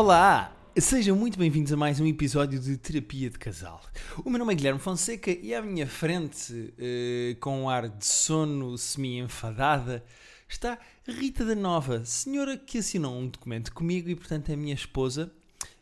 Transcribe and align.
Olá! 0.00 0.56
Sejam 0.78 1.16
muito 1.16 1.36
bem-vindos 1.36 1.72
a 1.72 1.76
mais 1.76 1.98
um 1.98 2.06
episódio 2.06 2.60
de 2.60 2.76
Terapia 2.76 3.28
de 3.28 3.36
Casal. 3.36 3.82
O 4.24 4.30
meu 4.30 4.38
nome 4.38 4.52
é 4.52 4.56
Guilherme 4.56 4.78
Fonseca 4.78 5.28
e 5.28 5.52
à 5.52 5.60
minha 5.60 5.88
frente, 5.88 6.72
eh, 6.78 7.36
com 7.40 7.62
um 7.62 7.68
ar 7.68 7.88
de 7.88 8.06
sono 8.06 8.78
semi-enfadada, 8.78 10.04
está 10.48 10.78
Rita 11.04 11.44
da 11.44 11.56
Nova, 11.56 12.04
senhora 12.04 12.56
que 12.56 12.78
assinou 12.78 13.12
um 13.12 13.26
documento 13.26 13.72
comigo 13.72 14.08
e, 14.08 14.14
portanto, 14.14 14.50
é 14.50 14.54
minha 14.54 14.72
esposa, 14.72 15.32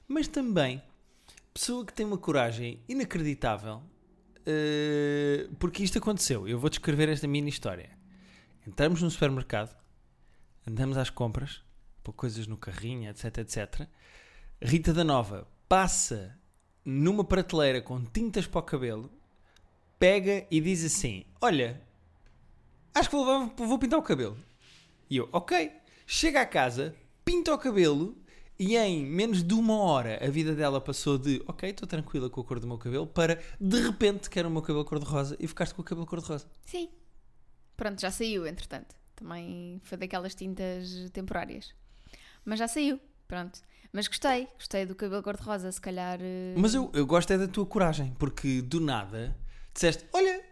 mas 0.09 0.27
também 0.27 0.83
pessoa 1.53 1.85
que 1.85 1.93
tem 1.93 2.07
uma 2.07 2.17
coragem 2.17 2.81
inacreditável, 2.89 3.83
eh, 4.47 5.47
porque 5.59 5.83
isto 5.83 5.99
aconteceu. 5.99 6.49
Eu 6.49 6.59
vou 6.59 6.71
descrever 6.71 7.11
esta 7.11 7.29
mini 7.29 7.51
história. 7.51 7.91
Entramos 8.67 9.03
no 9.03 9.11
supermercado, 9.11 9.77
andamos 10.67 10.97
às 10.97 11.11
compras, 11.11 11.61
pôr 12.07 12.13
coisas 12.13 12.47
no 12.47 12.57
carrinho, 12.57 13.11
etc, 13.11 13.39
etc. 13.39 13.89
Rita 14.61 14.93
da 14.95 15.05
Nova 15.05 15.47
passa 15.69 16.35
numa 16.83 17.23
prateleira 17.23 17.83
com 17.83 18.03
tintas 18.05 18.47
para 18.47 18.61
o 18.61 18.63
cabelo, 18.63 19.11
pega 19.99 20.47
e 20.51 20.61
diz 20.61 20.83
assim: 20.83 21.27
Olha, 21.43 21.83
acho 22.95 23.11
que 23.11 23.17
vou, 23.17 23.49
vou 23.55 23.79
pintar 23.79 23.99
o 23.99 24.03
cabelo. 24.03 24.37
E 25.11 25.19
eu, 25.19 25.29
ok. 25.31 25.73
Chega 26.07 26.41
à 26.41 26.47
casa, 26.47 26.95
pinta 27.25 27.53
o 27.53 27.59
cabelo 27.59 28.17
e 28.59 28.77
em 28.77 29.05
menos 29.05 29.43
de 29.43 29.53
uma 29.53 29.77
hora 29.79 30.25
a 30.25 30.31
vida 30.31 30.55
dela 30.55 30.81
passou 30.81 31.19
de 31.19 31.43
ok, 31.47 31.69
estou 31.69 31.87
tranquila 31.87 32.31
com 32.31 32.41
a 32.41 32.45
cor 32.45 32.59
do 32.59 32.67
meu 32.67 32.79
cabelo 32.79 33.07
para 33.07 33.43
de 33.61 33.81
repente 33.81 34.31
quero 34.31 34.49
o 34.49 34.51
meu 34.51 34.63
cabelo 34.63 34.85
cor-de-rosa 34.85 35.37
e 35.39 35.47
ficaste 35.47 35.75
com 35.75 35.83
o 35.83 35.85
cabelo 35.85 36.07
cor-de-rosa. 36.07 36.49
Sim. 36.65 36.89
Pronto, 37.77 38.01
já 38.01 38.11
saiu, 38.11 38.47
entretanto. 38.47 38.95
Também 39.15 39.81
foi 39.85 39.99
daquelas 39.99 40.35
tintas 40.35 41.11
temporárias. 41.13 41.75
Mas 42.45 42.59
já 42.59 42.67
saiu, 42.69 42.99
pronto. 43.29 43.61
Mas 43.93 44.09
gostei, 44.09 44.49
gostei 44.57 44.85
do 44.87 44.95
cabelo 44.95 45.23
cor-de-rosa, 45.23 45.71
se 45.73 45.81
calhar. 45.81 46.19
eh, 46.21 46.55
Mas 46.57 46.75
eu, 46.75 46.91
eu 46.95 47.07
gosto 47.07 47.33
é 47.33 47.39
da 47.39 47.49
tua 47.49 47.67
coragem, 47.67 48.15
porque 48.19 48.61
do 48.63 48.81
nada 48.81 49.37
disseste: 49.75 50.05
Olha, 50.13 50.43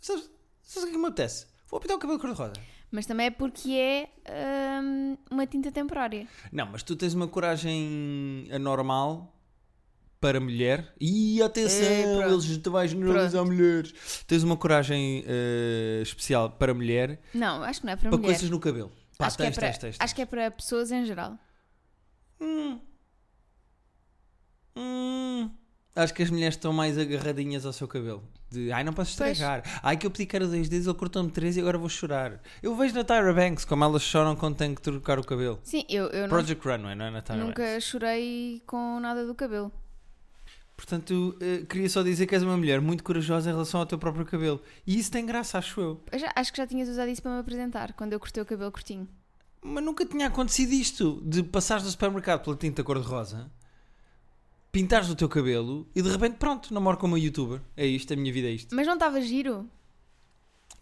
sabes, 0.00 0.30
sabes 0.62 0.82
o 0.82 0.86
que 0.86 0.90
é 0.90 0.92
que 0.92 0.98
me 0.98 1.06
apetece? 1.08 1.46
Vou 1.68 1.80
pintar 1.80 1.96
o 1.96 2.00
cabelo 2.00 2.18
cor-de-rosa. 2.18 2.54
Mas 2.90 3.06
também 3.06 3.26
é 3.26 3.30
porque 3.30 3.72
é 3.72 4.80
hum, 4.82 5.16
uma 5.30 5.46
tinta 5.46 5.72
temporária. 5.72 6.26
Não, 6.52 6.66
mas 6.66 6.82
tu 6.82 6.94
tens 6.94 7.14
uma 7.14 7.26
coragem 7.26 8.46
anormal 8.52 9.34
para 10.20 10.38
mulher. 10.38 10.94
E 11.00 11.42
atenção, 11.42 11.88
É, 11.88 12.16
pronto. 12.18 12.32
eles 12.34 12.58
te 12.58 12.68
vais 12.68 12.90
generalizar 12.90 13.44
mulheres. 13.44 13.92
Tens 14.26 14.42
uma 14.42 14.56
coragem 14.58 15.24
eh, 15.26 16.00
especial 16.02 16.50
para 16.50 16.72
mulher 16.74 17.18
Não, 17.34 17.62
acho 17.64 17.80
que 17.80 17.86
não 17.86 17.92
é 17.94 17.96
para, 17.96 18.10
para 18.10 18.18
mulher. 18.18 18.32
coisas 18.34 18.50
no 18.50 18.60
cabelo. 18.60 18.92
Pá, 19.18 19.26
acho, 19.26 19.36
que 19.38 19.42
é 19.42 19.46
tens, 19.46 19.54
para, 19.54 19.68
tens, 19.68 19.78
tens, 19.78 19.96
acho 19.98 20.14
que 20.14 20.22
é 20.22 20.26
para 20.26 20.50
pessoas 20.50 20.92
em 20.92 21.04
geral. 21.06 21.38
Hum. 22.42 22.80
Hum. 24.76 25.50
Acho 25.94 26.14
que 26.14 26.22
as 26.22 26.30
mulheres 26.30 26.54
estão 26.56 26.72
mais 26.72 26.96
agarradinhas 26.96 27.66
ao 27.66 27.72
seu 27.72 27.86
cabelo. 27.86 28.22
De 28.50 28.72
ai, 28.72 28.82
não 28.84 28.92
posso 28.92 29.10
estragar. 29.10 29.62
Ai, 29.82 29.96
que 29.96 30.06
eu 30.06 30.10
pedi 30.10 30.26
que 30.26 30.34
era 30.36 30.46
dois 30.46 30.68
dedos, 30.68 30.86
ele 30.86 30.96
cortou-me 30.96 31.30
três 31.30 31.56
e 31.56 31.60
agora 31.60 31.76
vou 31.78 31.88
chorar. 31.88 32.40
Eu 32.62 32.74
vejo 32.74 32.94
na 32.94 33.04
Tyra 33.04 33.32
Banks 33.32 33.64
como 33.64 33.84
elas 33.84 34.02
choram 34.02 34.34
quando 34.34 34.56
têm 34.56 34.74
que 34.74 34.80
trocar 34.80 35.18
o 35.18 35.24
cabelo. 35.24 35.60
Sim, 35.62 35.84
eu, 35.88 36.06
eu 36.06 36.22
não- 36.22 36.28
Project 36.30 36.66
Runway, 36.66 36.94
não 36.94 37.04
é 37.06 37.10
na 37.10 37.22
Tyra 37.22 37.44
nunca 37.44 37.62
Banks. 37.62 37.84
chorei 37.84 38.62
com 38.66 39.00
nada 39.00 39.26
do 39.26 39.34
cabelo. 39.34 39.70
Portanto, 40.76 41.36
eh, 41.40 41.64
queria 41.68 41.88
só 41.88 42.02
dizer 42.02 42.26
que 42.26 42.34
és 42.34 42.42
uma 42.42 42.56
mulher 42.56 42.80
muito 42.80 43.04
corajosa 43.04 43.48
em 43.50 43.52
relação 43.52 43.80
ao 43.80 43.86
teu 43.86 43.98
próprio 43.98 44.24
cabelo. 44.24 44.60
E 44.86 44.98
isso 44.98 45.10
tem 45.10 45.24
graça, 45.24 45.58
acho 45.58 45.80
eu. 45.80 46.00
Eu 46.10 46.18
já- 46.18 46.32
acho 46.34 46.50
que 46.52 46.56
já 46.58 46.66
tinhas 46.66 46.88
usado 46.88 47.08
isso 47.10 47.22
para 47.22 47.32
me 47.32 47.40
apresentar, 47.40 47.92
quando 47.92 48.14
eu 48.14 48.18
cortei 48.20 48.42
o 48.42 48.46
cabelo 48.46 48.72
curtinho. 48.72 49.06
Mas 49.62 49.84
nunca 49.84 50.04
tinha 50.04 50.26
acontecido 50.26 50.72
isto 50.72 51.22
de 51.24 51.42
passares 51.42 51.84
do 51.84 51.90
supermercado 51.90 52.42
pela 52.42 52.56
tinta 52.56 52.82
cor-de-rosa, 52.82 53.50
pintares 54.72 55.08
o 55.08 55.14
teu 55.14 55.28
cabelo 55.28 55.88
e 55.94 56.02
de 56.02 56.08
repente, 56.08 56.36
pronto, 56.36 56.74
namoro 56.74 56.96
como 56.96 57.14
uma 57.14 57.20
youtuber. 57.20 57.60
É 57.76 57.86
isto, 57.86 58.12
a 58.12 58.16
minha 58.16 58.32
vida 58.32 58.48
é 58.48 58.52
isto. 58.52 58.74
Mas 58.74 58.86
não 58.86 58.94
estava 58.94 59.20
giro? 59.20 59.68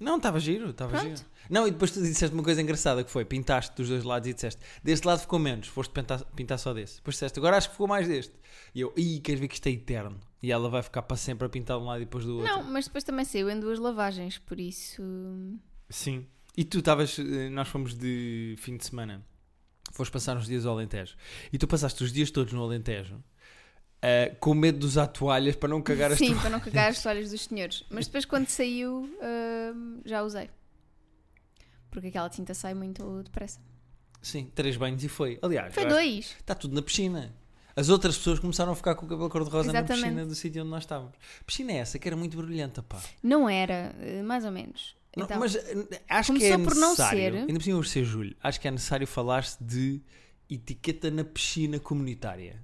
Não, 0.00 0.16
estava 0.16 0.40
giro, 0.40 0.70
estava 0.70 0.92
Pronto. 0.92 1.18
giro. 1.18 1.30
Não, 1.50 1.68
e 1.68 1.70
depois 1.70 1.90
tu 1.90 2.00
disseste 2.00 2.32
uma 2.32 2.42
coisa 2.42 2.62
engraçada 2.62 3.04
que 3.04 3.10
foi, 3.10 3.22
pintaste 3.22 3.76
dos 3.76 3.88
dois 3.90 4.02
lados 4.02 4.26
e 4.28 4.32
disseste, 4.32 4.62
deste 4.82 5.06
lado 5.06 5.20
ficou 5.20 5.38
menos, 5.38 5.68
foste 5.68 5.92
pintar, 5.92 6.24
pintar 6.34 6.58
só 6.58 6.72
desse. 6.72 6.96
Depois 6.96 7.16
disseste, 7.16 7.38
agora 7.38 7.58
acho 7.58 7.68
que 7.68 7.74
ficou 7.74 7.86
mais 7.86 8.08
deste. 8.08 8.32
E 8.74 8.80
eu, 8.80 8.94
ih, 8.96 9.20
queres 9.20 9.38
ver 9.38 9.48
que 9.48 9.54
isto 9.54 9.66
é 9.66 9.72
eterno? 9.72 10.18
E 10.42 10.50
ela 10.50 10.70
vai 10.70 10.82
ficar 10.82 11.02
para 11.02 11.18
sempre 11.18 11.46
a 11.46 11.50
pintar 11.50 11.76
de 11.76 11.82
um 11.82 11.86
lado 11.86 12.00
e 12.00 12.06
depois 12.06 12.24
do 12.24 12.38
outro. 12.38 12.50
Não, 12.50 12.64
mas 12.64 12.86
depois 12.86 13.04
também 13.04 13.26
saiu 13.26 13.50
em 13.50 13.60
duas 13.60 13.78
lavagens, 13.78 14.38
por 14.38 14.58
isso. 14.58 15.02
Sim. 15.90 16.26
E 16.56 16.64
tu 16.64 16.78
estavas, 16.80 17.18
eh, 17.18 17.48
nós 17.50 17.68
fomos 17.68 17.94
de 17.94 18.54
fim 18.58 18.76
de 18.76 18.84
semana, 18.84 19.24
foste 19.92 20.10
passar 20.10 20.36
uns 20.36 20.46
dias 20.46 20.66
ao 20.66 20.74
Alentejo. 20.74 21.16
E 21.52 21.58
tu 21.58 21.66
passaste 21.66 22.02
os 22.04 22.12
dias 22.12 22.30
todos 22.30 22.52
no 22.52 22.62
Alentejo, 22.62 23.22
eh, 24.02 24.36
com 24.40 24.54
medo 24.54 24.78
de 24.78 24.86
usar 24.86 25.06
toalhas 25.06 25.56
para 25.56 25.68
não 25.68 25.80
cagar 25.80 26.10
as 26.12 26.18
Sim, 26.18 26.26
toalhas. 26.26 26.42
para 26.42 26.50
não 26.50 26.60
cagar 26.60 26.90
as 26.90 27.00
toalhas 27.02 27.30
dos 27.30 27.42
senhores. 27.42 27.84
Mas 27.90 28.06
depois, 28.06 28.24
quando 28.24 28.48
saiu, 28.48 29.08
hum, 29.74 30.00
já 30.04 30.22
usei. 30.22 30.50
Porque 31.90 32.08
aquela 32.08 32.28
tinta 32.28 32.54
sai 32.54 32.74
muito 32.74 33.22
depressa. 33.22 33.60
Sim, 34.22 34.50
três 34.54 34.76
banhos 34.76 35.02
e 35.02 35.08
foi. 35.08 35.38
Aliás, 35.42 35.74
Foi 35.74 35.86
dois. 35.86 36.36
Está 36.38 36.54
tudo 36.54 36.74
na 36.74 36.82
piscina. 36.82 37.34
As 37.74 37.88
outras 37.88 38.18
pessoas 38.18 38.38
começaram 38.38 38.72
a 38.72 38.76
ficar 38.76 38.94
com 38.94 39.06
o 39.06 39.08
cabelo 39.08 39.30
cor-de-rosa 39.30 39.72
na 39.72 39.82
piscina 39.82 40.26
do 40.26 40.34
sítio 40.34 40.60
onde 40.62 40.70
nós 40.70 40.82
estávamos. 40.82 41.16
Piscina 41.46 41.72
é 41.72 41.76
essa 41.76 41.98
que 41.98 42.06
era 42.06 42.16
muito 42.16 42.36
brilhante, 42.36 42.82
pá. 42.82 43.00
Não 43.22 43.48
era, 43.48 43.94
eh, 44.00 44.22
mais 44.22 44.44
ou 44.44 44.50
menos. 44.50 44.94
Não, 45.16 45.24
Então, 45.24 45.38
mas 45.40 45.56
eh, 45.56 46.02
acho 46.08 46.32
que 46.34 46.44
é 46.44 46.56
não 46.56 46.64
necessário, 46.66 47.18
ser. 47.20 47.34
ainda 47.38 47.52
por 47.54 47.62
cima 47.62 47.84
ser 47.84 48.04
julho, 48.04 48.36
acho 48.42 48.60
que 48.60 48.68
é 48.68 48.70
necessário 48.70 49.06
falar-se 49.06 49.62
de 49.62 50.00
etiqueta 50.48 51.10
na 51.10 51.24
piscina 51.24 51.78
comunitária. 51.80 52.62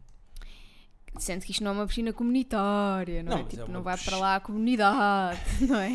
sendo 1.19 1.45
que 1.45 1.51
isto 1.53 1.65
não 1.65 1.71
é 1.73 1.75
uma 1.75 1.87
piscina 1.87 2.12
comunitária, 2.12 3.23
não, 3.23 3.31
Não, 3.33 3.39
é? 3.39 3.43
mas 3.43 3.47
é 3.47 3.51
Tipo, 3.57 3.65
uma 3.65 3.73
não 3.75 3.83
vai 3.83 3.97
para 3.99 4.17
lá 4.17 4.37
a 4.37 4.41
comunidade, 4.41 5.41
não 5.67 5.77
é? 5.81 5.91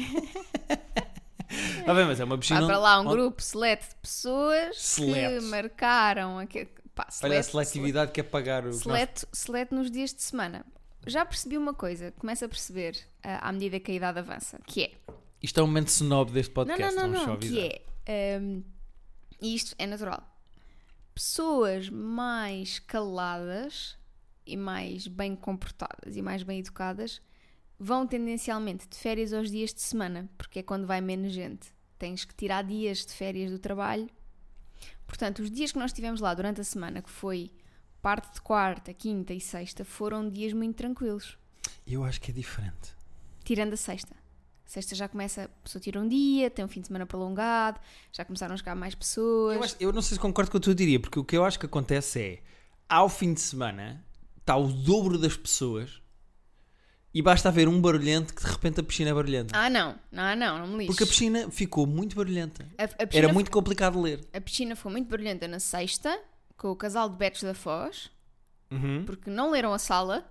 Ah, 1.87 1.93
bem, 1.93 2.05
mas 2.05 2.19
é 2.19 2.23
uma 2.23 2.37
piscina... 2.37 2.59
Vai 2.61 2.69
para 2.69 2.77
lá 2.79 2.99
um 2.99 3.05
onde- 3.05 3.11
grupo 3.15 3.41
seleto 3.41 3.87
de 3.89 3.95
pessoas 3.95 4.77
Selete. 4.81 5.39
que 5.43 5.45
marcaram. 5.49 6.37
Pá, 6.93 7.07
Olha 7.23 7.39
a 7.39 7.43
seletividade 7.43 8.11
que 8.11 8.19
é 8.19 8.23
pagar 8.23 8.65
o 8.67 8.71
que 8.77 8.87
nós- 8.87 9.67
nos 9.71 9.89
dias 9.91 10.13
de 10.13 10.21
semana. 10.21 10.65
Já 11.07 11.25
percebi 11.25 11.57
uma 11.57 11.73
coisa, 11.73 12.11
começo 12.11 12.43
a 12.45 12.49
perceber 12.49 12.97
ah, 13.23 13.47
à 13.49 13.51
medida 13.51 13.79
que 13.79 13.91
a 13.91 13.95
idade 13.95 14.19
avança, 14.19 14.59
que 14.67 14.83
é. 14.83 14.91
Isto 15.41 15.59
é 15.59 15.63
um 15.63 15.67
momento 15.67 15.87
snob 15.87 16.31
deste 16.31 16.53
podcast, 16.53 16.95
não, 16.95 17.07
não, 17.07 17.19
não, 17.19 17.27
não, 17.27 17.37
que 17.37 17.81
é. 18.05 18.41
e 19.41 19.55
isto 19.55 19.75
é 19.77 19.87
natural. 19.87 20.23
Pessoas 21.13 21.89
mais 21.89 22.79
caladas 22.79 23.97
e 24.45 24.55
mais 24.55 25.07
bem 25.07 25.35
comportadas 25.35 26.15
e 26.15 26.21
mais 26.21 26.43
bem 26.43 26.59
educadas 26.59 27.21
vão 27.79 28.05
tendencialmente 28.05 28.87
de 28.87 28.95
férias 28.95 29.33
aos 29.33 29.49
dias 29.49 29.73
de 29.73 29.81
semana, 29.81 30.29
porque 30.37 30.59
é 30.59 30.63
quando 30.63 30.85
vai 30.85 31.01
menos 31.01 31.33
gente. 31.33 31.73
Tens 31.97 32.23
que 32.23 32.35
tirar 32.35 32.63
dias 32.63 33.05
de 33.05 33.11
férias 33.11 33.51
do 33.51 33.57
trabalho. 33.57 34.07
Portanto, 35.07 35.39
os 35.39 35.49
dias 35.49 35.71
que 35.71 35.79
nós 35.79 35.91
tivemos 35.91 36.21
lá 36.21 36.33
durante 36.33 36.61
a 36.61 36.63
semana, 36.63 37.01
que 37.01 37.09
foi 37.09 37.51
parte 38.01 38.35
de 38.35 38.41
quarta, 38.41 38.93
quinta 38.93 39.33
e 39.33 39.41
sexta, 39.41 39.83
foram 39.83 40.29
dias 40.29 40.53
muito 40.53 40.75
tranquilos. 40.75 41.37
Eu 41.85 42.03
acho 42.03 42.21
que 42.21 42.29
é 42.29 42.33
diferente. 42.33 42.95
Tirando 43.43 43.73
a 43.73 43.77
sexta. 43.77 44.20
Sexta 44.71 44.95
já 44.95 45.05
começa, 45.09 45.43
a 45.43 45.47
pessoa 45.65 45.81
tira 45.81 45.99
um 45.99 46.07
dia, 46.07 46.49
tem 46.49 46.63
um 46.63 46.67
fim 46.69 46.79
de 46.79 46.87
semana 46.87 47.05
prolongado, 47.05 47.77
já 48.09 48.23
começaram 48.23 48.53
a 48.53 48.57
chegar 48.57 48.73
mais 48.73 48.95
pessoas. 48.95 49.57
Eu, 49.57 49.63
acho- 49.65 49.75
eu 49.81 49.91
não 49.91 50.01
sei 50.01 50.15
se 50.15 50.21
concordo 50.21 50.49
com 50.49 50.57
o 50.57 50.61
que 50.61 50.69
eu 50.69 50.73
diria, 50.73 50.97
porque 50.97 51.19
o 51.19 51.25
que 51.25 51.35
eu 51.35 51.43
acho 51.43 51.59
que 51.59 51.65
acontece 51.65 52.21
é, 52.21 52.39
ao 52.87 53.09
fim 53.09 53.33
de 53.33 53.41
semana, 53.41 54.01
está 54.39 54.55
o 54.55 54.71
dobro 54.71 55.17
das 55.17 55.35
pessoas 55.35 56.01
e 57.13 57.21
basta 57.21 57.49
haver 57.49 57.67
um 57.67 57.81
barulhento 57.81 58.33
que 58.33 58.41
de 58.41 58.49
repente 58.49 58.79
a 58.79 58.83
piscina 58.83 59.09
é 59.09 59.13
barulhenta. 59.13 59.57
Ah, 59.59 59.69
não, 59.69 59.99
não, 60.09 60.35
não, 60.37 60.59
não 60.59 60.67
me 60.67 60.77
lixes. 60.77 60.87
Porque 60.87 61.03
a 61.03 61.07
piscina 61.07 61.51
ficou 61.51 61.85
muito 61.85 62.15
barulhenta. 62.15 62.65
A, 62.77 62.83
a 62.85 62.87
piscina, 62.87 63.25
Era 63.25 63.33
muito 63.33 63.51
complicado 63.51 63.95
de 63.95 63.99
ler. 63.99 64.25
a 64.31 64.39
piscina 64.39 64.73
foi 64.77 64.89
muito 64.89 65.09
barulhenta 65.09 65.49
na 65.49 65.59
sexta, 65.59 66.17
com 66.55 66.69
o 66.71 66.75
casal 66.77 67.09
de 67.09 67.17
betos 67.17 67.43
da 67.43 67.53
Foz, 67.53 68.09
Uhum. 68.71 69.03
porque 69.05 69.29
não 69.29 69.51
leram 69.51 69.73
a 69.73 69.77
sala 69.79 70.25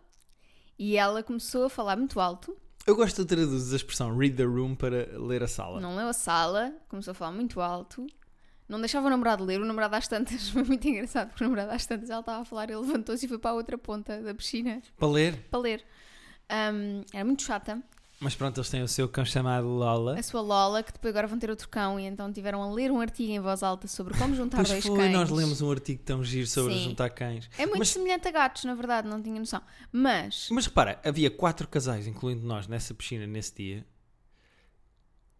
e 0.78 0.96
ela 0.96 1.22
começou 1.22 1.64
a 1.66 1.68
falar 1.68 1.94
muito 1.98 2.18
alto, 2.18 2.56
Eu 2.86 2.96
gosto 2.96 3.22
de 3.22 3.28
traduzir 3.28 3.72
a 3.74 3.76
expressão 3.76 4.16
read 4.16 4.36
the 4.36 4.44
room 4.44 4.74
para 4.74 5.08
ler 5.18 5.42
a 5.42 5.48
sala. 5.48 5.80
não 5.80 5.94
leu 5.96 6.08
a 6.08 6.12
sala, 6.12 6.72
começou 6.88 7.12
a 7.12 7.14
falar 7.14 7.32
muito 7.32 7.60
alto. 7.60 8.06
Não 8.68 8.80
deixava 8.80 9.06
o 9.08 9.10
namorado 9.10 9.44
ler, 9.44 9.60
o 9.60 9.64
namorado 9.64 9.96
às 9.96 10.06
tantas 10.08 10.48
foi 10.50 10.62
muito 10.62 10.86
engraçado, 10.88 11.28
porque 11.28 11.44
o 11.44 11.46
namorado 11.48 11.72
às 11.72 11.84
tantas 11.86 12.08
ela 12.08 12.20
estava 12.20 12.42
a 12.42 12.44
falar, 12.44 12.64
ele 12.70 12.78
levantou-se 12.78 13.24
e 13.26 13.28
foi 13.28 13.38
para 13.38 13.50
a 13.50 13.54
outra 13.54 13.76
ponta 13.76 14.22
da 14.22 14.34
piscina 14.34 14.80
Para 14.96 15.08
ler. 15.08 15.36
para 15.50 15.60
ler. 15.60 15.84
Ahm, 16.48 17.02
era 17.12 17.24
muito 17.24 17.42
chata. 17.42 17.82
Mas 18.22 18.34
pronto, 18.34 18.58
eles 18.58 18.68
têm 18.68 18.82
o 18.82 18.88
seu 18.88 19.08
cão 19.08 19.24
chamado 19.24 19.66
Lola. 19.66 20.18
A 20.18 20.22
sua 20.22 20.42
Lola, 20.42 20.82
que 20.82 20.92
depois 20.92 21.10
agora 21.10 21.26
vão 21.26 21.38
ter 21.38 21.48
outro 21.48 21.66
cão 21.70 21.98
e 21.98 22.04
então 22.04 22.30
tiveram 22.30 22.62
a 22.62 22.70
ler 22.70 22.90
um 22.92 23.00
artigo 23.00 23.32
em 23.32 23.40
voz 23.40 23.62
alta 23.62 23.88
sobre 23.88 24.12
como 24.18 24.34
juntar 24.36 24.58
Pois 24.58 24.68
dois 24.68 24.84
foi, 24.84 24.94
cães. 24.98 25.12
nós 25.12 25.30
lemos 25.30 25.62
um 25.62 25.70
artigo 25.70 26.02
tão 26.04 26.22
giro 26.22 26.46
sobre 26.46 26.74
Sim. 26.74 26.84
juntar 26.90 27.08
cães. 27.08 27.48
É 27.56 27.64
muito 27.64 27.78
Mas- 27.78 27.88
semelhante 27.88 28.28
a 28.28 28.30
gatos, 28.30 28.64
na 28.64 28.74
verdade, 28.74 29.08
não 29.08 29.22
tinha 29.22 29.40
noção. 29.40 29.62
Mas, 29.90 30.48
Mas 30.50 30.66
repara, 30.66 31.00
havia 31.02 31.30
quatro 31.30 31.66
casais, 31.66 32.06
incluindo 32.06 32.46
nós, 32.46 32.66
nessa 32.66 32.92
piscina 32.92 33.26
nesse 33.26 33.54
dia. 33.54 33.86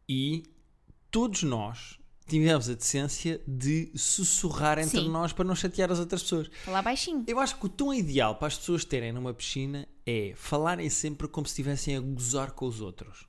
E 0.09 0.43
todos 1.11 1.43
nós 1.43 2.00
tivemos 2.31 2.69
a 2.71 2.75
decência 2.75 3.41
de 3.47 3.91
sussurrar 3.95 4.79
entre 4.79 5.01
Sim. 5.01 5.09
nós 5.11 5.33
para 5.33 5.45
não 5.45 5.55
chatear 5.55 5.91
as 5.91 5.99
outras 5.99 6.23
pessoas. 6.23 6.51
Falar 6.65 6.83
baixinho. 6.83 7.25
Eu 7.27 7.39
acho 7.41 7.57
que 7.57 7.67
o 7.67 7.69
tom 7.69 7.93
ideal 7.93 8.37
para 8.37 8.49
as 8.49 8.57
pessoas 8.57 8.85
terem 8.85 9.13
numa 9.13 9.35
piscina 9.35 9.89
é 10.07 10.33
falarem 10.37 10.89
sempre 10.89 11.27
como 11.29 11.47
se 11.47 11.53
estivessem 11.53 11.97
a 11.97 12.01
gozar 12.01 12.53
com 12.53 12.67
os 12.67 12.81
outros. 12.81 13.29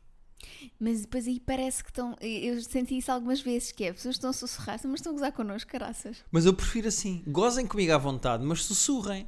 Mas 0.79 1.01
depois 1.01 1.27
aí 1.27 1.39
parece 1.39 1.83
que 1.83 1.89
estão. 1.89 2.15
Eu 2.21 2.61
senti 2.61 2.97
isso 2.97 3.11
algumas 3.11 3.41
vezes, 3.41 3.71
que 3.71 3.83
é, 3.83 3.93
pessoas 3.93 4.15
estão 4.15 4.29
a 4.29 4.33
sussurrar, 4.33 4.79
mas 4.83 4.99
estão 4.99 5.11
a 5.11 5.15
gozar 5.15 5.31
connosco, 5.31 5.71
caraças. 5.71 6.23
Mas 6.31 6.45
eu 6.45 6.53
prefiro 6.53 6.87
assim. 6.87 7.23
Gozem 7.27 7.65
comigo 7.65 7.93
à 7.93 7.97
vontade, 7.97 8.43
mas 8.43 8.63
sussurrem. 8.63 9.27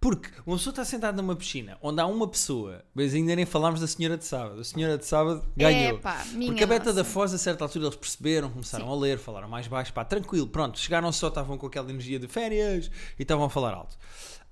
Porque 0.00 0.30
uma 0.46 0.56
pessoa 0.56 0.72
está 0.72 0.82
sentada 0.84 1.20
numa 1.20 1.36
piscina 1.36 1.76
onde 1.82 2.00
há 2.00 2.06
uma 2.06 2.26
pessoa, 2.26 2.82
mas 2.94 3.12
ainda 3.12 3.36
nem 3.36 3.44
falámos 3.44 3.80
da 3.80 3.86
senhora 3.86 4.16
de 4.16 4.24
sábado. 4.24 4.58
A 4.60 4.64
senhora 4.64 4.96
de 4.96 5.04
sábado 5.04 5.44
ganhou. 5.54 6.00
Minha 6.32 6.50
Porque 6.52 6.64
a 6.64 6.66
Beta 6.66 6.86
nossa. 6.86 6.96
da 6.96 7.04
Foz, 7.04 7.34
a 7.34 7.38
certa 7.38 7.64
altura, 7.64 7.84
eles 7.84 7.96
perceberam, 7.96 8.48
começaram 8.50 8.86
Sim. 8.86 8.92
a 8.92 8.96
ler, 8.96 9.18
falaram 9.18 9.48
mais 9.48 9.66
baixo, 9.68 9.92
pá, 9.92 10.02
tranquilo, 10.02 10.46
pronto, 10.46 10.78
chegaram 10.78 11.12
só, 11.12 11.28
estavam 11.28 11.58
com 11.58 11.66
aquela 11.66 11.90
energia 11.90 12.18
de 12.18 12.26
férias 12.28 12.90
e 13.18 13.22
estavam 13.22 13.44
a 13.44 13.50
falar 13.50 13.74
alto. 13.74 13.98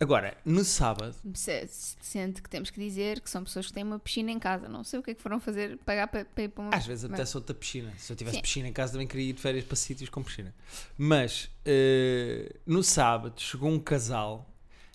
Agora, 0.01 0.37
no 0.45 0.63
sábado, 0.65 1.13
Se- 1.35 1.67
se- 1.67 1.97
Sente 2.01 2.41
que 2.43 2.49
temos 2.49 2.71
que 2.71 2.79
dizer 2.79 3.21
que 3.21 3.29
são 3.29 3.43
pessoas 3.43 3.67
que 3.67 3.73
têm 3.73 3.83
uma 3.85 3.99
piscina 3.99 4.31
em 4.31 4.39
casa. 4.39 4.69
Não 4.69 4.85
sei 4.85 5.01
o 5.01 5.03
que 5.03 5.11
é 5.11 5.15
que 5.15 5.21
foram 5.23 5.41
fazer, 5.41 5.77
pagar 5.79 6.07
para, 6.09 6.25
para 6.25 6.45
ir 6.45 6.49
para 6.49 6.63
uma. 6.63 6.75
às 6.77 6.87
vezes 6.87 7.05
apetece 7.07 7.37
outra 7.37 7.55
piscina. 7.55 7.93
Se 7.97 8.13
eu 8.13 8.17
tivesse 8.17 8.37
Sim. 8.37 8.43
piscina 8.43 8.69
em 8.69 8.73
casa, 8.73 8.93
também 8.93 9.07
queria 9.09 9.31
ir 9.31 9.33
de 9.33 9.41
férias 9.41 9.65
para 9.65 9.75
sítios 9.77 10.09
com 10.09 10.23
piscina. 10.23 10.55
Mas, 10.97 11.51
eh, 11.65 12.55
no 12.65 12.83
sábado, 12.83 13.41
chegou 13.41 13.69
um 13.71 13.79
casal 13.81 14.48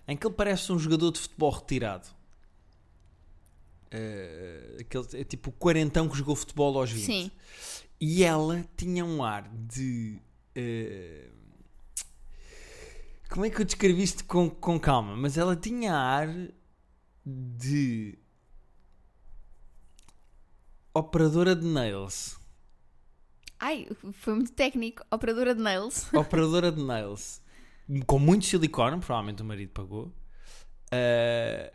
em 0.07 0.17
que 0.17 0.25
ele 0.27 0.33
parece 0.33 0.71
um 0.71 0.79
jogador 0.79 1.11
de 1.11 1.19
futebol 1.19 1.51
retirado. 1.51 2.07
Eh, 3.91 4.77
aquele, 4.81 5.07
é 5.13 5.23
tipo 5.23 5.49
o 5.49 5.53
quarentão 5.53 6.09
que 6.09 6.17
jogou 6.17 6.35
futebol 6.35 6.77
aos 6.77 6.91
20. 6.91 7.05
Sim. 7.05 7.31
E 8.01 8.23
ela 8.23 8.65
tinha 8.75 9.05
um 9.05 9.23
ar 9.23 9.47
de. 9.53 10.19
eh, 10.55 11.29
como 13.29 13.45
é 13.45 13.49
que 13.49 13.61
eu 13.61 13.65
descrevi 13.65 14.03
isto 14.03 14.25
com, 14.25 14.49
com 14.49 14.79
calma? 14.79 15.15
Mas 15.15 15.37
ela 15.37 15.55
tinha 15.55 15.93
ar 15.95 16.27
de. 17.25 18.17
Operadora 20.93 21.55
de 21.55 21.65
nails. 21.65 22.37
Ai, 23.59 23.87
foi 24.13 24.33
muito 24.35 24.51
técnico. 24.51 25.03
Operadora 25.09 25.55
de 25.55 25.61
nails. 25.61 26.11
Operadora 26.13 26.71
de 26.71 26.83
nails. 26.83 27.41
Com 28.05 28.19
muito 28.19 28.45
silicone, 28.45 28.99
provavelmente 28.99 29.41
o 29.41 29.45
marido 29.45 29.69
pagou. 29.71 30.13
Eh, 30.91 31.71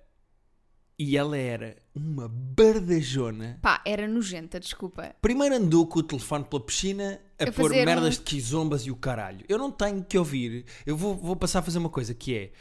e 0.99 1.17
ela 1.17 1.37
era 1.37 1.77
uma 1.95 2.29
bardajona. 2.29 3.59
Pá, 3.63 3.81
era 3.85 4.09
nojenta, 4.09 4.59
desculpa. 4.59 5.15
Primeiro 5.21 5.55
andou 5.55 5.87
com 5.87 6.01
o 6.01 6.03
telefone 6.03 6.45
pela 6.45 6.63
piscina 6.65 7.21
a, 7.39 7.45
A 7.45 7.53
pôr 7.53 7.71
merdas 7.71 8.17
um- 8.17 8.19
de 8.19 8.25
quizombas 8.25 8.83
e 8.83 8.91
o 8.91 8.97
caralho. 8.97 9.45
Eu 9.49 9.59
não 9.59 9.71
tenho 9.71 10.03
que 10.05 10.19
ouvir. 10.19 10.65
Eu 10.85 10.97
vou, 10.97 11.15
vou 11.15 11.37
passar 11.37 11.61
a 11.61 11.63
fazer 11.63 11.79
uma 11.79 11.89
coisa 11.91 12.15
que 12.15 12.35
é 12.37 12.53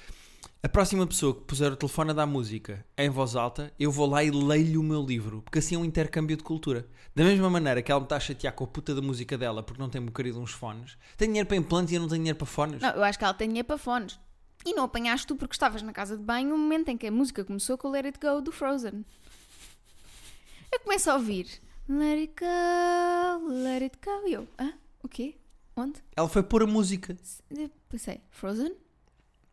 a 0.68 0.70
próxima 0.70 1.08
pessoa 1.08 1.34
que 1.34 1.46
puser 1.46 1.72
o 1.72 1.78
telefone 1.78 2.10
a 2.10 2.14
dar 2.14 2.26
música 2.26 2.86
em 2.98 3.10
voz 3.10 3.38
alta, 3.38 3.74
eu 3.80 3.90
vou 3.90 4.06
lá 4.06 4.22
e 4.22 4.30
leio-lhe 4.30 4.78
o 4.78 4.84
meu 4.84 5.02
livro, 5.02 5.42
porque 5.42 5.60
assim 5.60 5.76
é 5.76 5.78
um 5.78 5.86
intercâmbio 5.86 6.36
de 6.36 6.44
cultura. 6.44 6.86
Da 7.16 7.24
mesma 7.24 7.50
maneira 7.50 7.82
que 7.82 7.90
ela 7.90 8.02
me 8.02 8.06
está 8.06 8.18
a 8.18 8.20
chatear 8.20 8.54
com 8.54 8.66
a 8.66 8.68
puta 8.68 8.94
da 8.94 9.02
música 9.02 9.38
dela 9.38 9.64
porque 9.64 9.82
não 9.82 9.90
tem 9.90 10.02
um 10.02 10.08
querido 10.08 10.42
uns 10.42 10.52
fones, 10.52 10.98
tem 11.16 11.30
dinheiro 11.30 11.48
para 11.48 11.56
implantes 11.56 11.94
e 11.94 11.96
eu 11.96 12.02
não 12.02 12.10
tenho 12.10 12.20
dinheiro 12.20 12.38
para 12.38 12.46
fones. 12.46 12.82
Não, 12.82 12.90
eu 12.90 13.04
acho 13.06 13.18
que 13.18 13.24
ela 13.24 13.34
tem 13.34 13.48
dinheiro 13.48 13.66
para 13.66 13.78
fones. 13.78 14.20
E 14.66 14.74
não 14.74 14.84
apanhaste 14.84 15.26
tu 15.26 15.38
porque 15.38 15.56
estavas 15.56 15.82
na 15.82 15.94
casa 15.94 16.18
de 16.18 16.24
banho 16.24 16.50
no 16.50 16.58
momento 16.58 16.90
em 16.90 16.98
que 16.98 17.08
a 17.08 17.12
música 17.12 17.46
começou 17.46 17.78
com 17.78 17.88
o 17.88 17.92
Let 17.92 18.06
It 18.06 18.20
Go 18.20 18.42
do 18.42 18.52
Frozen. 18.52 19.06
Eu 20.70 20.82
começo 20.82 21.10
a 21.10 21.14
ouvir 21.14 21.48
Let 21.88 22.20
It 22.20 22.34
Go, 22.38 23.54
Let 23.54 23.84
It 23.84 23.98
Go. 24.04 24.28
E 24.28 24.34
eu, 24.34 24.46
hã? 24.60 24.74
O 25.02 25.08
quê? 25.08 25.38
Onde? 25.78 26.04
Ela 26.14 26.28
foi 26.28 26.44
pôr 26.44 26.64
a 26.64 26.68
música. 26.68 27.16
Eu 27.50 27.72
pensei, 27.88 28.20
Frozen? 28.32 28.76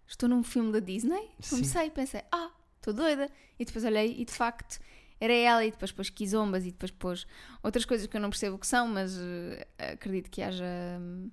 Estou 0.06 0.28
num 0.28 0.42
filme 0.42 0.72
da 0.72 0.80
Disney? 0.80 1.30
Sim. 1.40 1.56
Comecei, 1.56 1.90
pensei, 1.90 2.22
ah, 2.30 2.50
estou 2.76 2.92
doida. 2.92 3.28
E 3.58 3.64
depois 3.64 3.84
olhei 3.84 4.14
e 4.18 4.24
de 4.24 4.32
facto 4.32 4.78
era 5.20 5.32
ela 5.32 5.64
e 5.64 5.70
depois 5.70 5.92
pôs 5.92 6.10
quizombas 6.10 6.64
e 6.64 6.70
depois 6.70 6.90
pôs 6.90 7.26
outras 7.62 7.84
coisas 7.84 8.06
que 8.06 8.16
eu 8.16 8.20
não 8.20 8.30
percebo 8.30 8.56
o 8.56 8.58
que 8.58 8.66
são, 8.66 8.86
mas 8.86 9.16
eh, 9.18 9.66
acredito 9.92 10.30
que 10.30 10.42
haja 10.42 10.64
hum, 11.00 11.30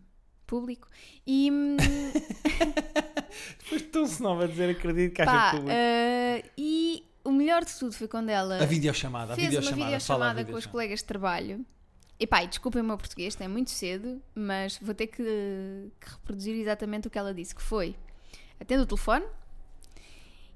público. 0.47 0.88
E 1.25 1.51
hum, 1.51 1.77
Depois 3.63 3.81
tão-se 3.83 4.21
nova 4.21 4.45
a 4.45 4.47
dizer 4.47 4.69
acredito 4.69 5.13
que 5.13 5.25
pá, 5.25 5.53
eh, 5.67 6.44
e 6.57 7.03
o 7.24 7.31
melhor 7.31 7.65
de 7.65 7.74
tudo 7.74 7.94
foi 7.94 8.07
quando 8.07 8.29
ela 8.29 8.62
A 8.62 8.65
videochamada, 8.65 9.33
a 9.33 9.35
fez 9.35 9.47
uma 9.47 9.62
videochamada, 9.62 10.00
fala 10.00 10.25
a 10.25 10.29
videochamada 10.29 10.35
com 10.35 10.39
os 10.39 10.45
videochamada. 10.45 10.71
colegas 10.71 11.00
de 11.00 11.06
trabalho. 11.06 11.65
E 12.19 12.27
pá, 12.27 12.44
e 12.44 12.47
desculpem 12.47 12.81
o 12.81 12.85
meu 12.85 12.97
português, 12.97 13.35
é 13.41 13.47
muito 13.47 13.71
cedo, 13.71 14.21
mas 14.35 14.77
vou 14.79 14.94
ter 14.94 15.07
que, 15.07 15.24
que 16.00 16.09
reproduzir 16.12 16.56
exatamente 16.56 17.07
o 17.07 17.12
que 17.12 17.17
ela 17.17 17.33
disse, 17.33 17.56
que 17.56 17.63
foi 17.63 17.95
atende 18.62 18.84
o 18.84 18.86
telefone 18.86 19.25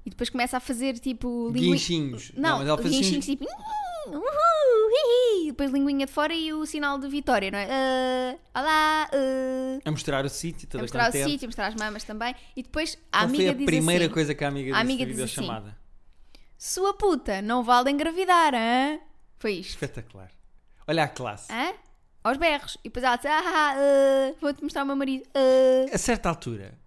e 0.06 0.10
depois 0.10 0.30
começa 0.30 0.56
a 0.56 0.60
fazer 0.60 0.98
tipo 1.00 1.48
linguinha. 1.48 1.72
Guinchinhos. 1.72 2.32
Não, 2.36 2.58
mas 2.58 2.68
ela 2.68 2.78
assim, 2.78 2.90
guinchinhos 2.90 3.24
tipo 3.24 3.44
"Uhul, 4.06 4.22
hi, 4.22 5.42
hi", 5.42 5.46
depois 5.46 5.72
linguinha 5.72 6.06
de 6.06 6.12
fora 6.12 6.32
e 6.32 6.52
o 6.52 6.64
sinal 6.64 6.96
de 6.96 7.08
vitória, 7.08 7.50
não 7.50 7.58
é? 7.58 7.68
Ah, 7.68 8.60
olá, 8.60 9.10
ah. 9.12 9.80
a 9.84 9.90
mostrar 9.90 10.24
o 10.24 10.28
sítio, 10.28 10.68
a 10.68 10.70
toda 10.70 10.82
mostrar 10.84 11.02
o 11.02 11.06
contente. 11.06 11.30
sítio, 11.30 11.46
a 11.46 11.48
mostrar 11.48 11.66
as 11.66 11.74
mamas 11.74 12.04
também. 12.04 12.34
E 12.54 12.62
depois 12.62 12.96
a 13.10 13.18
Qual 13.18 13.24
amiga 13.24 13.42
foi 13.42 13.50
a 13.50 13.54
diz 13.54 13.66
primeira 13.66 14.04
assim, 14.04 14.14
coisa 14.14 14.34
que 14.34 14.44
a 14.44 14.48
amiga 14.48 14.76
a 14.76 14.82
disse 14.82 14.92
amiga 14.92 15.04
na 15.06 15.12
diz 15.12 15.20
assim, 15.20 15.32
videochamada? 15.32 15.76
Sua 16.56 16.94
puta, 16.94 17.42
não 17.42 17.64
vale 17.64 17.90
engravidar, 17.90 18.54
hã? 18.54 19.00
Foi 19.38 19.54
isto. 19.54 19.70
Espetacular. 19.70 20.30
Olha 20.86 21.02
a 21.02 21.08
classe. 21.08 21.52
Hã? 21.52 21.74
Aos 22.22 22.38
berros. 22.38 22.78
E 22.80 22.88
depois 22.88 23.04
ela 23.04 23.16
disse: 23.16 23.28
Ah, 23.28 23.42
ah, 23.44 24.34
vou-te 24.40 24.62
mostrar 24.62 24.84
o 24.84 24.86
meu 24.86 24.96
marido. 24.96 25.24
A 25.92 25.98
certa 25.98 26.28
altura, 26.28 26.78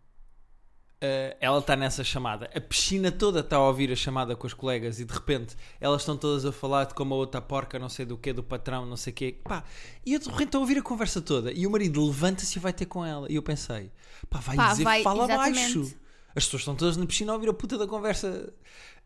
eh, 1.02 1.38
ela 1.40 1.60
está 1.60 1.76
nessa 1.76 2.04
chamada. 2.04 2.50
A 2.54 2.60
piscina 2.62 3.12
toda 3.12 3.40
está 3.40 3.56
a 3.56 3.68
ouvir 3.68 3.92
a 3.92 3.96
chamada 3.96 4.36
com 4.36 4.46
os 4.46 4.54
colegas 4.54 5.00
e 5.00 5.06
de 5.06 5.14
repente 5.14 5.56
elas 5.80 6.02
estão 6.02 6.18
todas 6.18 6.46
a 6.46 6.52
falar 6.52 6.86
de 6.86 6.94
como 6.94 7.14
a 7.14 7.18
outra 7.18 7.42
porca, 7.42 7.80
não 7.80 7.90
sei 7.90 8.06
do 8.06 8.18
que, 8.18 8.34
do 8.34 8.44
patrão, 8.44 8.86
não 8.86 8.98
sei 8.98 9.12
o 9.12 9.16
quê. 9.16 9.36
Pá, 9.44 9.64
e 10.06 10.14
eu 10.14 10.20
de 10.20 10.26
repente 10.26 10.48
estou 10.48 10.60
a 10.60 10.62
ouvir 10.62 10.78
a 10.78 10.82
conversa 10.82 11.22
toda. 11.22 11.52
E 11.52 11.66
o 11.66 11.72
marido 11.72 12.06
levanta-se 12.06 12.58
e 12.58 12.62
vai 12.62 12.74
ter 12.74 12.86
com 12.86 13.06
ela. 13.06 13.32
E 13.32 13.36
eu 13.36 13.44
pensei: 13.44 13.92
pá, 14.30 14.40
vai 14.40 14.56
Pá, 14.56 14.72
dizer, 14.72 14.84
vai- 14.84 15.04
fala 15.04 15.24
exatamente. 15.26 15.60
baixo. 15.78 15.96
As 16.36 16.44
pessoas 16.46 16.62
estão 16.62 16.76
todas 16.76 16.96
na 16.98 17.06
piscina 17.06 17.32
a 17.32 17.36
ouvir 17.36 17.50
a 17.50 17.54
puta 17.54 17.78
da 17.78 17.88
conversa. 17.88 18.54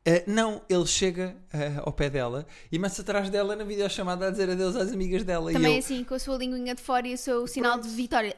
Eh, 0.05 0.25
não, 0.27 0.61
ele 0.67 0.85
chega 0.85 1.33
eh, 1.53 1.75
ao 1.81 1.93
pé 1.93 2.09
dela 2.09 2.45
e 2.69 2.75
começa 2.77 3.01
atrás 3.01 3.29
dela 3.29 3.55
na 3.55 3.63
videochamada 3.63 4.27
a 4.27 4.31
dizer 4.31 4.49
adeus 4.49 4.75
às 4.75 4.91
amigas 4.91 5.23
dela. 5.23 5.49
e 5.49 5.53
Também 5.53 5.73
eu, 5.75 5.79
assim, 5.79 6.03
com 6.03 6.13
a 6.13 6.19
sua 6.19 6.35
linguinha 6.37 6.75
de 6.75 6.81
fora 6.81 7.07
e 7.07 7.13
o 7.13 7.17
seu 7.17 7.47
sinal 7.47 7.79
de 7.79 7.88
vitória. 7.88 8.35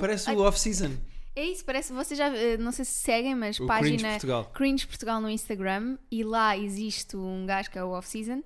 Parece 0.00 0.30
o 0.32 0.40
off-season. 0.40 0.90
É 1.38 1.44
isso, 1.44 1.64
parece. 1.64 1.92
Vocês 1.92 2.18
já. 2.18 2.34
eh, 2.36 2.56
Não 2.56 2.72
sei 2.72 2.84
se 2.84 2.90
seguem, 3.00 3.34
mas 3.36 3.60
O 3.60 3.66
página. 3.66 3.96
Cringe 3.96 4.10
Portugal. 4.10 4.44
Cringe 4.52 4.86
Portugal 4.88 5.20
no 5.20 5.30
Instagram 5.30 5.96
e 6.10 6.24
lá 6.24 6.56
existe 6.56 7.16
um 7.16 7.46
gajo 7.46 7.70
que 7.70 7.78
é 7.78 7.84
o 7.84 7.90
off-season. 7.90 8.42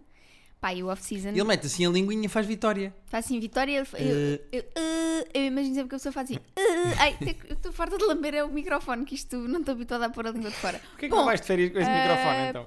Pá, 0.60 0.72
e 0.74 0.82
o 0.82 0.88
off-season 0.88 1.30
ele 1.30 1.42
mete 1.42 1.66
assim 1.66 1.84
a 1.86 1.90
linguinha 1.90 2.26
e 2.26 2.28
faz 2.28 2.46
vitória. 2.46 2.94
faz 3.06 3.24
assim, 3.24 3.40
Vitória. 3.40 3.78
Eu, 3.78 3.98
eu, 3.98 4.16
Eh. 4.16 4.40
eu, 4.52 4.64
eu 5.34 5.44
imagino 5.46 5.74
sempre 5.74 5.88
que 5.88 5.94
a 5.94 5.98
pessoa 5.98 6.12
faz 6.12 6.30
assim. 6.30 6.38
ah, 6.56 7.02
ai, 7.02 7.16
eu 7.48 7.54
estou 7.54 7.72
farta 7.72 7.96
de 7.98 8.04
lamber 8.04 8.34
é 8.34 8.44
o 8.44 8.48
microfone, 8.52 9.04
que 9.06 9.14
isto 9.14 9.36
não 9.48 9.60
estou 9.60 9.72
habituada 9.72 10.06
a 10.06 10.10
pôr 10.10 10.26
a 10.26 10.30
língua 10.30 10.50
de 10.50 10.56
fora. 10.56 10.78
Porquê 10.90 11.06
que 11.06 11.08
Bom, 11.08 11.16
não 11.16 11.24
vais 11.24 11.40
de 11.40 11.46
férias 11.46 11.72
com 11.72 11.78
esse 11.78 11.88
ah, 11.90 11.94
microfone 12.02 12.48
então? 12.50 12.66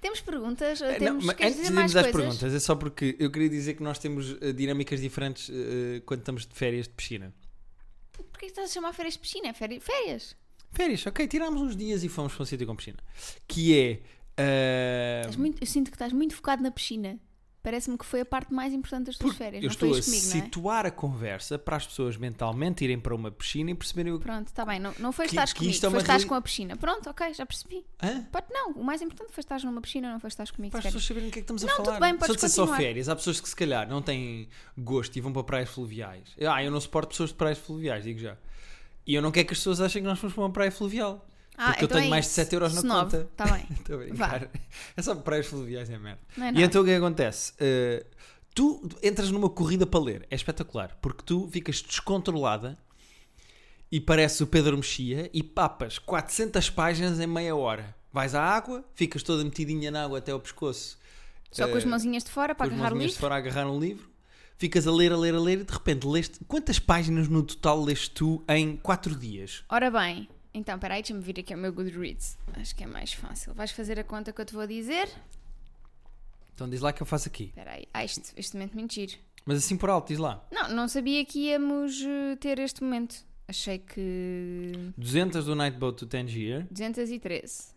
temos 0.00 0.20
perguntas? 0.20 0.78
Temos, 0.98 1.24
não, 1.26 1.34
antes 1.34 1.56
de 1.56 1.66
irmos 1.66 1.96
às 1.96 2.06
perguntas, 2.06 2.54
é 2.54 2.58
só 2.60 2.74
porque 2.74 3.14
eu 3.18 3.30
queria 3.30 3.48
dizer 3.50 3.74
que 3.74 3.82
nós 3.82 3.98
temos 3.98 4.34
dinâmicas 4.54 5.00
diferentes 5.00 5.50
quando 6.06 6.20
estamos 6.20 6.46
de 6.46 6.54
férias 6.54 6.86
de 6.88 6.94
piscina. 6.94 7.32
Porquê 8.30 8.46
que 8.46 8.52
estás 8.52 8.70
a 8.70 8.72
chamar 8.72 8.92
férias 8.92 9.14
de 9.14 9.20
piscina? 9.20 9.48
É 9.48 9.52
Féri- 9.52 9.80
Férias? 9.80 10.36
Férias, 10.72 11.06
ok, 11.06 11.26
tirámos 11.28 11.60
uns 11.60 11.76
dias 11.76 12.02
e 12.04 12.08
fomos 12.08 12.32
para 12.34 12.42
um 12.42 12.46
sítio 12.46 12.66
com 12.66 12.74
piscina. 12.76 12.98
Que 13.46 13.78
é. 13.78 15.20
Estás 15.20 15.36
muito- 15.36 15.62
eu 15.62 15.66
sinto 15.66 15.90
que 15.90 15.96
estás 15.96 16.12
muito 16.12 16.34
focado 16.34 16.62
na 16.62 16.70
piscina. 16.70 17.18
Parece-me 17.62 17.96
que 17.96 18.04
foi 18.04 18.22
a 18.22 18.24
parte 18.24 18.52
mais 18.52 18.72
importante 18.72 19.06
das 19.06 19.16
tuas 19.16 19.36
férias. 19.36 19.62
eu 19.62 19.68
não 19.68 19.72
estou 19.72 19.90
foi 19.90 20.00
a 20.00 20.02
comigo, 20.02 20.26
não 20.26 20.32
é? 20.32 20.42
situar 20.44 20.86
a 20.86 20.90
conversa 20.90 21.56
para 21.58 21.76
as 21.76 21.86
pessoas 21.86 22.16
mentalmente 22.16 22.82
irem 22.82 22.98
para 22.98 23.14
uma 23.14 23.30
piscina 23.30 23.70
e 23.70 23.74
perceberem 23.74 24.12
o 24.12 24.18
que. 24.18 24.24
Pronto, 24.24 24.48
está 24.48 24.64
bem. 24.64 24.80
Não, 24.80 24.92
não 24.98 25.12
foi 25.12 25.26
que 25.28 25.36
comigo, 25.36 25.76
é 25.76 25.90
foi 25.90 26.02
reali- 26.02 26.26
com 26.26 26.34
a 26.34 26.40
piscina. 26.40 26.76
Pronto, 26.76 27.08
ok, 27.08 27.32
já 27.34 27.46
percebi. 27.46 27.86
Hã? 28.02 28.22
Pode 28.32 28.46
não, 28.50 28.72
o 28.72 28.82
mais 28.82 29.00
importante 29.00 29.32
foi 29.32 29.42
estás 29.42 29.62
numa 29.62 29.80
piscina, 29.80 30.10
não 30.12 30.18
foi 30.18 30.28
estás 30.28 30.50
comigo. 30.50 30.72
Para 30.72 30.80
as 30.80 30.84
pessoas 30.86 31.04
saberem 31.04 31.28
o 31.28 31.32
que 31.32 31.38
é 31.38 31.42
que 31.42 31.44
estamos 31.44 31.62
a 31.62 31.66
Não, 31.68 31.76
falar. 31.76 31.92
tudo 31.92 32.00
bem, 32.00 32.16
podes 32.16 32.40
só 32.40 32.62
continuar. 32.62 32.76
férias, 32.78 33.08
há 33.08 33.14
pessoas 33.14 33.40
que 33.40 33.48
se 33.48 33.54
calhar 33.56 33.88
não 33.88 34.02
têm 34.02 34.48
gosto 34.76 35.14
e 35.16 35.20
vão 35.20 35.32
para 35.32 35.44
praias 35.44 35.68
fluviais. 35.70 36.34
Ah, 36.40 36.64
eu 36.64 36.70
não 36.70 36.80
suporto 36.80 37.10
pessoas 37.10 37.30
de 37.30 37.36
praias 37.36 37.58
fluviais, 37.58 38.02
digo 38.02 38.18
já. 38.18 38.36
E 39.06 39.14
eu 39.14 39.22
não 39.22 39.30
quero 39.30 39.46
que 39.46 39.52
as 39.52 39.58
pessoas 39.58 39.80
achem 39.80 40.02
que 40.02 40.08
nós 40.08 40.18
fomos 40.18 40.34
para 40.34 40.42
uma 40.44 40.50
praia 40.50 40.70
fluvial. 40.72 41.28
Ah, 41.56 41.66
Porque 41.68 41.84
eu 41.84 41.86
então 41.86 41.96
tenho 41.98 42.06
é 42.06 42.10
mais 42.10 42.24
de 42.24 42.30
isso. 42.30 42.34
7 42.36 42.52
euros 42.54 42.74
na 42.74 42.80
Snob, 42.80 43.04
conta. 43.04 43.28
Está 43.30 43.44
bem. 43.46 43.66
Estou 43.78 43.94
a 43.96 43.98
brincar. 43.98 44.48
É 44.96 45.02
só 45.02 45.14
praias 45.14 45.46
fluviais, 45.46 45.90
é 45.90 45.98
merda. 45.98 46.20
Não 46.36 46.46
é 46.46 46.52
E 46.52 46.62
então 46.62 46.82
o 46.82 46.84
que 46.84 46.90
é 46.90 46.96
acontece? 46.96 47.52
Uh, 47.52 48.04
tu 48.54 48.88
entras 49.02 49.30
numa 49.30 49.48
corrida 49.50 49.86
para 49.86 50.00
ler, 50.00 50.26
é 50.30 50.34
espetacular, 50.34 50.96
porque 51.00 51.22
tu 51.24 51.48
ficas 51.52 51.82
descontrolada 51.82 52.78
e 53.90 54.00
parece 54.00 54.42
o 54.42 54.46
Pedro 54.46 54.76
Mexia 54.76 55.30
e 55.32 55.42
papas 55.42 55.98
400 55.98 56.70
páginas 56.70 57.20
em 57.20 57.26
meia 57.26 57.54
hora. 57.54 57.94
Vais 58.12 58.34
à 58.34 58.42
água, 58.42 58.84
ficas 58.94 59.22
toda 59.22 59.44
metidinha 59.44 59.90
na 59.90 60.04
água 60.04 60.18
até 60.18 60.32
ao 60.32 60.40
pescoço. 60.40 60.98
Só 61.50 61.68
com 61.68 61.76
as 61.76 61.84
uh, 61.84 61.88
mãozinhas 61.88 62.24
de 62.24 62.30
fora 62.30 62.54
para 62.54 62.68
com 62.68 62.74
as 62.74 62.80
agarrar 62.80 62.92
o 62.94 62.96
mãozinhas 62.96 63.10
de 63.12 63.16
livro. 63.16 63.20
fora 63.20 63.34
a 63.34 63.38
agarrar 63.38 63.70
um 63.70 63.78
livro. 63.78 64.10
ficas 64.58 64.86
a 64.86 64.92
ler, 64.92 65.12
a 65.12 65.16
ler, 65.16 65.34
a 65.34 65.40
ler 65.40 65.60
e 65.60 65.64
de 65.64 65.72
repente 65.72 66.06
leste. 66.06 66.38
Quantas 66.48 66.78
páginas 66.78 67.28
no 67.28 67.42
total 67.42 67.82
leste 67.84 68.10
tu 68.10 68.42
em 68.48 68.76
4 68.76 69.14
dias? 69.16 69.62
Ora 69.68 69.90
bem, 69.90 70.28
então, 70.54 70.78
peraí, 70.78 71.02
deixa-me 71.02 71.20
vir 71.20 71.40
aqui 71.40 71.52
ao 71.52 71.58
meu 71.58 71.72
Goodreads. 71.72 72.38
Acho 72.54 72.74
que 72.76 72.84
é 72.84 72.86
mais 72.86 73.12
fácil. 73.12 73.54
Vais 73.54 73.70
fazer 73.70 73.98
a 73.98 74.04
conta 74.04 74.32
que 74.32 74.40
eu 74.40 74.44
te 74.44 74.54
vou 74.54 74.66
dizer? 74.66 75.08
Então 76.54 76.68
diz 76.68 76.80
lá 76.80 76.92
que 76.92 77.02
eu 77.02 77.06
faço 77.06 77.28
aqui. 77.28 77.44
Espera 77.44 77.72
aí. 77.72 77.86
Ah, 77.92 78.04
este, 78.04 78.32
este 78.36 78.54
momento 78.54 78.76
mentir. 78.76 79.18
Mas 79.44 79.58
assim 79.58 79.76
por 79.76 79.90
alto, 79.90 80.08
diz 80.08 80.18
lá. 80.18 80.46
Não, 80.52 80.68
não 80.68 80.88
sabia 80.88 81.24
que 81.24 81.48
íamos 81.48 82.00
eh, 82.02 82.36
ter 82.36 82.58
este 82.58 82.82
momento. 82.84 83.24
Achei 83.48 83.78
que 83.78 84.92
200 84.96 85.44
do 85.44 85.54
Nightboat 85.56 85.98
to 85.98 86.06
Tangier. 86.06 86.66
213. 86.70 87.72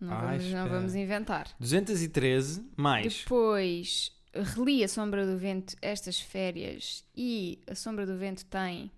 Não, 0.00 0.18
vamos, 0.18 0.44
não 0.46 0.68
vamos 0.68 0.94
inventar. 0.94 1.48
213 1.58 2.64
mais. 2.76 3.18
Depois 3.18 4.12
reli 4.32 4.82
A 4.82 4.88
Sombra 4.88 5.26
do 5.26 5.36
Vento 5.36 5.76
estas 5.82 6.20
férias 6.20 7.04
e 7.14 7.58
A 7.66 7.74
Sombra 7.74 8.06
do 8.06 8.16
Vento 8.16 8.44
tem 8.46 8.90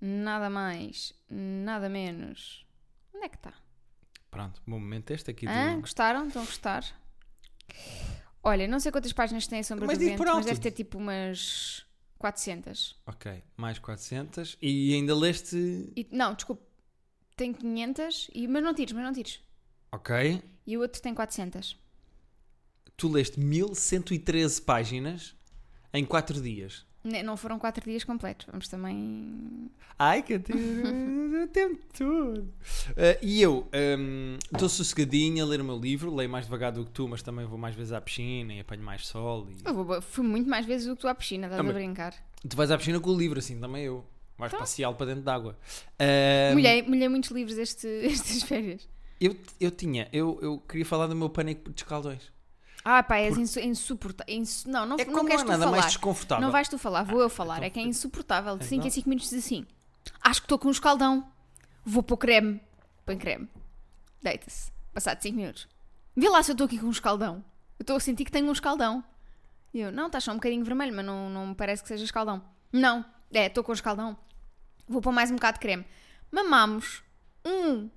nada 0.00 0.48
mais, 0.48 1.12
nada 1.30 1.88
menos. 1.88 2.66
Onde 3.14 3.24
é 3.24 3.28
que 3.28 3.36
está? 3.36 3.52
Pronto, 4.30 4.62
bom 4.66 4.78
momento 4.78 5.10
este 5.10 5.30
aqui 5.30 5.46
do. 5.46 5.80
Gostaram? 5.80 6.26
Estão 6.26 6.42
a 6.42 6.44
gostar? 6.44 6.84
Olha, 8.42 8.68
não 8.68 8.78
sei 8.80 8.92
quantas 8.92 9.12
páginas 9.12 9.46
tem 9.46 9.60
A 9.60 9.64
Sombra 9.64 9.86
Mas 9.86 9.98
do 9.98 10.04
Vento, 10.04 10.22
mas 10.24 10.46
deve 10.46 10.60
ter 10.60 10.70
tipo 10.70 10.98
umas 10.98 11.84
400. 12.18 13.00
Ok, 13.06 13.42
mais 13.56 13.78
400. 13.78 14.56
E 14.60 14.94
ainda 14.94 15.14
leste. 15.14 15.56
E- 15.96 16.08
não, 16.12 16.34
desculpe, 16.34 16.62
tem 17.36 17.52
500, 17.52 18.30
e, 18.34 18.46
mas 18.46 18.62
não 18.62 18.74
tires, 18.74 18.92
mas 18.92 19.04
não 19.04 19.12
tires. 19.12 19.40
Ok. 19.92 20.42
E 20.66 20.76
o 20.76 20.80
outro 20.80 21.00
tem 21.00 21.14
400. 21.14 21.76
Tu 22.96 23.08
leste 23.08 23.38
1113 23.40 24.60
páginas 24.62 25.36
em 25.92 26.04
4 26.04 26.40
dias. 26.42 26.86
Não 27.24 27.36
foram 27.36 27.58
4 27.58 27.84
dias 27.84 28.04
completos, 28.04 28.46
vamos 28.50 28.68
também. 28.68 29.70
Ai, 29.98 30.22
que 30.22 30.38
tempo 31.52 31.78
todo. 31.96 32.48
Eh, 32.96 33.18
e 33.22 33.42
eu 33.42 33.68
hum, 33.98 34.36
estou 34.52 34.68
sossegadinho 34.68 35.44
a 35.44 35.46
ler 35.48 35.60
o 35.60 35.64
meu 35.64 35.78
livro, 35.78 36.14
leio 36.14 36.30
mais 36.30 36.44
devagar 36.44 36.72
do 36.72 36.84
que 36.84 36.90
tu, 36.90 37.08
mas 37.08 37.22
também 37.22 37.44
vou 37.46 37.58
mais 37.58 37.74
vezes 37.74 37.92
à 37.92 38.00
piscina 38.00 38.52
e 38.54 38.60
apanho 38.60 38.82
mais 38.82 39.06
sol. 39.06 39.48
E... 39.50 39.68
Eu 39.68 39.74
vou- 39.84 40.00
fui 40.02 40.24
muito 40.24 40.48
mais 40.48 40.64
vezes 40.66 40.86
do 40.86 40.94
que 40.94 41.00
tu 41.02 41.08
à 41.08 41.14
piscina, 41.14 41.46
estás 41.46 41.64
Ah, 41.66 41.68
a 41.68 41.72
brincar. 41.72 42.14
Tu 42.48 42.56
vais 42.56 42.70
à 42.70 42.78
piscina 42.78 43.00
com 43.00 43.10
o 43.10 43.16
livro, 43.18 43.38
assim 43.38 43.58
também 43.60 43.84
eu. 43.84 44.04
Vais 44.36 44.50
Então. 44.52 44.60
passeá-lo 44.60 44.94
para 44.94 45.06
dentro 45.06 45.22
d'água. 45.22 45.58
Hum, 46.00 46.54
Molhei, 46.54 46.82
molhei 46.82 47.08
muitos 47.08 47.30
livros 47.30 47.58
este, 47.58 47.88
estas 48.06 48.42
férias. 48.44 48.88
eu, 49.20 49.34
eu 49.60 49.70
tinha, 49.72 50.08
eu, 50.12 50.38
eu 50.40 50.58
queria 50.60 50.86
falar 50.86 51.08
do 51.08 51.16
meu 51.16 51.28
pânico 51.28 51.70
de 51.72 51.80
escaldões. 51.82 52.30
Ah, 52.84 53.02
pá, 53.02 53.16
és 53.18 53.36
insu 53.36 53.60
insuportável. 53.60 54.34
Insu 54.34 54.68
não, 54.70 54.86
não, 54.86 54.96
É 54.98 55.04
não 55.04 55.24
queres 55.24 55.42
não 55.42 55.46
tu 55.46 55.50
nada 55.50 55.64
falar. 55.64 55.70
mais 55.72 55.86
desconfortável. 55.86 56.42
Não 56.44 56.52
vais 56.52 56.68
tu 56.68 56.78
falar, 56.78 57.02
vou 57.02 57.20
eu 57.20 57.28
falar. 57.28 57.56
então 57.56 57.66
é 57.66 57.70
que 57.70 57.80
é 57.80 57.82
insuportável. 57.82 58.56
De 58.56 58.64
5 58.64 58.74
Então. 58.76 58.86
em 58.88 58.90
5 58.90 59.08
minutos 59.08 59.30
diz 59.30 59.44
assim: 59.44 59.66
Acho 60.22 60.40
que 60.40 60.46
estou 60.46 60.58
com 60.58 60.68
um 60.68 60.70
escaldão. 60.70 61.30
Vou 61.84 62.02
pôr 62.02 62.16
creme. 62.16 62.60
Põe 63.04 63.18
creme. 63.18 63.48
Deita-se. 64.22 64.70
Passado 64.92 65.20
5 65.22 65.36
minutos. 65.36 65.68
Vê 66.16 66.28
lá 66.28 66.42
se 66.42 66.50
eu 66.50 66.54
estou 66.54 66.64
aqui 66.66 66.78
com 66.78 66.86
um 66.86 66.90
escaldão. 66.90 67.44
Eu 67.78 67.82
estou 67.82 67.96
a 67.96 68.00
sentir 68.00 68.24
que 68.24 68.32
tenho 68.32 68.48
um 68.48 68.52
escaldão. 68.52 69.04
E 69.72 69.80
eu, 69.80 69.92
não, 69.92 70.06
estás 70.06 70.24
só 70.24 70.32
um 70.32 70.36
bocadinho 70.36 70.64
vermelho, 70.64 70.94
mas 70.94 71.04
não, 71.04 71.28
não 71.30 71.46
me 71.48 71.54
parece 71.54 71.82
que 71.82 71.88
seja 71.88 72.02
escaldão. 72.04 72.42
Não, 72.72 73.04
é, 73.32 73.46
estou 73.46 73.62
com 73.62 73.72
escaldão. 73.72 74.16
Vou 74.88 75.00
pôr 75.02 75.12
mais 75.12 75.30
um 75.30 75.34
bocado 75.34 75.56
de 75.56 75.60
creme. 75.60 75.84
Mamámos 76.32 77.02
um, 77.44 77.88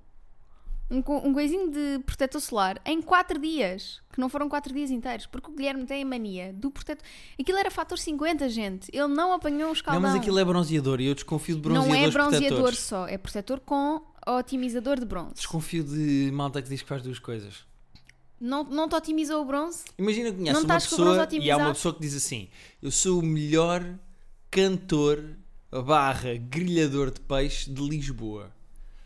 um, 0.92 1.28
um 1.28 1.32
coisinho 1.32 1.70
de 1.70 2.00
protetor 2.04 2.40
solar 2.40 2.80
em 2.84 3.00
4 3.00 3.38
dias. 3.38 4.00
Que 4.12 4.20
não 4.20 4.28
foram 4.28 4.48
4 4.48 4.74
dias 4.74 4.90
inteiros. 4.90 5.26
Porque 5.26 5.50
o 5.50 5.54
Guilherme 5.54 5.86
tem 5.86 6.02
a 6.02 6.06
mania 6.06 6.52
do 6.52 6.70
protetor. 6.70 7.02
Aquilo 7.40 7.56
era 7.56 7.70
fator 7.70 7.98
50, 7.98 8.48
gente. 8.50 8.90
Ele 8.92 9.08
não 9.08 9.32
apanhou 9.32 9.70
um 9.70 9.72
escaldão. 9.72 10.02
Não, 10.02 10.08
mas 10.10 10.20
aquilo 10.20 10.38
é 10.38 10.44
bronzeador 10.44 11.00
e 11.00 11.06
eu 11.06 11.14
desconfio 11.14 11.56
de 11.56 11.68
Não 11.68 11.84
bronzeadores 11.84 12.04
é 12.04 12.10
bronzeador 12.10 12.48
protetores. 12.48 12.78
só, 12.78 13.06
é 13.06 13.16
protetor 13.16 13.60
com 13.60 14.02
otimizador 14.26 15.00
de 15.00 15.06
bronze. 15.06 15.34
Desconfio 15.34 15.82
de 15.82 16.30
malta 16.32 16.60
que 16.60 16.68
diz 16.68 16.82
que 16.82 16.88
faz 16.88 17.02
duas 17.02 17.18
coisas. 17.18 17.64
Não, 18.38 18.64
não 18.64 18.88
te 18.88 18.96
otimizou 18.96 19.40
o 19.40 19.44
bronze? 19.44 19.84
Imagina 19.96 20.30
que 20.30 20.38
conheces 20.38 20.54
Não 20.54 20.68
uma 20.68 20.74
pessoa 20.80 21.28
e 21.30 21.50
há 21.50 21.56
uma 21.56 21.72
pessoa 21.72 21.94
que 21.94 22.00
diz 22.00 22.14
assim: 22.14 22.48
Eu 22.82 22.90
sou 22.90 23.20
o 23.20 23.22
melhor 23.22 23.82
cantor 24.50 25.24
barra 25.70 26.34
grelhador 26.34 27.10
de 27.10 27.20
peixe 27.20 27.70
de 27.70 27.80
Lisboa. 27.80 28.52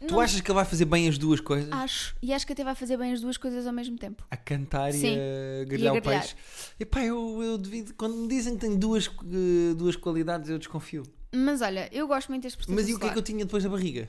Tu 0.07 0.15
Não- 0.15 0.21
achas 0.21 0.41
que 0.41 0.51
ele 0.51 0.55
vai 0.55 0.65
fazer 0.65 0.85
bem 0.85 1.09
as 1.09 1.19
duas 1.19 1.41
coisas? 1.41 1.71
Acho. 1.73 2.15
E 2.23 2.33
acho 2.33 2.47
que 2.47 2.53
até 2.53 2.63
vai 2.65 2.75
fazer 2.75 2.97
bem 2.97 3.13
as 3.13 3.21
duas 3.21 3.37
coisas 3.37 3.67
ao 3.67 3.73
mesmo 3.73 3.97
tempo. 3.99 4.25
A 4.31 4.37
cantar 4.37 4.93
Sim. 4.93 5.15
e 5.17 5.19
a 5.63 5.65
grelhar 5.65 5.95
E 5.95 5.97
a 5.97 5.99
o 5.99 6.03
grelhar. 6.03 6.23
peixe. 6.23 6.37
Epá, 6.79 7.01
eu, 7.05 7.43
eu 7.43 7.59
devido. 7.59 7.95
Quando 7.95 8.17
me 8.17 8.29
dizem 8.29 8.55
que 8.55 8.61
tem 8.61 8.77
duas, 8.77 9.09
eh, 9.09 9.75
duas 9.75 9.97
qualidades, 9.97 10.49
eu 10.51 10.59
desconfio. 10.59 11.03
Mas 11.35 11.61
olha, 11.61 11.89
eu 11.93 12.07
gosto 12.07 12.29
muito 12.29 12.43
deste 12.45 12.57
protetor 12.57 12.77
Mas 12.77 12.89
e 12.89 12.95
o 12.95 12.99
que 12.99 13.07
é 13.07 13.13
que 13.13 13.19
eu 13.19 13.23
tinha 13.23 13.45
depois 13.45 13.63
da 13.65 13.69
barriga? 13.69 14.09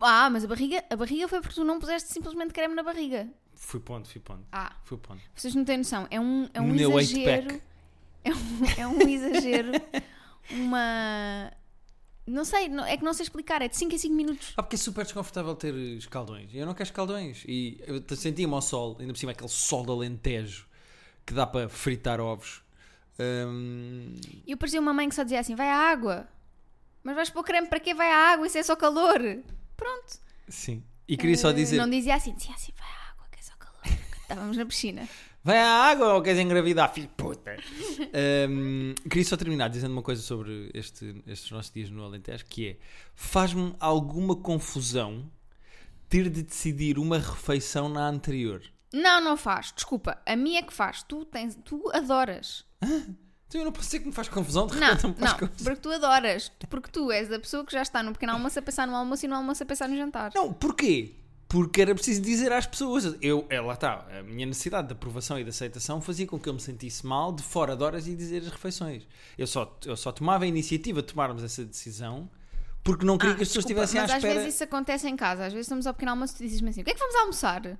Ah, 0.00 0.28
mas 0.28 0.44
a 0.44 0.46
barriga, 0.48 0.84
a 0.90 0.96
barriga 0.96 1.26
foi 1.28 1.40
porque 1.40 1.54
tu 1.54 1.64
não 1.64 1.78
puseste 1.78 2.12
simplesmente 2.12 2.52
creme 2.52 2.74
na 2.74 2.82
barriga. 2.82 3.28
Fui 3.54 3.80
ponto, 3.80 4.08
fui 4.08 4.20
ponto. 4.20 4.42
Ah, 4.52 4.72
Fui 4.84 4.98
ponto. 4.98 5.22
vocês 5.34 5.54
não 5.54 5.64
têm 5.64 5.78
noção. 5.78 6.06
É 6.10 6.20
um, 6.20 6.48
é 6.52 6.60
um 6.60 6.66
meu 6.72 6.98
exagero. 7.00 7.60
É 8.24 8.30
um, 8.34 8.64
é 8.78 8.86
um 8.88 9.00
exagero. 9.08 9.70
uma. 10.50 11.50
Não 12.26 12.44
sei, 12.44 12.68
não- 12.68 12.84
é 12.86 12.96
que 12.96 13.04
não 13.04 13.12
sei 13.12 13.24
explicar. 13.24 13.60
É 13.60 13.68
de 13.68 13.76
5 13.76 13.94
em 13.94 13.98
5 13.98 14.14
minutos. 14.14 14.52
Ah, 14.56 14.62
porque 14.62 14.76
é 14.76 14.78
super 14.78 15.04
desconfortável 15.04 15.54
ter 15.54 15.74
escaldões. 15.74 16.48
Eu 16.54 16.64
não 16.66 16.72
quero 16.74 16.88
escaldões. 16.88 17.44
E 17.46 17.78
eu 17.86 18.02
sentia-me 18.16 18.54
ao 18.54 18.62
sol, 18.62 18.96
ainda 18.98 19.12
por 19.12 19.18
cima 19.18 19.32
aquele 19.32 19.50
sol 19.50 19.84
de 19.84 19.90
alentejo 19.90 20.66
que 21.26 21.34
dá 21.34 21.46
para 21.46 21.68
fritar 21.68 22.20
ovos. 22.20 22.62
E 24.46 24.50
eu 24.50 24.56
parecia 24.56 24.80
uma 24.80 24.92
mãe 24.92 25.08
que 25.08 25.14
só 25.14 25.22
dizia 25.22 25.40
assim: 25.40 25.54
vai 25.54 25.68
à 25.68 25.76
água. 25.76 26.26
Mas 27.02 27.14
vais 27.14 27.30
pôr 27.30 27.44
creme 27.44 27.68
para 27.68 27.78
quê? 27.80 27.92
Vai 27.94 28.10
à 28.10 28.32
água, 28.32 28.46
isso 28.46 28.56
é 28.58 28.62
só 28.62 28.74
calor. 28.76 29.18
Pronto. 29.76 30.18
sim. 30.48 30.82
E 31.06 31.18
queria 31.18 31.36
só 31.36 31.50
Eh, 31.50 31.52
dizer: 31.54 31.76
Não 31.76 31.88
dizia 31.90 32.14
assim, 32.14 32.34
dizia 32.34 32.54
assim: 32.54 32.72
vai 32.78 32.88
à 32.88 33.10
água, 33.10 33.26
que 33.30 33.38
é 33.38 33.42
só 33.42 33.52
calor. 33.58 33.82
Estávamos 34.22 34.56
na 34.56 34.64
piscina. 34.64 35.06
Vai 35.44 35.58
à 35.58 35.68
água 35.68 36.14
ou 36.14 36.22
queres 36.22 36.40
engravidar, 36.40 36.92
filho 36.92 37.06
de 37.06 37.12
puta? 37.14 37.54
Hum, 38.48 38.94
queria 39.08 39.24
só 39.24 39.36
terminar 39.36 39.68
dizendo 39.68 39.92
uma 39.92 40.02
coisa 40.02 40.22
sobre 40.22 40.70
este- 40.72 41.22
estes 41.26 41.50
nossos 41.50 41.70
dias 41.72 41.90
no 41.90 42.04
Alentejo: 42.04 42.44
que 42.46 42.68
é 42.68 42.76
faz-me 43.14 43.74
alguma 43.80 44.36
confusão 44.36 45.28
ter 46.08 46.28
de 46.30 46.42
decidir 46.42 46.98
uma 46.98 47.18
refeição 47.18 47.88
na 47.88 48.06
anterior. 48.08 48.62
Não, 48.92 49.20
não 49.20 49.36
faz. 49.36 49.72
Desculpa, 49.74 50.16
a 50.24 50.36
minha 50.36 50.60
é 50.60 50.62
que 50.62 50.72
faz. 50.72 51.02
Tu, 51.02 51.24
tens, 51.24 51.58
tu 51.64 51.82
adoras. 51.92 52.64
Então 52.80 53.60
eu 53.60 53.64
não 53.64 53.72
posso 53.72 53.86
dizer 53.86 53.98
que 54.00 54.06
me 54.06 54.12
faz 54.12 54.28
confusão, 54.28 54.66
de 54.68 54.76
Não, 54.78 54.86
repente 54.88 55.06
me 55.08 55.14
faz 55.14 55.32
não, 55.32 55.38
confusão. 55.40 55.64
porque 55.64 55.80
tu 55.80 55.90
adoras. 55.92 56.52
Porque 56.70 56.90
tu 56.90 57.10
és 57.10 57.32
a 57.32 57.38
pessoa 57.40 57.64
que 57.64 57.72
já 57.72 57.82
está 57.82 58.02
no 58.02 58.12
pequeno 58.12 58.32
almoço 58.32 58.58
a 58.58 58.62
pensar 58.62 58.86
no 58.86 58.94
almoço 58.94 59.24
e 59.24 59.28
no 59.28 59.34
almoço 59.34 59.62
a 59.62 59.66
pensar 59.66 59.88
no 59.88 59.96
jantar. 59.96 60.30
Não, 60.34 60.52
porquê? 60.52 61.16
Porque 61.54 61.80
era 61.82 61.94
preciso 61.94 62.20
dizer 62.20 62.50
às 62.50 62.66
pessoas. 62.66 63.16
Eu, 63.22 63.46
é, 63.48 63.60
lá 63.60 63.74
está, 63.74 64.04
a 64.18 64.22
minha 64.24 64.44
necessidade 64.44 64.88
de 64.88 64.92
aprovação 64.92 65.38
e 65.38 65.44
de 65.44 65.50
aceitação 65.50 66.00
fazia 66.00 66.26
com 66.26 66.36
que 66.36 66.48
eu 66.48 66.52
me 66.54 66.58
sentisse 66.60 67.06
mal 67.06 67.30
de 67.32 67.44
fora 67.44 67.76
de 67.76 67.84
horas 67.84 68.08
e 68.08 68.16
dizer 68.16 68.42
as 68.42 68.48
refeições. 68.48 69.06
Eu 69.38 69.46
só, 69.46 69.78
eu 69.86 69.96
só 69.96 70.10
tomava 70.10 70.42
a 70.42 70.46
iniciativa 70.48 71.00
de 71.00 71.06
tomarmos 71.12 71.44
essa 71.44 71.64
decisão 71.64 72.28
porque 72.82 73.04
não 73.06 73.16
queria 73.16 73.34
Ah, 73.34 73.36
que 73.36 73.42
as 73.44 73.48
pessoas 73.50 73.64
desculpa, 73.66 73.84
estivessem 73.84 74.00
à 74.00 74.02
mas 74.02 74.10
às 74.10 74.16
espera. 74.18 74.34
vezes 74.40 74.54
isso 74.56 74.64
acontece 74.64 75.08
em 75.08 75.16
casa. 75.16 75.46
Às 75.46 75.52
vezes 75.52 75.66
estamos 75.66 75.86
ao 75.86 75.94
pequeno 75.94 76.10
almoço 76.10 76.34
e 76.40 76.44
dizes-me 76.44 76.70
assim: 76.70 76.80
o 76.80 76.84
que 76.84 76.90
é 76.90 76.94
que 76.94 76.98
vamos 77.00 77.14
almoçar? 77.14 77.78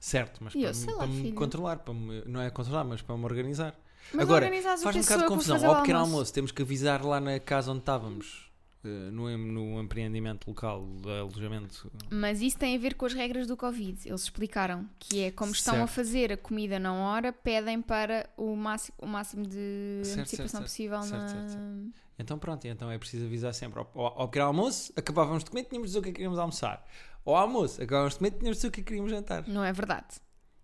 Certo, 0.00 0.42
mas 0.42 0.54
E 0.54 0.58
eu, 0.58 0.64
para, 0.64 0.74
sei 0.74 0.86
me, 0.86 0.92
lá, 0.92 0.98
para 0.98 1.06
me 1.06 1.32
controlar, 1.32 1.76
para 1.78 1.94
me- 1.94 2.22
não 2.26 2.40
é 2.40 2.50
controlar, 2.50 2.84
mas 2.84 3.00
para 3.00 3.16
me 3.16 3.24
organizar. 3.24 3.74
Mas 4.12 4.22
Agora, 4.22 4.50
que 4.50 4.56
um 4.58 4.60
bocado 4.60 4.80
de 4.82 5.24
eu 5.24 5.28
confusão. 5.28 5.56
Ao 5.64 5.76
pequeno 5.76 5.98
almoço. 6.00 6.14
almoço, 6.16 6.32
temos 6.34 6.50
que 6.52 6.60
avisar 6.60 7.02
lá 7.04 7.20
na 7.20 7.38
casa 7.40 7.70
onde 7.70 7.80
estávamos, 7.80 8.50
no, 8.88 9.28
em- 9.30 9.36
no 9.36 9.80
empreendimento 9.82 10.46
local 10.48 10.86
de 11.00 11.10
alojamento. 11.10 11.90
Mas 12.10 12.40
isso 12.40 12.58
tem 12.58 12.76
a 12.76 12.78
ver 12.78 12.94
com 12.94 13.06
as 13.06 13.12
regras 13.14 13.46
do 13.46 13.56
Covid. 13.56 14.08
Eles 14.08 14.22
explicaram 14.22 14.88
que 14.98 15.22
é 15.24 15.30
como 15.30 15.52
estão 15.52 15.74
a 15.74 15.78
Certo. 15.86 15.90
fazer 15.92 16.32
a 16.32 16.36
comida 16.36 16.78
na 16.78 16.92
hora, 16.94 17.32
pedem 17.32 17.80
para 17.82 18.28
o 18.36 18.54
máximo, 18.56 18.96
o 19.00 19.06
máximo 19.06 19.46
de 19.46 20.00
Certo, 20.04 20.20
antecipação 20.20 20.48
certo, 20.60 20.62
possível 20.64 21.02
certo, 21.02 21.22
na. 21.22 21.28
certo, 21.48 21.92
Então 22.18 22.38
pronto, 22.38 22.66
então 22.66 22.90
é 22.90 22.98
preciso 22.98 23.26
avisar 23.26 23.52
sempre. 23.54 23.80
Ao, 23.80 23.90
ao, 23.94 24.20
ao 24.22 24.28
pequeno 24.28 24.46
almoço, 24.46 24.92
acabávamos 24.96 25.44
de 25.44 25.50
comer, 25.50 25.64
tínhamos 25.64 25.88
de 25.90 25.90
dizer 25.90 25.98
o 25.98 26.02
que 26.02 26.08
é 26.08 26.12
que 26.12 26.16
queríamos 26.16 26.38
almoçar. 26.38 26.86
Ao 27.26 27.34
almoço, 27.36 27.82
acabávamos 27.82 28.12
de 28.14 28.18
comer, 28.18 28.30
tínhamos 28.32 28.56
de 28.56 28.58
dizer 28.58 28.68
o 28.68 28.70
que 28.72 28.80
é 28.80 28.82
que 28.82 28.86
queríamos 28.88 29.10
jantar. 29.10 29.48
Não 29.48 29.64
é 29.64 29.72
verdade. 29.72 30.06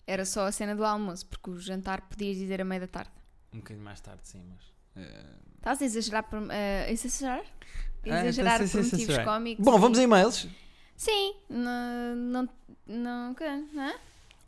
Era 0.06 0.24
só 0.24 0.46
a 0.46 0.52
cena 0.52 0.74
do 0.76 0.84
almoço, 0.84 1.24
porque 1.26 1.50
o 1.50 1.58
jantar 1.58 2.02
podias 2.08 2.36
dizer 2.36 2.60
a 2.60 2.64
meio 2.64 2.80
da 2.82 2.86
tarde. 2.88 3.10
Um 3.52 3.58
bocadinho 3.58 3.84
mais 3.84 4.00
tarde, 4.00 4.20
sim, 4.24 4.44
mas... 4.48 4.70
eh, 4.96 5.24
Estás 5.58 5.82
a 5.82 5.84
exagerar 5.84 6.22
por. 6.28 6.40
eh, 6.50 6.90
exagerar? 6.92 7.42
ah, 7.42 8.08
Exagerar 8.26 8.54
então, 8.56 8.66
sim, 8.66 8.78
por 8.78 8.84
sim, 8.84 8.90
motivos 8.92 9.14
sim. 9.16 9.24
cómicos. 9.24 9.64
Bom, 9.64 9.78
vamos 9.78 9.98
a 9.98 10.02
e-mails. 10.02 10.48
Sim, 10.96 11.34
não. 11.48 12.16
Não. 12.16 12.48
Não. 12.86 13.34
que- 13.34 13.44
hã? 13.44 13.94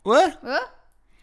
Ué? 0.05 0.37
Oh, 0.43 0.67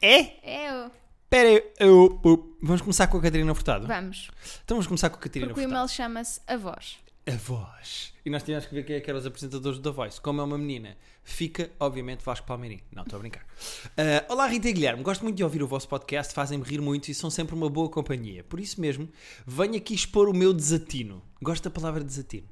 É? 0.02 0.66
é 0.66 0.72
o. 0.86 0.90
Espera 1.24 1.48
aí. 1.48 1.62
eu- 1.78 2.20
eu- 2.24 2.56
Vamos 2.62 2.82
começar 2.82 3.06
com 3.06 3.16
a 3.18 3.22
Catarina 3.22 3.54
Furtado? 3.54 3.86
Vamos. 3.86 4.30
Então 4.64 4.76
vamos 4.76 4.86
começar 4.86 5.08
com 5.10 5.16
a 5.16 5.20
Catarina 5.20 5.46
Porque 5.48 5.60
o 5.60 5.62
Furtado. 5.64 5.74
e-mail 5.84 5.88
chama-se 5.88 6.40
A 6.46 6.56
Voz. 6.56 6.98
A 7.26 7.36
voz. 7.36 8.12
E 8.24 8.30
nós 8.30 8.42
tínhamos 8.42 8.66
que 8.66 8.74
ver 8.74 8.84
quem 8.84 8.96
é 8.96 9.00
que 9.00 9.08
eram 9.08 9.20
os 9.20 9.26
apresentadores 9.26 9.78
da 9.78 9.90
Voice. 9.90 10.20
Como 10.20 10.40
é 10.40 10.44
uma 10.44 10.58
menina, 10.58 10.96
fica, 11.22 11.70
obviamente, 11.78 12.24
Vasco 12.24 12.46
Palmeirim. 12.46 12.80
Não, 12.92 13.02
estou 13.02 13.16
a 13.16 13.20
brincar. 13.20 13.42
Uh, 13.42 14.32
olá, 14.32 14.46
Rita 14.46 14.68
e 14.68 14.72
Guilherme. 14.72 15.02
Gosto 15.02 15.22
muito 15.22 15.36
de 15.36 15.44
ouvir 15.44 15.62
o 15.62 15.66
vosso 15.66 15.88
podcast, 15.88 16.34
fazem-me 16.34 16.64
rir 16.64 16.80
muito 16.80 17.10
e 17.10 17.14
são 17.14 17.30
sempre 17.30 17.54
uma 17.54 17.68
boa 17.68 17.88
companhia. 17.88 18.44
Por 18.44 18.60
isso 18.60 18.80
mesmo, 18.80 19.08
venho 19.46 19.76
aqui 19.76 19.94
expor 19.94 20.28
o 20.28 20.34
meu 20.34 20.52
desatino. 20.52 21.22
Gosto 21.42 21.64
da 21.64 21.70
palavra 21.70 22.02
desatino. 22.02 22.48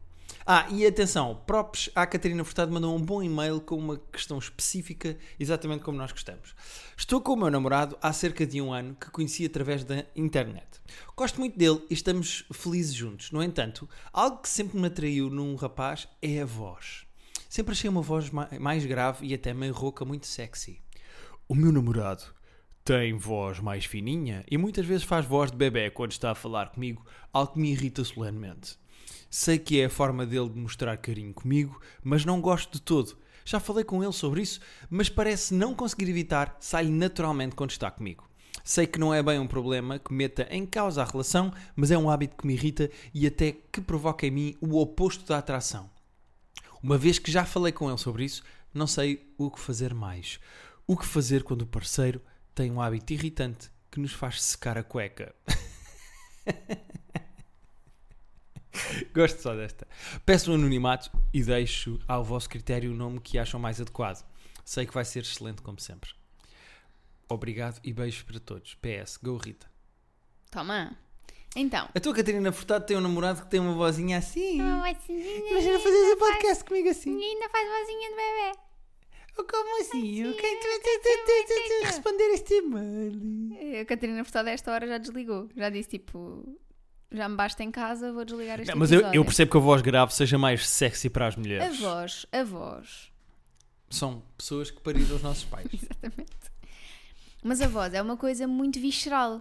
Ah, 0.50 0.66
e 0.70 0.86
atenção, 0.86 1.42
props 1.46 1.90
à 1.94 2.06
Catarina 2.06 2.42
Furtado 2.42 2.72
mandou 2.72 2.96
um 2.96 3.02
bom 3.02 3.22
e-mail 3.22 3.60
com 3.60 3.76
uma 3.76 3.98
questão 3.98 4.38
específica, 4.38 5.14
exatamente 5.38 5.84
como 5.84 5.98
nós 5.98 6.10
gostamos. 6.10 6.54
Estou 6.96 7.20
com 7.20 7.34
o 7.34 7.36
meu 7.36 7.50
namorado 7.50 7.98
há 8.00 8.10
cerca 8.14 8.46
de 8.46 8.58
um 8.58 8.72
ano 8.72 8.94
que 8.94 9.10
conheci 9.10 9.44
através 9.44 9.84
da 9.84 10.06
internet. 10.16 10.66
Gosto 11.14 11.38
muito 11.38 11.58
dele 11.58 11.82
e 11.90 11.92
estamos 11.92 12.46
felizes 12.50 12.94
juntos. 12.94 13.30
No 13.30 13.42
entanto, 13.42 13.86
algo 14.10 14.38
que 14.38 14.48
sempre 14.48 14.80
me 14.80 14.86
atraiu 14.86 15.28
num 15.28 15.54
rapaz 15.54 16.08
é 16.22 16.40
a 16.40 16.46
voz. 16.46 17.04
Sempre 17.46 17.72
achei 17.72 17.90
uma 17.90 18.00
voz 18.00 18.30
mais 18.58 18.86
grave 18.86 19.26
e 19.26 19.34
até 19.34 19.52
meio 19.52 19.74
rouca, 19.74 20.02
muito 20.02 20.26
sexy. 20.26 20.80
O 21.46 21.54
meu 21.54 21.70
namorado 21.70 22.24
tem 22.82 23.18
voz 23.18 23.60
mais 23.60 23.84
fininha 23.84 24.46
e 24.50 24.56
muitas 24.56 24.86
vezes 24.86 25.04
faz 25.04 25.26
voz 25.26 25.50
de 25.50 25.58
bebê 25.58 25.90
quando 25.90 26.12
está 26.12 26.30
a 26.30 26.34
falar 26.34 26.70
comigo, 26.70 27.04
algo 27.34 27.52
que 27.52 27.58
me 27.58 27.70
irrita 27.70 28.02
solenemente. 28.02 28.78
Sei 29.30 29.58
que 29.58 29.80
é 29.80 29.84
a 29.86 29.90
forma 29.90 30.24
dele 30.24 30.48
de 30.48 30.58
mostrar 30.58 30.96
carinho 30.96 31.34
comigo, 31.34 31.80
mas 32.02 32.24
não 32.24 32.40
gosto 32.40 32.72
de 32.72 32.82
todo. 32.82 33.16
Já 33.44 33.58
falei 33.58 33.84
com 33.84 34.02
ele 34.02 34.12
sobre 34.12 34.42
isso, 34.42 34.60
mas 34.90 35.08
parece 35.08 35.54
não 35.54 35.74
conseguir 35.74 36.08
evitar, 36.08 36.56
sai 36.60 36.88
naturalmente 36.88 37.54
quando 37.54 37.70
está 37.70 37.90
comigo. 37.90 38.28
Sei 38.64 38.86
que 38.86 38.98
não 38.98 39.14
é 39.14 39.22
bem 39.22 39.38
um 39.38 39.46
problema 39.46 39.98
que 39.98 40.12
meta 40.12 40.46
em 40.50 40.66
causa 40.66 41.00
a 41.00 41.04
relação, 41.04 41.52
mas 41.74 41.90
é 41.90 41.96
um 41.96 42.10
hábito 42.10 42.36
que 42.36 42.46
me 42.46 42.52
irrita 42.52 42.90
e 43.14 43.26
até 43.26 43.52
que 43.52 43.80
provoca 43.80 44.26
em 44.26 44.30
mim 44.30 44.56
o 44.60 44.78
oposto 44.78 45.24
da 45.26 45.38
atração. 45.38 45.90
Uma 46.82 46.98
vez 46.98 47.18
que 47.18 47.32
já 47.32 47.44
falei 47.44 47.72
com 47.72 47.88
ele 47.88 47.98
sobre 47.98 48.24
isso, 48.24 48.42
não 48.74 48.86
sei 48.86 49.32
o 49.38 49.50
que 49.50 49.58
fazer 49.58 49.94
mais. 49.94 50.38
O 50.86 50.96
que 50.96 51.06
fazer 51.06 51.42
quando 51.42 51.62
o 51.62 51.66
parceiro 51.66 52.20
tem 52.54 52.70
um 52.70 52.80
hábito 52.80 53.12
irritante 53.12 53.70
que 53.90 54.00
nos 54.00 54.12
faz 54.12 54.42
secar 54.42 54.76
a 54.76 54.82
cueca. 54.82 55.34
Gosto 59.14 59.40
só 59.40 59.54
desta. 59.54 59.86
Peço 60.24 60.50
um 60.50 60.54
anonimato 60.54 61.10
e 61.32 61.42
deixo 61.42 61.98
ao 62.06 62.24
vosso 62.24 62.48
critério 62.48 62.92
o 62.92 62.94
nome 62.94 63.20
que 63.20 63.38
acham 63.38 63.58
mais 63.58 63.80
adequado. 63.80 64.24
Sei 64.64 64.86
que 64.86 64.94
vai 64.94 65.04
ser 65.04 65.20
excelente, 65.20 65.62
como 65.62 65.80
sempre. 65.80 66.10
Obrigado 67.28 67.80
e 67.84 67.92
beijos 67.92 68.22
para 68.22 68.40
todos. 68.40 68.74
PS, 68.76 69.18
Go 69.22 69.36
Rita. 69.36 69.66
Toma. 70.50 70.96
Então. 71.56 71.88
A 71.94 72.00
tua 72.00 72.14
Catarina 72.14 72.52
Furtado 72.52 72.86
tem 72.86 72.96
um 72.96 73.00
namorado 73.00 73.42
que 73.42 73.50
tem 73.50 73.60
uma 73.60 73.74
vozinha 73.74 74.18
assim. 74.18 74.60
Uma 74.60 74.92
vozinha. 74.92 75.50
Imagina 75.50 75.78
fazer 75.78 75.96
um 75.96 76.18
podcast 76.18 76.64
comigo 76.64 76.88
assim. 76.88 77.22
Ainda 77.22 77.48
faz 77.48 77.68
vozinha 77.68 78.10
de 78.10 78.16
bebê. 78.16 78.68
Como 79.36 79.80
assim? 79.80 80.34
Quero 80.34 80.58
assim, 81.46 81.84
responder 81.84 82.24
este 82.34 82.54
e-mail. 82.54 83.80
A 83.80 83.84
Catarina 83.84 84.24
Furtado 84.24 84.48
a 84.48 84.52
esta 84.52 84.72
hora 84.72 84.86
já 84.86 84.98
desligou. 84.98 85.48
Já 85.56 85.70
disse 85.70 85.90
tipo 85.90 86.58
já 87.10 87.28
me 87.28 87.36
basta 87.36 87.62
em 87.62 87.70
casa, 87.70 88.12
vou 88.12 88.24
desligar 88.24 88.60
este 88.60 88.70
não, 88.70 88.78
Mas 88.78 88.92
eu, 88.92 89.00
eu, 89.12 89.24
percebo 89.24 89.50
que 89.50 89.56
a 89.56 89.60
voz 89.60 89.80
grave 89.80 90.12
seja 90.12 90.36
mais 90.36 90.68
sexy 90.68 91.08
para 91.08 91.26
as 91.26 91.36
mulheres. 91.36 91.82
A 91.82 91.88
voz, 91.88 92.26
a 92.30 92.44
voz. 92.44 93.12
São 93.88 94.22
pessoas 94.36 94.70
que 94.70 94.80
pariram 94.80 95.16
os 95.16 95.22
nossos 95.22 95.44
pais. 95.44 95.66
Exatamente. 95.72 96.38
Mas 97.42 97.62
a 97.62 97.68
voz 97.68 97.94
é 97.94 98.02
uma 98.02 98.16
coisa 98.16 98.46
muito 98.46 98.78
visceral. 98.78 99.40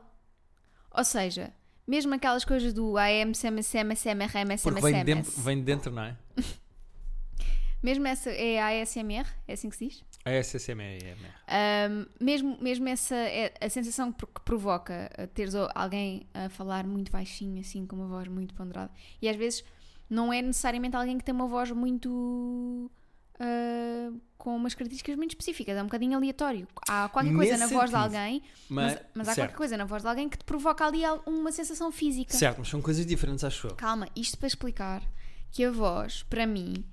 Ou 0.91 1.03
seja, 1.03 1.51
mesmo 1.85 2.13
aquelas 2.13 2.45
coisas 2.45 2.73
do 2.73 2.97
AM, 2.97 3.35
SEM, 3.35 3.61
SEM, 3.61 3.95
SEM, 3.95 4.17
RM, 4.23 4.57
Porque 4.63 4.81
vem, 4.81 4.93
de 4.93 5.03
dentro, 5.03 5.31
vem 5.41 5.57
de 5.57 5.63
dentro, 5.63 5.91
não 5.91 6.03
é? 6.03 6.17
mesmo 7.83 8.07
essa 8.07 8.29
é 8.29 8.59
a 8.59 8.81
ASMR, 8.81 9.27
é 9.47 9.53
assim 9.53 9.69
que 9.69 9.75
se 9.75 9.87
diz? 9.87 10.03
A 10.27 10.43
SSMR. 10.43 11.15
Um, 11.47 12.05
mesmo, 12.19 12.57
mesmo 12.59 12.89
essa 12.89 13.15
é 13.15 13.53
a 13.61 13.69
sensação 13.69 14.11
que 14.11 14.25
provoca 14.43 15.09
teres 15.33 15.55
alguém 15.73 16.27
a 16.33 16.49
falar 16.49 16.85
muito 16.85 17.09
baixinho, 17.09 17.61
assim, 17.61 17.85
com 17.85 17.95
uma 17.95 18.07
voz 18.07 18.27
muito 18.27 18.53
ponderada. 18.53 18.91
E 19.21 19.29
às 19.29 19.37
vezes 19.37 19.63
não 20.09 20.33
é 20.33 20.41
necessariamente 20.41 20.97
alguém 20.97 21.17
que 21.17 21.23
tem 21.23 21.33
uma 21.33 21.47
voz 21.47 21.71
muito. 21.71 22.91
Uh, 23.39 24.19
com 24.37 24.55
umas 24.55 24.73
características 24.73 25.15
muito 25.15 25.31
específicas, 25.31 25.77
é 25.77 25.81
um 25.81 25.85
bocadinho 25.85 26.17
aleatório. 26.17 26.67
Há 26.87 27.07
qualquer 27.09 27.33
coisa 27.33 27.51
Nesse 27.51 27.59
na 27.59 27.67
sentido, 27.67 27.79
voz 27.79 27.89
de 27.89 27.95
alguém, 27.95 28.43
mas, 28.69 28.93
mas, 28.93 29.03
mas 29.13 29.27
há 29.29 29.33
certo. 29.33 29.47
qualquer 29.47 29.57
coisa 29.57 29.77
na 29.77 29.85
voz 29.85 30.01
de 30.01 30.09
alguém 30.09 30.27
que 30.29 30.37
te 30.37 30.43
provoca 30.43 30.85
ali 30.85 31.01
uma 31.25 31.51
sensação 31.51 31.91
física. 31.91 32.35
Certo, 32.35 32.59
mas 32.59 32.67
são 32.67 32.81
coisas 32.81 33.05
diferentes, 33.05 33.43
acho 33.43 33.67
eu. 33.67 33.75
Calma, 33.75 34.07
isto 34.15 34.37
para 34.37 34.47
explicar 34.47 35.03
que 35.51 35.63
a 35.63 35.71
voz, 35.71 36.23
para 36.23 36.47
mim, 36.47 36.85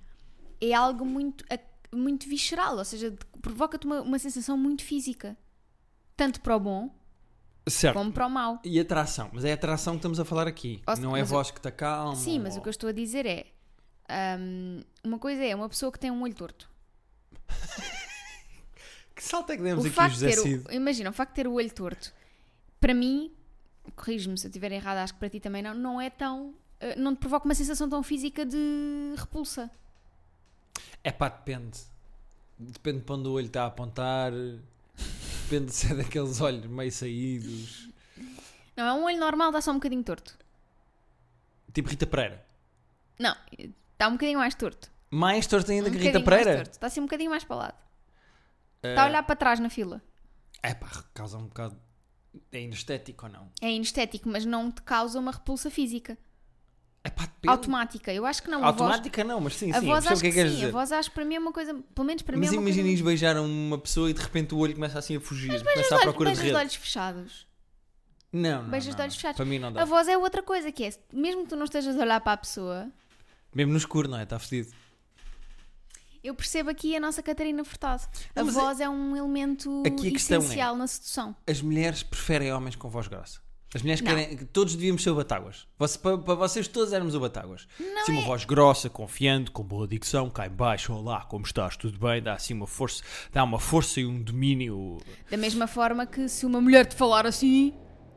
é 0.61 0.73
algo 0.73 1.05
muito 1.05 1.45
muito 1.95 2.29
visceral, 2.29 2.77
ou 2.77 2.85
seja, 2.85 3.15
provoca-te 3.41 3.87
uma, 3.87 4.01
uma 4.03 4.19
sensação 4.19 4.57
muito 4.57 4.83
física. 4.83 5.37
Tanto 6.17 6.41
para 6.41 6.57
o 6.57 6.61
bom 6.61 6.95
certo. 7.67 7.95
como 7.95 8.13
para 8.13 8.27
o 8.27 8.31
mau. 8.31 8.61
E 8.65 8.79
atração, 8.79 9.31
mas 9.33 9.45
é 9.45 9.51
a 9.51 9.55
atração 9.55 9.95
que 9.95 9.99
estamos 9.99 10.21
a 10.21 10.25
falar 10.25 10.47
aqui. 10.47 10.83
Ou, 10.87 10.97
não 10.99 11.17
é 11.17 11.23
a 11.23 11.25
voz 11.25 11.51
que 11.51 11.61
te 11.61 11.69
acalma. 11.69 12.17
Sim, 12.17 12.39
mas 12.39 12.55
ou... 12.55 12.61
o 12.61 12.63
que 12.63 12.69
eu 12.69 12.73
estou 12.73 12.89
a 12.89 12.93
dizer 12.93 13.27
é. 13.27 13.47
Um, 14.39 14.83
uma 15.03 15.19
coisa 15.19 15.43
é 15.43 15.55
uma 15.55 15.69
pessoa 15.69 15.91
que 15.91 15.99
tem 15.99 16.11
um 16.11 16.23
olho 16.23 16.35
torto. 16.35 16.71
que 19.17 19.25
salto 19.25 19.51
é 19.51 19.57
que 19.57 19.63
demos 19.63 19.85
o 19.85 19.89
aqui, 19.89 20.11
José 20.11 20.33
Cid? 20.33 20.65
O, 20.69 20.73
imagina, 20.73 21.09
o 21.09 21.13
facto 21.13 21.31
de 21.31 21.37
ter 21.37 21.47
o 21.47 21.55
olho 21.55 21.73
torto, 21.73 22.13
para 22.79 22.93
mim, 22.93 23.33
corrijo-me 23.97 24.37
se 24.37 24.47
eu 24.47 24.51
estiver 24.51 24.73
errado, 24.73 24.99
acho 24.99 25.15
que 25.15 25.19
para 25.19 25.31
ti 25.31 25.41
também 25.41 25.63
não, 25.63 25.75
não 25.75 26.01
é 26.01 26.11
tão. 26.11 26.55
Eh, 26.81 26.97
não 26.97 27.15
te 27.15 27.19
provoca 27.19 27.47
uma 27.47 27.55
sensação 27.55 27.89
tão 27.89 28.03
física 28.03 28.45
de 28.45 29.15
repulsa. 29.17 29.71
É 31.05 31.13
pá, 31.13 31.29
depende. 31.29 31.79
Depende 32.59 33.01
de 33.01 33.13
onde 33.13 33.29
o 33.29 33.33
olho 33.33 33.47
está 33.47 33.65
a 33.65 33.67
apontar. 33.67 34.33
Depende 35.43 35.71
se 35.71 35.93
é 35.93 35.95
daqueles 35.95 36.41
olhos 36.41 36.65
meio 36.65 36.91
saídos. 36.91 37.91
Não, 38.75 38.85
é 38.87 38.93
um 38.95 39.05
olho 39.05 39.19
normal, 39.19 39.51
está 39.51 39.61
só 39.61 39.71
um 39.71 39.75
bocadinho 39.75 40.03
torto. 40.03 40.37
Tipo 41.75 41.91
Rita 41.91 42.07
Pereira. 42.07 42.45
Não, 43.19 43.37
está 43.93 44.09
um 44.09 44.13
bocadinho 44.13 44.39
mais 44.39 44.55
torto. 44.55 44.91
Mais 45.11 45.47
torto 45.47 45.71
ainda 45.71 45.91
um 45.91 45.93
que 45.93 45.99
Rita 45.99 46.21
Pereira? 46.21 46.63
Está 46.63 46.87
assim 46.87 47.01
um 47.01 47.05
bocadinho 47.05 47.31
mais 47.31 47.45
para 47.45 47.55
o 47.55 47.59
lado. 47.59 47.77
Uh... 48.83 48.89
Está 48.89 49.05
a 49.05 49.07
olhar 49.07 49.23
para 49.23 49.37
trás 49.37 49.61
na 49.61 49.69
fila. 49.69 50.03
É 50.63 50.73
pá, 50.73 51.05
causa 51.13 51.37
um 51.37 51.47
bocado. 51.47 51.77
É 52.51 52.63
inestético 52.63 53.27
ou 53.27 53.33
não? 53.33 53.53
É 53.61 53.71
inestético, 53.71 54.29
mas 54.29 54.47
não 54.47 54.73
te 54.73 54.83
causa 54.83 55.21
uma 55.21 55.31
repulsa 55.31 55.71
física. 55.71 56.17
Epá, 57.07 57.29
Automática, 57.47 58.13
eu 58.13 58.25
acho 58.25 58.43
que 58.43 58.49
não. 58.49 58.65
Automática 58.65 59.23
voz... 59.23 59.35
não, 59.35 59.41
mas 59.41 59.57
sim, 59.57 59.71
a 59.71 59.81
sim. 59.81 59.87
Voz 59.87 60.07
acho 60.07 60.23
que, 60.23 60.33
que 60.33 60.41
é 60.41 60.49
sim, 60.49 60.55
dizer. 60.55 60.69
A 60.69 60.71
voz 60.71 60.91
acho 60.91 61.11
que 61.11 61.15
para 61.15 61.25
mim 61.27 61.35
é 61.35 61.39
uma 61.39 61.53
coisa, 61.53 61.75
pelo 61.95 62.07
menos 62.07 62.23
para 62.23 62.37
mas 62.39 62.51
mim 62.51 62.57
é 62.57 62.59
uma 62.59 62.69
imagina 62.69 62.89
coisa... 62.89 63.05
beijar 63.05 63.37
uma 63.37 63.77
pessoa 63.79 64.09
e 64.09 64.15
de 64.15 64.23
repente 64.23 64.55
o 64.55 64.59
olho 64.59 64.73
começa 64.73 64.99
assim 64.99 65.17
a 65.17 65.21
fugir, 65.21 65.53
mas 65.53 65.63
começa 65.63 65.97
à 65.97 65.99
procura 66.01 66.33
de 66.33 66.39
rede. 66.39 66.51
de 66.51 66.57
olhos 66.57 66.75
fechados. 66.75 67.47
Não, 68.33 68.63
não, 68.63 68.71
Beijas 68.71 68.89
não, 68.89 68.97
de 68.97 69.03
olhos 69.03 69.15
fechados. 69.17 69.37
Para 69.37 69.45
mim 69.45 69.59
não 69.59 69.73
dá. 69.73 69.83
A 69.83 69.85
voz 69.85 70.09
é 70.09 70.17
outra 70.17 70.43
coisa, 70.43 70.73
que 70.73 70.85
é, 70.85 70.93
mesmo 71.13 71.43
que 71.43 71.51
tu 71.51 71.57
não 71.57 71.65
estejas 71.65 71.97
a 71.97 72.01
olhar 72.01 72.21
para 72.21 72.33
a 72.33 72.37
pessoa... 72.39 72.91
Mesmo 73.55 73.73
no 73.73 73.79
escuro, 73.79 74.09
não 74.09 74.19
é? 74.19 74.25
Está 74.25 74.39
fedido. 74.39 74.73
Eu 76.25 76.35
percebo 76.35 76.71
aqui 76.71 76.97
a 76.97 77.01
nossa 77.01 77.23
Catarina 77.23 77.63
Furtado. 77.65 78.03
A 78.35 78.43
voz 78.43 78.81
é... 78.81 78.85
é... 78.85 78.89
um 78.89 79.15
elemento 79.15 79.83
aqui 79.87 80.09
a 80.09 80.11
é, 80.11 80.15
essencial 80.15 80.75
é, 80.75 80.79
na 80.79 80.87
sedução. 80.87 81.37
As 81.47 81.61
mulheres 81.61 82.03
preferem 82.03 82.51
homens 82.51 82.75
com 82.77 82.89
voz 82.89 83.07
grossa. 83.07 83.44
As 83.75 83.83
mulheres 83.83 84.01
não. 84.01 84.15
querem. 84.15 84.37
Todos 84.53 84.77
devíamos 84.77 85.03
ser 85.03 85.11
o 85.11 85.17
Batáguas. 85.17 85.67
Você, 85.77 85.99
para, 85.99 86.17
para, 86.17 86.35
vocês 86.37 86.69
todos 86.69 86.93
éramos 86.93 87.15
o 87.15 87.21
Batáguas. 87.21 87.67
Não 87.79 88.07
Sim, 88.07 88.13
é... 88.13 88.19
uma 88.19 88.27
voz 88.27 88.45
grossa, 88.45 88.89
confiante, 88.89 89.51
com 89.51 89.65
boa 89.65 89.89
dicção, 89.89 90.31
cá 90.31 90.47
em 90.47 90.51
baixo, 90.51 90.93
olá, 90.93 91.23
como 91.23 91.45
estás? 91.45 91.77
Tudo 91.77 91.99
bem? 91.99 92.23
Dá 92.23 92.35
assim 92.35 92.55
uma 92.55 92.69
força, 92.69 93.03
dá 93.33 93.43
uma 93.43 93.59
força 93.59 94.01
e 94.01 94.07
um 94.07 94.23
domínio. 94.23 94.99
Da 95.29 95.37
mesma 95.37 95.67
forma 95.67 96.07
que 96.07 96.29
se 96.29 96.47
uma 96.47 96.61
mulher 96.61 96.87
te 96.87 96.95
falar 96.95 97.27
assim, 97.27 97.75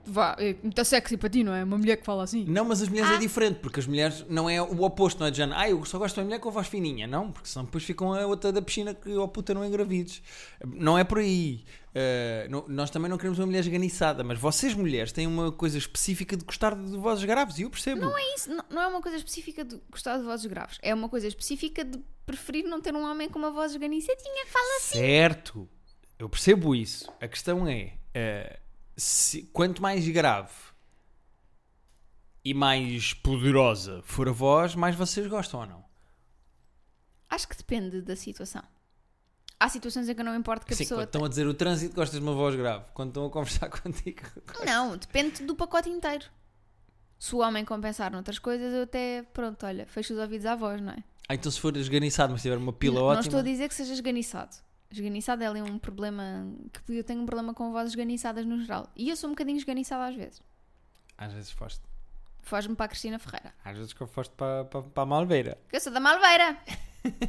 vá, 0.08 0.36
é 0.39 0.56
muito 0.63 0.84
sexy 0.86 1.17
para 1.17 1.30
ti, 1.30 1.43
não 1.43 1.54
é? 1.54 1.63
Uma 1.63 1.78
mulher 1.78 1.98
que 1.98 2.06
fala 2.06 2.24
assim. 2.24 2.46
Não, 2.46 2.65
mas 2.65 2.82
as 2.82 2.89
mulheres 2.89 3.10
é 3.12 3.13
ah. 3.13 3.17
é 3.17 3.20
diferente, 3.20 3.60
porque 3.60 3.80
as 3.80 3.88
mulheres 3.88 4.26
não 4.30 4.50
é 4.50 4.62
o 4.62 4.82
oposto, 4.84 5.20
não 5.20 5.28
é 5.28 5.32
de 5.32 5.38
género, 5.38 5.60
ah, 5.60 5.70
eu 5.70 5.84
só 5.86 5.98
gosto 5.98 6.15
de 6.15 6.22
uma 6.22 6.26
mulher 6.26 6.39
com 6.39 6.50
a 6.50 6.52
voz 6.52 6.67
fininha, 6.67 7.06
não, 7.06 7.32
porque 7.32 7.50
senão 7.50 7.65
depois 7.65 7.84
ficam 7.84 8.13
a 8.13 8.26
outra 8.26 8.52
da 8.52 8.62
piscina 8.62 8.93
que, 8.93 9.15
oh 9.15 9.28
puta, 9.28 9.54
não 9.54 9.65
engravides. 9.65 10.22
Não 10.65 10.98
é 10.98 11.04
por 11.04 11.20
aí. 11.20 11.65
Uh, 11.89 12.50
não, 12.50 12.65
nós 12.67 12.91
também 12.91 13.10
não 13.10 13.17
queremos 13.17 13.39
uma 13.39 13.48
mulher 13.48 13.60
esganiçada, 13.60 14.24
mas 14.24 14.38
vocês 14.38 14.76
mulheres 14.76 15.12
têm 15.12 15.26
uma 15.26 15.52
coisa 15.52 15.78
específica 15.78 16.38
de 16.38 16.46
gostar 16.46 16.76
de 16.76 16.96
vozes 16.96 17.24
graves, 17.26 17.58
e 17.58 17.63
eu 17.63 17.70
percebo. 17.70 18.02
Não 18.02 18.17
é 18.17 18.36
isso, 18.36 18.50
não, 18.50 18.63
não 18.70 18.82
é 18.82 18.88
uma 18.88 19.02
coisa 19.02 19.17
específica 19.17 19.65
de 19.65 19.82
gostar 19.89 20.17
de 20.17 20.24
vozes 20.24 20.46
graves, 20.46 20.78
é 20.84 20.93
uma 20.93 21.10
coisa 21.10 21.28
específica 21.28 21.84
de 21.84 22.00
preferir 22.26 22.65
não 22.65 22.80
ter 22.80 22.93
um 22.93 23.04
homem 23.04 23.28
com 23.30 23.39
uma 23.39 23.50
voz 23.50 23.72
esganiçadinha 23.72 24.46
que 24.46 24.52
fala 24.52 24.78
assim. 24.78 25.00
Certo, 25.00 25.67
eu 26.20 26.30
percebo 26.30 26.76
isso. 26.76 27.12
A 27.20 27.28
questão 27.28 27.67
é. 27.67 27.93
Uh, 28.15 28.66
se, 28.98 29.44
quanto 29.54 29.82
mais 29.82 30.08
grave 30.10 30.52
e 32.44 32.54
mais 32.54 33.14
poderosa 33.14 34.02
for 34.04 34.28
a 34.28 34.32
voz, 34.32 34.74
mais 34.74 34.96
vocês 34.96 35.28
gostam 35.28 35.60
ou 35.60 35.66
não? 35.66 35.86
Acho 37.30 37.48
que 37.48 37.56
depende 37.56 38.02
da 38.02 38.16
situação. 38.16 38.64
Há 39.60 39.70
situações 39.70 40.08
em 40.08 40.14
que 40.14 40.22
eu 40.22 40.26
não 40.26 40.36
importo 40.36 40.66
que 40.66 40.74
a 40.74 40.78
Sim, 40.78 40.84
pessoa. 40.84 41.00
Quando 41.02 41.08
estão 41.08 41.26
a 41.26 41.30
dizer 41.30 41.48
o 41.48 41.54
trânsito, 41.54 41.96
gostas 41.96 42.20
de 42.20 42.26
uma 42.26 42.34
voz 42.34 42.56
grave. 42.56 42.86
Quando 42.94 43.10
estão 43.10 43.26
a 43.26 43.30
conversar 43.30 43.70
contigo. 43.82 44.22
Não, 44.66 44.96
depende 44.96 45.44
do 45.44 45.56
pacote 45.56 45.90
inteiro. 45.90 46.26
Se 47.20 47.34
o 47.36 47.40
homem 47.40 47.66
compensar 47.66 48.12
noutras 48.12 48.38
coisas, 48.38 48.72
eu 48.74 48.84
até, 48.84 49.24
pronto, 49.34 49.66
olha, 49.66 49.88
fecho 49.88 50.14
os 50.14 50.20
ouvidos 50.20 50.46
à 50.46 50.56
voz, 50.56 50.80
não 50.80 50.92
é? 50.94 51.04
Ah, 51.28 51.34
então 51.34 51.52
se 51.52 51.60
for 51.60 51.76
esganiçado, 51.76 52.32
mas 52.32 52.44
tiver 52.44 52.58
uma 52.58 52.72
pila 52.72 52.96
não, 52.96 53.02
não 53.02 53.10
ótima. 53.10 53.22
estou 53.24 53.40
a 53.40 53.44
dizer 53.44 53.68
que 53.68 53.74
seja 53.76 53.94
esganiçado. 53.94 54.56
Esganiçado 54.89 55.43
é 55.43 55.47
ali 55.47 55.62
um 55.62 55.78
problema. 55.78 56.47
que 56.86 56.93
eu 56.93 57.04
tenho 57.04 57.21
um 57.21 57.26
problema 57.26 57.54
com 57.54 57.71
vozes 57.71 57.91
esganiçadas 57.91 58.45
no 58.45 58.60
geral. 58.62 58.89
E 58.95 59.10
eu 59.10 59.15
sou 59.15 59.30
um 59.30 59.34
bocadinho 59.34 59.58
esganiçada 59.58 60.06
às 60.06 60.15
vezes. 60.15 60.41
Às 61.17 61.34
vezes 61.34 61.52
foste. 61.52 61.82
Foge-me 62.41 62.76
para 62.76 62.86
a 62.86 62.89
Cristina 62.89 63.19
Ferreira. 63.19 63.54
Às 63.65 63.76
vezes 63.78 63.91
que 63.91 64.00
eu 64.02 64.08
foste 64.08 64.32
para, 64.36 64.63
para, 64.65 64.82
para 64.84 65.04
a 65.04 65.06
Malveira. 65.06 65.58
Que 65.69 65.76
eu 65.76 65.82
sou 65.82 65.91
da 65.91 66.00
Malveira! 66.00 66.58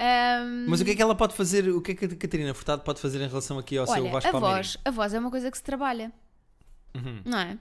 Ahm, 0.00 0.66
Mas 0.68 0.80
o 0.80 0.84
que 0.84 0.92
é 0.92 0.94
que 0.94 1.02
ela 1.02 1.14
pode 1.14 1.34
fazer? 1.34 1.68
O 1.70 1.80
que 1.82 1.92
é 1.92 1.94
que 1.94 2.04
a 2.04 2.16
Catarina 2.16 2.54
Furtado 2.54 2.82
pode 2.82 3.00
fazer 3.00 3.20
em 3.20 3.26
relação 3.28 3.58
aqui 3.58 3.76
ao 3.76 3.86
seu 3.86 4.02
olha, 4.04 4.12
Vasco 4.12 4.28
a 4.28 4.32
Palmeirinho? 4.32 4.56
voz, 4.62 4.76
a 4.84 4.90
voz 4.90 5.14
é 5.14 5.18
uma 5.18 5.30
coisa 5.30 5.50
que 5.50 5.56
se 5.56 5.62
trabalha, 5.64 6.12
Uhum. 6.94 7.22
não 7.24 7.38
é? 7.38 7.58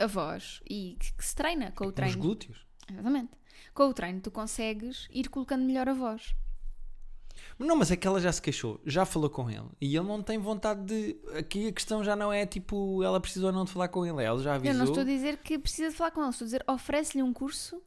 A 0.00 0.06
voz. 0.06 0.60
E 0.68 0.96
que, 0.98 1.12
que 1.12 1.24
se 1.24 1.34
treina 1.36 1.70
com 1.72 1.86
o 1.86 1.92
treino. 1.92 2.18
glúteos. 2.18 2.66
Exatamente. 2.90 3.30
Com 3.74 3.84
o 3.88 3.94
treino, 3.94 4.20
tu 4.20 4.30
consegues 4.30 5.06
ir 5.12 5.28
colocando 5.28 5.64
melhor 5.64 5.88
a 5.88 5.92
voz. 5.94 6.34
Não, 7.58 7.74
mas 7.76 7.90
é 7.90 7.96
que 7.96 8.06
ela 8.06 8.20
já 8.20 8.30
se 8.32 8.40
queixou, 8.40 8.80
já 8.84 9.04
falou 9.04 9.28
com 9.28 9.50
ele 9.50 9.68
e 9.80 9.96
ele 9.96 10.06
não 10.06 10.22
tem 10.22 10.38
vontade 10.38 10.82
de. 10.84 11.16
Aqui 11.36 11.68
a 11.68 11.72
questão 11.72 12.02
já 12.04 12.14
não 12.14 12.32
é 12.32 12.46
tipo 12.46 13.02
ela 13.02 13.20
precisa 13.20 13.46
ou 13.46 13.52
não 13.52 13.64
de 13.64 13.72
falar 13.72 13.88
com 13.88 14.04
ele, 14.06 14.22
ela 14.22 14.40
já 14.42 14.54
avisou. 14.54 14.72
Eu 14.72 14.78
não 14.78 14.84
estou 14.84 15.00
a 15.02 15.04
dizer 15.06 15.38
que 15.38 15.58
precisa 15.58 15.90
de 15.90 15.96
falar 15.96 16.10
com 16.10 16.20
ele, 16.20 16.30
estou 16.30 16.44
a 16.44 16.46
dizer 16.46 16.64
oferece-lhe 16.68 17.22
um 17.22 17.32
curso 17.32 17.82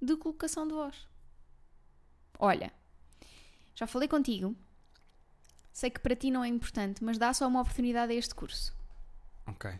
de 0.00 0.16
colocação 0.16 0.66
de 0.66 0.74
voz. 0.74 1.06
Olha, 2.38 2.72
já 3.74 3.86
falei 3.86 4.08
contigo, 4.08 4.54
sei 5.72 5.90
que 5.90 6.00
para 6.00 6.16
ti 6.16 6.30
não 6.30 6.42
é 6.44 6.48
importante, 6.48 7.02
mas 7.04 7.18
dá 7.18 7.32
só 7.34 7.46
uma 7.46 7.60
oportunidade 7.60 8.12
a 8.12 8.16
este 8.16 8.34
curso. 8.34 8.74
Ok. 9.46 9.70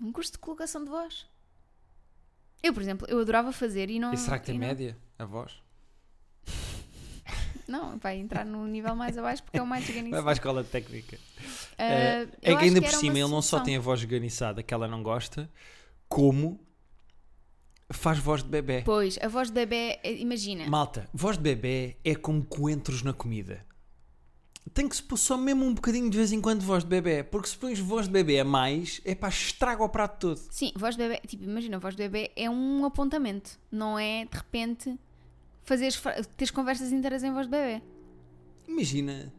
Um 0.00 0.12
curso 0.12 0.32
de 0.32 0.38
colocação 0.38 0.84
de 0.84 0.90
voz. 0.90 1.26
Eu, 2.62 2.72
por 2.72 2.82
exemplo, 2.82 3.06
eu 3.08 3.20
adorava 3.20 3.52
fazer 3.52 3.88
e 3.90 3.98
não. 4.00 4.12
E 4.12 4.16
será 4.16 4.38
que 4.38 4.46
tem 4.46 4.58
não- 4.58 4.66
média 4.66 4.96
a 5.18 5.24
voz? 5.24 5.60
Não, 7.68 7.98
vai 7.98 8.18
entrar 8.18 8.46
no 8.46 8.66
nível 8.66 8.96
mais 8.96 9.18
abaixo 9.18 9.42
porque 9.42 9.58
é 9.58 9.62
o 9.62 9.66
mais 9.66 9.84
Vai 9.84 9.90
organizado. 9.96 10.22
para 10.22 10.32
a 10.32 10.34
escola 10.34 10.64
técnica. 10.64 11.18
Ah, 11.76 11.84
É, 11.84 12.26
que 12.42 12.50
ainda 12.50 12.80
que 12.80 12.86
por 12.88 12.94
cima 12.96 13.18
ele 13.18 13.28
não 13.28 13.42
só 13.42 13.60
tem 13.60 13.76
a 13.76 13.80
voz 13.80 14.00
esganiçada 14.00 14.62
que 14.62 14.72
ela 14.72 14.88
não 14.88 15.02
gosta, 15.02 15.50
como 16.08 16.58
faz 17.90 18.18
voz 18.18 18.42
de 18.42 18.48
bebê. 18.48 18.82
Pois, 18.84 19.18
a 19.20 19.28
voz 19.28 19.48
de 19.48 19.54
bebê, 19.54 19.98
eh, 20.02 20.14
imagina. 20.14 20.66
Malta, 20.66 21.08
voz 21.12 21.36
de 21.36 21.42
bebê 21.42 21.96
é 22.04 22.14
como 22.14 22.42
coentros 22.44 23.02
na 23.02 23.12
comida. 23.12 23.66
Tem 24.74 24.86
que 24.88 24.96
se 24.96 25.02
pôr 25.02 25.16
só 25.16 25.36
mesmo 25.36 25.64
um 25.64 25.72
bocadinho 25.72 26.10
de 26.10 26.16
vez 26.16 26.30
em 26.30 26.40
quando 26.40 26.60
voz 26.62 26.84
de 26.84 26.90
bebê, 26.90 27.22
porque 27.22 27.48
se 27.48 27.56
pões 27.56 27.78
voz 27.78 28.06
de 28.06 28.12
bebê 28.12 28.38
a 28.40 28.44
mais, 28.44 29.00
é 29.04 29.14
para 29.14 29.30
estraga 29.30 29.82
o 29.82 29.88
prato 29.88 30.18
todo. 30.20 30.46
Sim, 30.50 30.72
voz 30.76 30.94
de 30.96 31.02
bebê, 31.08 31.20
tipo, 31.26 31.42
imagina, 31.44 31.76
a 31.76 31.80
voz 31.80 31.94
de 31.96 32.02
bebê 32.02 32.30
é 32.36 32.50
um 32.50 32.84
apontamento, 32.84 33.58
não 33.70 33.98
é 33.98 34.26
de 34.26 34.36
repente 34.36 34.98
fazeres, 35.68 36.00
teres 36.36 36.50
conversas 36.50 36.90
inteiras 36.90 37.22
em 37.22 37.32
voz 37.32 37.46
de 37.46 37.50
bebê. 37.50 37.82
Imagina, 38.66 39.32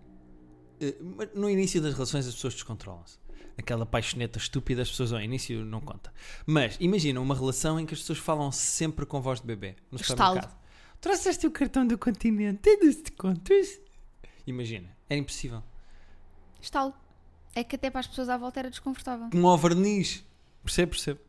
eh, 0.79 0.95
no 1.33 1.49
início 1.49 1.81
das 1.81 1.93
relações 1.93 2.27
as 2.27 2.35
pessoas 2.35 2.53
descontrolam-se. 2.53 3.17
Aquela 3.57 3.85
paixoneta 3.85 4.37
estúpida, 4.37 4.83
as 4.83 4.89
pessoas 4.89 5.11
ao 5.11 5.19
início 5.19 5.65
não 5.65 5.81
conta. 5.81 6.13
Mas 6.45 6.77
imagina 6.79 7.19
uma 7.19 7.35
relação 7.35 7.79
em 7.79 7.85
que 7.85 7.93
as 7.93 7.99
pessoas 7.99 8.19
falam 8.19 8.51
sempre 8.51 9.05
com 9.05 9.19
voz 9.19 9.41
de 9.41 9.47
bebê 9.47 9.75
no 9.91 9.99
Estalo. 9.99 10.35
supermercado. 10.35 10.59
Trouxeste 11.01 11.47
o 11.47 11.51
cartão 11.51 11.85
do 11.85 11.97
continente, 11.97 12.69
é 12.69 12.77
dos 12.77 12.95
descontos. 12.97 13.79
Imagina, 14.45 14.95
era 15.09 15.19
impossível. 15.19 15.63
Estalo. 16.61 16.93
É 17.55 17.63
que 17.63 17.75
até 17.75 17.89
para 17.89 18.01
as 18.01 18.07
pessoas 18.07 18.29
à 18.29 18.37
volta 18.37 18.59
era 18.59 18.69
desconfortável. 18.69 19.29
Como 19.31 19.47
ao 19.47 19.57
verniz. 19.57 20.23
Percebo, 20.63 20.91
percebo. 20.91 21.19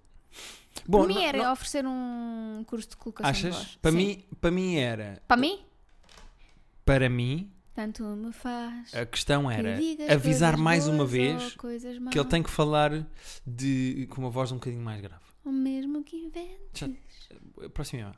Bom, 0.86 0.98
para 1.00 1.08
mim 1.08 1.14
não- 1.14 1.22
era 1.22 1.38
não- 1.44 1.52
oferecer 1.52 1.84
um 1.86 2.64
curso 2.66 2.88
de 2.90 2.96
colocação 2.96 3.32
de 3.32 3.38
achas? 3.48 3.54
voz. 3.56 3.78
Para 3.82 3.90
Sim. 3.92 3.96
mim, 3.96 4.24
para 4.40 4.50
mim 4.50 4.76
era. 4.76 5.22
Para 5.28 5.36
mim? 5.40 5.60
Para 6.84 7.08
mim, 7.08 7.52
Tanto 7.74 8.02
me 8.04 8.32
faz. 8.32 8.94
a 8.94 9.06
questão 9.06 9.46
que 9.48 9.54
era 9.54 9.76
digas 9.76 10.10
avisar 10.10 10.56
mais 10.56 10.88
uma 10.88 11.04
vez 11.06 11.54
que 12.10 12.18
ele 12.18 12.28
tem 12.28 12.42
que 12.42 12.50
falar 12.50 13.06
de, 13.46 14.06
com 14.10 14.20
uma 14.22 14.30
voz 14.30 14.50
um 14.50 14.56
bocadinho 14.56 14.82
mais 14.82 15.00
grave. 15.00 15.22
Ou 15.44 15.52
mesmo 15.52 16.02
que 16.02 16.16
inventes 16.16 16.58
Já- 16.74 16.88
Próximo. 17.72 18.12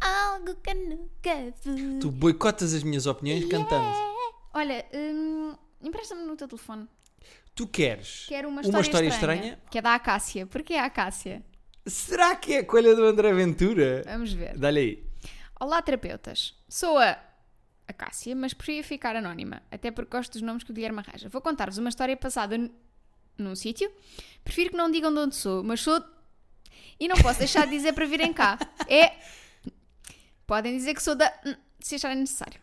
algo 0.00 0.54
que 0.56 0.74
nunca 0.74 1.52
vi. 1.64 1.98
Tu 2.00 2.10
boicotas 2.10 2.72
as 2.74 2.82
minhas 2.82 3.06
opiniões 3.06 3.44
cantando. 3.46 3.86
Olha, 4.54 4.84
hum, 4.94 5.54
empresta-me 5.82 6.22
no 6.24 6.36
teu 6.36 6.46
telefone. 6.46 6.86
Tu 7.54 7.66
queres 7.66 8.24
Quero 8.28 8.48
uma 8.48 8.56
uma 8.56 8.62
história, 8.62 8.82
história 8.84 9.08
estranha, 9.08 9.40
estranha? 9.40 9.62
Que 9.70 9.78
é 9.78 9.82
da 9.82 9.94
Acácia. 9.94 10.46
Porquê 10.46 10.74
a 10.74 10.86
Acácia? 10.86 11.42
Será 11.86 12.36
que 12.36 12.54
é 12.54 12.58
a 12.58 12.64
colha 12.64 12.94
do 12.94 13.04
André 13.04 13.32
Ventura? 13.32 14.02
Vamos 14.06 14.32
ver. 14.32 14.56
Dá-lhe 14.56 14.78
aí. 14.80 15.06
Olá, 15.60 15.82
terapeutas. 15.82 16.54
Sou 16.68 16.96
a 16.98 17.18
Acácia, 17.88 18.34
mas 18.36 18.54
preferia 18.54 18.84
ficar 18.84 19.16
anónima, 19.16 19.62
até 19.70 19.90
porque 19.90 20.16
gosto 20.16 20.32
dos 20.32 20.42
nomes 20.42 20.62
que 20.62 20.70
o 20.70 20.74
Guilherme 20.74 21.00
arranja. 21.00 21.28
Vou 21.28 21.40
contar-vos 21.42 21.78
uma 21.78 21.88
história 21.88 22.16
passada 22.16 22.56
n- 22.56 22.70
num 23.36 23.54
sítio. 23.56 23.90
Prefiro 24.44 24.70
que 24.70 24.76
não 24.76 24.90
digam 24.90 25.12
de 25.12 25.18
onde 25.18 25.34
sou, 25.34 25.62
mas 25.64 25.80
sou. 25.80 26.02
E 27.00 27.08
não 27.08 27.16
posso 27.16 27.38
deixar 27.40 27.64
de 27.66 27.72
dizer 27.72 27.92
para 27.92 28.06
virem 28.06 28.32
cá. 28.32 28.58
É. 28.88 29.12
Podem 30.46 30.76
dizer 30.76 30.94
que 30.94 31.02
sou 31.02 31.14
da. 31.16 31.32
se 31.80 31.96
acharem 31.96 32.18
necessário. 32.18 32.60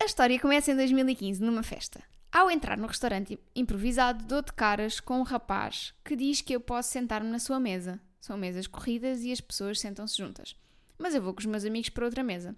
A 0.00 0.04
história 0.04 0.38
começa 0.38 0.70
em 0.70 0.76
2015, 0.76 1.42
numa 1.42 1.62
festa. 1.62 2.00
Ao 2.36 2.50
entrar 2.50 2.76
no 2.76 2.86
restaurante 2.86 3.40
improvisado, 3.54 4.26
dou 4.26 4.42
de 4.42 4.52
caras 4.52 5.00
com 5.00 5.20
um 5.20 5.22
rapaz 5.22 5.94
que 6.04 6.14
diz 6.14 6.42
que 6.42 6.54
eu 6.54 6.60
posso 6.60 6.90
sentar-me 6.90 7.30
na 7.30 7.38
sua 7.38 7.58
mesa. 7.58 7.98
São 8.20 8.36
mesas 8.36 8.66
corridas 8.66 9.22
e 9.22 9.32
as 9.32 9.40
pessoas 9.40 9.80
sentam-se 9.80 10.18
juntas. 10.18 10.54
Mas 10.98 11.14
eu 11.14 11.22
vou 11.22 11.32
com 11.32 11.40
os 11.40 11.46
meus 11.46 11.64
amigos 11.64 11.88
para 11.88 12.04
outra 12.04 12.22
mesa. 12.22 12.54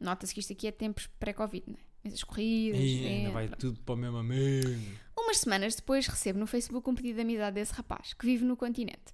Nota-se 0.00 0.32
que 0.32 0.40
isto 0.40 0.54
aqui 0.54 0.66
é 0.68 0.72
tempos 0.72 1.06
pré-Covid, 1.18 1.64
não 1.66 1.74
é? 1.76 1.80
Mesas 2.02 2.24
corridas. 2.24 2.80
Ih, 2.80 3.06
ainda 3.06 3.30
vai 3.32 3.48
tudo 3.48 3.78
para 3.80 3.94
o 3.94 3.98
mesmo 3.98 4.16
amigo. 4.16 4.70
Umas 5.14 5.36
semanas 5.36 5.74
depois 5.74 6.06
recebo 6.06 6.38
no 6.38 6.46
Facebook 6.46 6.88
um 6.88 6.94
pedido 6.94 7.16
de 7.16 7.20
amizade 7.20 7.56
desse 7.56 7.74
rapaz 7.74 8.14
que 8.14 8.24
vive 8.24 8.46
no 8.46 8.56
continente. 8.56 9.12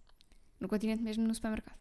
No 0.61 0.69
continente 0.69 1.03
mesmo, 1.03 1.27
no 1.27 1.35
supermercado. 1.35 1.81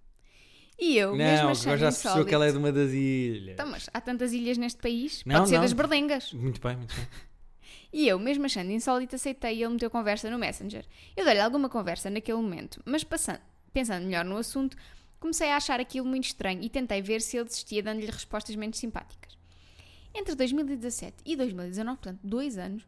E 0.79 0.97
eu, 0.97 1.15
mesmo 1.15 1.43
Não, 1.43 1.51
achando 1.51 1.73
agora 1.73 1.77
já 1.77 1.91
se 1.91 2.25
que 2.25 2.33
ela 2.33 2.47
é 2.47 2.51
de 2.51 2.57
uma 2.57 2.71
das 2.71 2.91
ilhas. 2.91 3.53
Então, 3.53 3.67
mas 3.69 3.88
há 3.93 4.01
tantas 4.01 4.33
ilhas 4.33 4.57
neste 4.57 4.81
país, 4.81 5.21
Não, 5.27 5.35
pode 5.35 5.49
ser 5.49 5.55
não. 5.57 5.61
das 5.61 5.73
berlengas. 5.73 6.33
Muito 6.33 6.59
bem, 6.59 6.75
muito 6.75 6.95
bem. 6.95 7.05
E 7.95 8.10
eu, 8.10 8.19
mesmo 8.19 8.45
achando 8.45 8.71
insólito, 8.71 9.15
aceitei 9.15 9.55
e 9.55 9.63
ele 9.63 9.71
meteu 9.71 9.89
conversa 9.89 10.29
no 10.29 10.38
Messenger. 10.38 10.86
Eu 11.15 11.23
dei-lhe 11.23 11.39
alguma 11.39 11.69
conversa 11.69 12.10
naquele 12.10 12.38
momento, 12.38 12.84
mas 12.84 13.05
passando, 13.05 13.39
pensando 13.71 14.05
melhor 14.05 14.25
no 14.25 14.36
assunto, 14.36 14.75
comecei 15.17 15.49
a 15.49 15.55
achar 15.55 15.79
aquilo 15.79 16.05
muito 16.05 16.25
estranho 16.25 16.62
e 16.62 16.67
tentei 16.67 17.01
ver 17.01 17.21
se 17.21 17.38
ele 17.38 17.45
desistia 17.45 17.81
dando-lhe 17.81 18.08
respostas 18.08 18.53
menos 18.58 18.79
simpáticas. 18.79 19.38
Entre 20.13 20.36
2017 20.36 21.23
e 21.25 21.38
2019, 21.38 21.97
portanto, 21.97 22.19
dois 22.21 22.58
anos, 22.58 22.86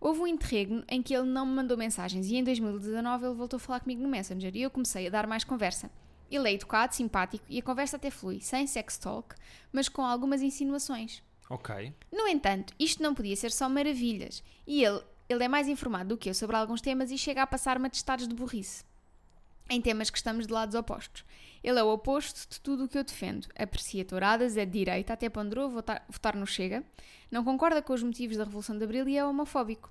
houve 0.00 0.20
um 0.20 0.26
interregno 0.26 0.82
em 0.88 1.02
que 1.02 1.14
ele 1.14 1.28
não 1.28 1.44
me 1.44 1.52
mandou 1.52 1.76
mensagens 1.76 2.26
e 2.30 2.36
em 2.36 2.42
2019 2.42 3.26
ele 3.26 3.34
voltou 3.34 3.58
a 3.58 3.60
falar 3.60 3.80
comigo 3.80 4.02
no 4.02 4.08
Messenger 4.08 4.56
e 4.56 4.62
eu 4.62 4.70
comecei 4.70 5.06
a 5.06 5.10
dar 5.10 5.26
mais 5.26 5.44
conversa. 5.44 5.90
Ele 6.30 6.48
é 6.48 6.54
educado, 6.54 6.94
simpático 6.94 7.44
e 7.50 7.58
a 7.58 7.62
conversa 7.62 7.96
até 7.96 8.10
flui, 8.10 8.40
sem 8.40 8.66
sex 8.66 8.96
talk, 8.96 9.34
mas 9.70 9.86
com 9.86 10.00
algumas 10.00 10.40
insinuações. 10.40 11.22
Ok. 11.48 11.92
No 12.12 12.26
entanto, 12.26 12.74
isto 12.78 13.02
não 13.02 13.14
podia 13.14 13.36
ser 13.36 13.52
só 13.52 13.68
maravilhas, 13.68 14.42
e 14.66 14.84
ele, 14.84 15.00
ele 15.28 15.44
é 15.44 15.48
mais 15.48 15.68
informado 15.68 16.10
do 16.10 16.18
que 16.18 16.28
eu 16.28 16.34
sobre 16.34 16.56
alguns 16.56 16.80
temas 16.80 17.10
e 17.10 17.18
chega 17.18 17.42
a 17.42 17.46
passar-me 17.46 17.86
atestados 17.86 18.26
de 18.26 18.34
burrice. 18.34 18.84
Em 19.68 19.80
temas 19.80 20.10
que 20.10 20.18
estamos 20.18 20.46
de 20.46 20.52
lados 20.52 20.74
opostos. 20.74 21.24
Ele 21.62 21.80
é 21.80 21.82
o 21.82 21.88
oposto 21.88 22.48
de 22.48 22.60
tudo 22.60 22.84
o 22.84 22.88
que 22.88 22.96
eu 22.96 23.02
defendo. 23.02 23.48
Aprecia 23.58 24.04
touradas, 24.04 24.56
é 24.56 24.64
de 24.64 24.70
direita, 24.70 25.12
até 25.12 25.28
ponderou 25.28 25.68
votar, 25.68 26.04
votar 26.08 26.36
no 26.36 26.46
Chega, 26.46 26.84
não 27.30 27.42
concorda 27.42 27.82
com 27.82 27.92
os 27.92 28.02
motivos 28.02 28.36
da 28.36 28.44
Revolução 28.44 28.78
de 28.78 28.84
Abril 28.84 29.08
e 29.08 29.16
é 29.16 29.24
homofóbico. 29.24 29.90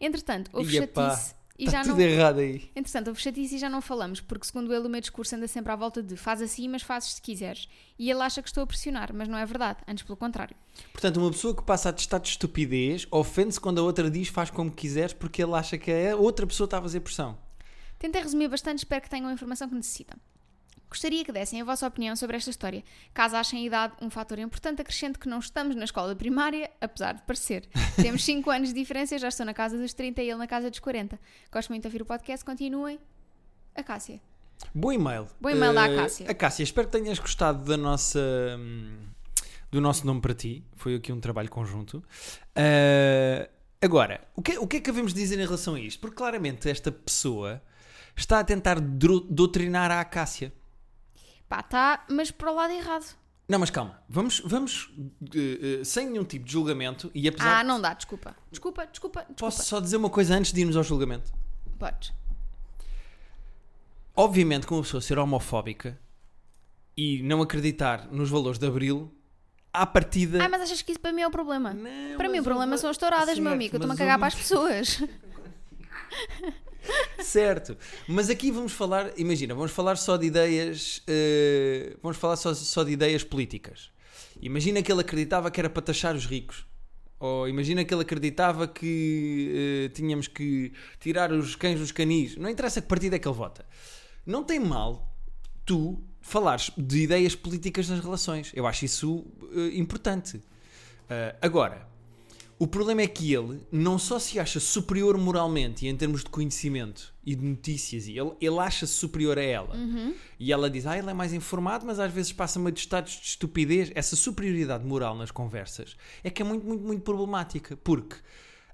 Entretanto, 0.00 0.50
houve 0.52 0.76
chatice 0.76 1.35
e 1.58 1.64
Está 1.64 1.78
já 1.78 1.90
tudo 1.90 2.00
não... 2.00 2.04
errado 2.04 2.38
aí. 2.38 2.70
Entretanto, 2.76 3.08
houve 3.08 3.20
chatice 3.20 3.56
e 3.56 3.58
já 3.58 3.70
não 3.70 3.80
falamos, 3.80 4.20
porque 4.20 4.46
segundo 4.46 4.74
ele 4.74 4.86
o 4.86 4.90
meu 4.90 5.00
discurso 5.00 5.34
anda 5.34 5.48
sempre 5.48 5.72
à 5.72 5.76
volta 5.76 6.02
de 6.02 6.16
faz 6.16 6.42
assim, 6.42 6.68
mas 6.68 6.82
fazes 6.82 7.14
se 7.14 7.22
quiseres. 7.22 7.68
E 7.98 8.10
ele 8.10 8.20
acha 8.20 8.42
que 8.42 8.48
estou 8.48 8.62
a 8.62 8.66
pressionar, 8.66 9.12
mas 9.14 9.26
não 9.26 9.38
é 9.38 9.46
verdade, 9.46 9.78
antes 9.88 10.04
pelo 10.04 10.16
contrário. 10.16 10.54
Portanto, 10.92 11.16
uma 11.16 11.30
pessoa 11.30 11.56
que 11.56 11.62
passa 11.62 11.88
a 11.88 11.92
testar 11.92 12.18
de 12.18 12.28
estupidez 12.28 13.06
ofende-se 13.10 13.60
quando 13.60 13.78
a 13.78 13.82
outra 13.82 14.10
diz 14.10 14.28
faz 14.28 14.50
como 14.50 14.70
quiseres 14.70 15.14
porque 15.14 15.42
ele 15.42 15.54
acha 15.54 15.78
que 15.78 15.90
a 15.90 16.16
outra 16.16 16.46
pessoa 16.46 16.66
está 16.66 16.78
a 16.78 16.82
fazer 16.82 17.00
pressão. 17.00 17.38
Tentei 17.98 18.20
resumir 18.20 18.48
bastante, 18.48 18.78
espero 18.78 19.02
que 19.02 19.08
tenham 19.08 19.28
a 19.28 19.32
informação 19.32 19.68
que 19.68 19.74
necessitam. 19.74 20.18
Gostaria 20.88 21.24
que 21.24 21.32
dessem 21.32 21.60
a 21.60 21.64
vossa 21.64 21.86
opinião 21.86 22.14
sobre 22.16 22.36
esta 22.36 22.48
história, 22.50 22.82
caso 23.12 23.36
achem 23.36 23.62
a 23.62 23.66
idade 23.66 23.94
um 24.00 24.08
fator 24.08 24.38
importante, 24.38 24.80
acrescento 24.80 25.18
que 25.18 25.28
não 25.28 25.38
estamos 25.40 25.74
na 25.76 25.84
escola 25.84 26.14
primária, 26.14 26.70
apesar 26.80 27.12
de 27.14 27.22
parecer. 27.22 27.68
Temos 27.96 28.24
5 28.24 28.50
anos 28.50 28.68
de 28.68 28.74
diferença, 28.74 29.14
eu 29.14 29.18
já 29.18 29.28
estou 29.28 29.44
na 29.44 29.52
casa 29.54 29.76
dos 29.76 29.92
30 29.92 30.22
e 30.22 30.28
ele 30.30 30.38
na 30.38 30.46
casa 30.46 30.70
dos 30.70 30.78
40. 30.78 31.18
Gosto 31.52 31.68
muito 31.70 31.82
de 31.82 31.88
ouvir 31.88 32.02
o 32.02 32.06
podcast, 32.06 32.44
continuem. 32.44 32.98
A 33.74 33.82
Cássia. 33.82 34.20
Bom 34.74 34.90
e-mail. 34.92 35.26
Bom 35.40 35.50
e-mail 35.50 35.74
da 35.74 35.86
Eh, 35.88 35.94
Acácia. 35.98 36.30
Acácia, 36.30 36.62
espero 36.62 36.88
que 36.88 36.98
tenhas 36.98 37.18
gostado 37.18 37.64
da 37.64 37.76
nossa, 37.76 38.18
hum, 38.58 38.96
do 39.70 39.80
nosso 39.80 40.06
nome 40.06 40.20
para 40.22 40.32
ti. 40.34 40.64
Foi 40.76 40.94
aqui 40.94 41.12
um 41.12 41.20
trabalho 41.20 41.50
conjunto. 41.50 42.02
Eh, 42.54 43.50
Agora, 43.82 44.26
o 44.34 44.40
que, 44.40 44.56
o 44.58 44.66
que 44.66 44.78
é 44.78 44.80
que 44.80 44.90
devemos 44.90 45.12
dizer 45.12 45.38
em 45.38 45.44
relação 45.44 45.74
a 45.74 45.80
isto? 45.80 46.00
Porque 46.00 46.16
claramente 46.16 46.68
esta 46.68 46.90
pessoa 46.90 47.62
está 48.16 48.40
a 48.40 48.44
tentar 48.44 48.80
doutrinar 48.80 49.90
a 49.90 50.00
Acácia. 50.00 50.50
Pá, 51.48 51.62
tá, 51.62 52.04
mas 52.10 52.30
para 52.30 52.50
o 52.50 52.54
lado 52.54 52.72
errado. 52.72 53.14
Não, 53.48 53.58
mas 53.60 53.70
calma, 53.70 54.02
vamos, 54.08 54.40
vamos 54.44 54.90
eh, 55.34 55.78
eh, 55.80 55.84
sem 55.84 56.10
nenhum 56.10 56.24
tipo 56.24 56.44
de 56.44 56.50
julgamento 56.52 57.10
e 57.14 57.28
apesar 57.28 57.60
Ah, 57.60 57.64
não 57.64 57.80
dá, 57.80 57.94
desculpa. 57.94 58.34
Desculpa, 58.50 58.84
desculpa, 58.86 59.20
desculpa. 59.20 59.38
Posso 59.38 59.62
só 59.64 59.78
dizer 59.78 59.96
uma 59.96 60.10
coisa 60.10 60.34
antes 60.34 60.52
de 60.52 60.60
irmos 60.60 60.76
ao 60.76 60.82
julgamento? 60.82 61.32
Podes. 61.78 62.12
Obviamente, 64.16 64.66
que 64.66 64.72
uma 64.72 64.82
pessoa 64.82 65.00
ser 65.00 65.18
homofóbica 65.18 65.96
e 66.96 67.22
não 67.22 67.40
acreditar 67.42 68.08
nos 68.10 68.30
valores 68.30 68.58
de 68.58 68.66
Abril, 68.66 69.14
à 69.72 69.86
partida. 69.86 70.42
Ah, 70.44 70.48
mas 70.48 70.62
achas 70.62 70.82
que 70.82 70.90
isso 70.90 71.00
para 71.00 71.12
mim 71.12 71.20
é 71.22 71.28
o 71.28 71.30
problema? 71.30 71.72
Não, 71.74 72.16
para 72.16 72.28
mim 72.28 72.38
o 72.40 72.42
problema 72.42 72.72
houve- 72.72 72.80
são 72.80 72.90
as 72.90 72.96
touradas, 72.96 73.38
meu 73.38 73.44
Certo, 73.44 73.54
amigo. 73.54 73.76
Eu 73.76 73.78
estou-me 73.78 73.94
a 73.94 73.96
cagar 73.98 74.18
para 74.18 74.28
as 74.28 74.34
pessoas. 74.40 75.02
Certo, 77.20 77.76
mas 78.06 78.30
aqui 78.30 78.50
vamos 78.50 78.72
falar, 78.72 79.12
imagina, 79.16 79.54
vamos 79.54 79.72
falar 79.72 79.96
só 79.96 80.16
de 80.16 80.26
ideias, 80.26 81.02
eh, 81.06 81.96
vamos 82.02 82.16
falar 82.16 82.36
só, 82.36 82.54
só 82.54 82.84
de 82.84 82.92
ideias 82.92 83.24
políticas. 83.24 83.90
Imagina 84.40 84.82
que 84.82 84.92
ele 84.92 85.00
acreditava 85.00 85.50
que 85.50 85.60
era 85.60 85.68
para 85.68 85.82
taxar 85.82 86.14
os 86.14 86.26
ricos. 86.26 86.66
Ou 87.18 87.48
imagina 87.48 87.84
que 87.84 87.94
ele 87.94 88.02
acreditava 88.02 88.68
que 88.68 89.86
eh, 89.86 89.88
tínhamos 89.94 90.28
que 90.28 90.72
tirar 91.00 91.32
os 91.32 91.56
cães 91.56 91.80
dos 91.80 91.90
canis. 91.90 92.36
Não 92.36 92.50
interessa 92.50 92.80
que 92.80 92.88
partido 92.88 93.14
é 93.14 93.18
que 93.18 93.26
ele 93.26 93.34
vota. 93.34 93.64
Não 94.24 94.44
tem 94.44 94.60
mal 94.60 95.12
tu 95.64 96.02
falares 96.20 96.70
de 96.76 97.02
ideias 97.02 97.34
políticas 97.34 97.88
nas 97.88 98.00
relações. 98.00 98.52
Eu 98.54 98.66
acho 98.66 98.84
isso 98.84 99.26
eh, 99.54 99.78
importante. 99.78 100.40
Ah, 101.08 101.36
agora, 101.40 101.86
o 102.58 102.66
problema 102.66 103.02
é 103.02 103.06
que 103.06 103.34
ele 103.34 103.60
não 103.70 103.98
só 103.98 104.18
se 104.18 104.40
acha 104.40 104.58
superior 104.58 105.18
moralmente 105.18 105.84
e 105.84 105.88
em 105.88 105.96
termos 105.96 106.24
de 106.24 106.30
conhecimento 106.30 107.14
e 107.24 107.34
de 107.34 107.44
notícias, 107.44 108.08
e 108.08 108.18
ele, 108.18 108.32
ele 108.40 108.58
acha-se 108.58 108.94
superior 108.94 109.38
a 109.38 109.42
ela. 109.42 109.76
E 110.40 110.52
ela 110.52 110.70
diz, 110.70 110.86
ah, 110.86 110.96
ele 110.96 111.10
é 111.10 111.12
mais 111.12 111.34
informado, 111.34 111.84
mas 111.84 111.98
às 111.98 112.10
vezes 112.10 112.32
passa-me 112.32 112.72
de 112.72 112.80
estados 112.80 113.12
de 113.12 113.26
estupidez. 113.26 113.90
Essa 113.94 114.16
superioridade 114.16 114.86
moral 114.86 115.14
nas 115.14 115.30
conversas 115.30 115.96
é 116.24 116.30
que 116.30 116.40
é 116.40 116.44
muito, 116.44 116.64
muito, 116.64 116.82
muito 116.82 117.02
problemática. 117.02 117.76
Porque 117.76 118.16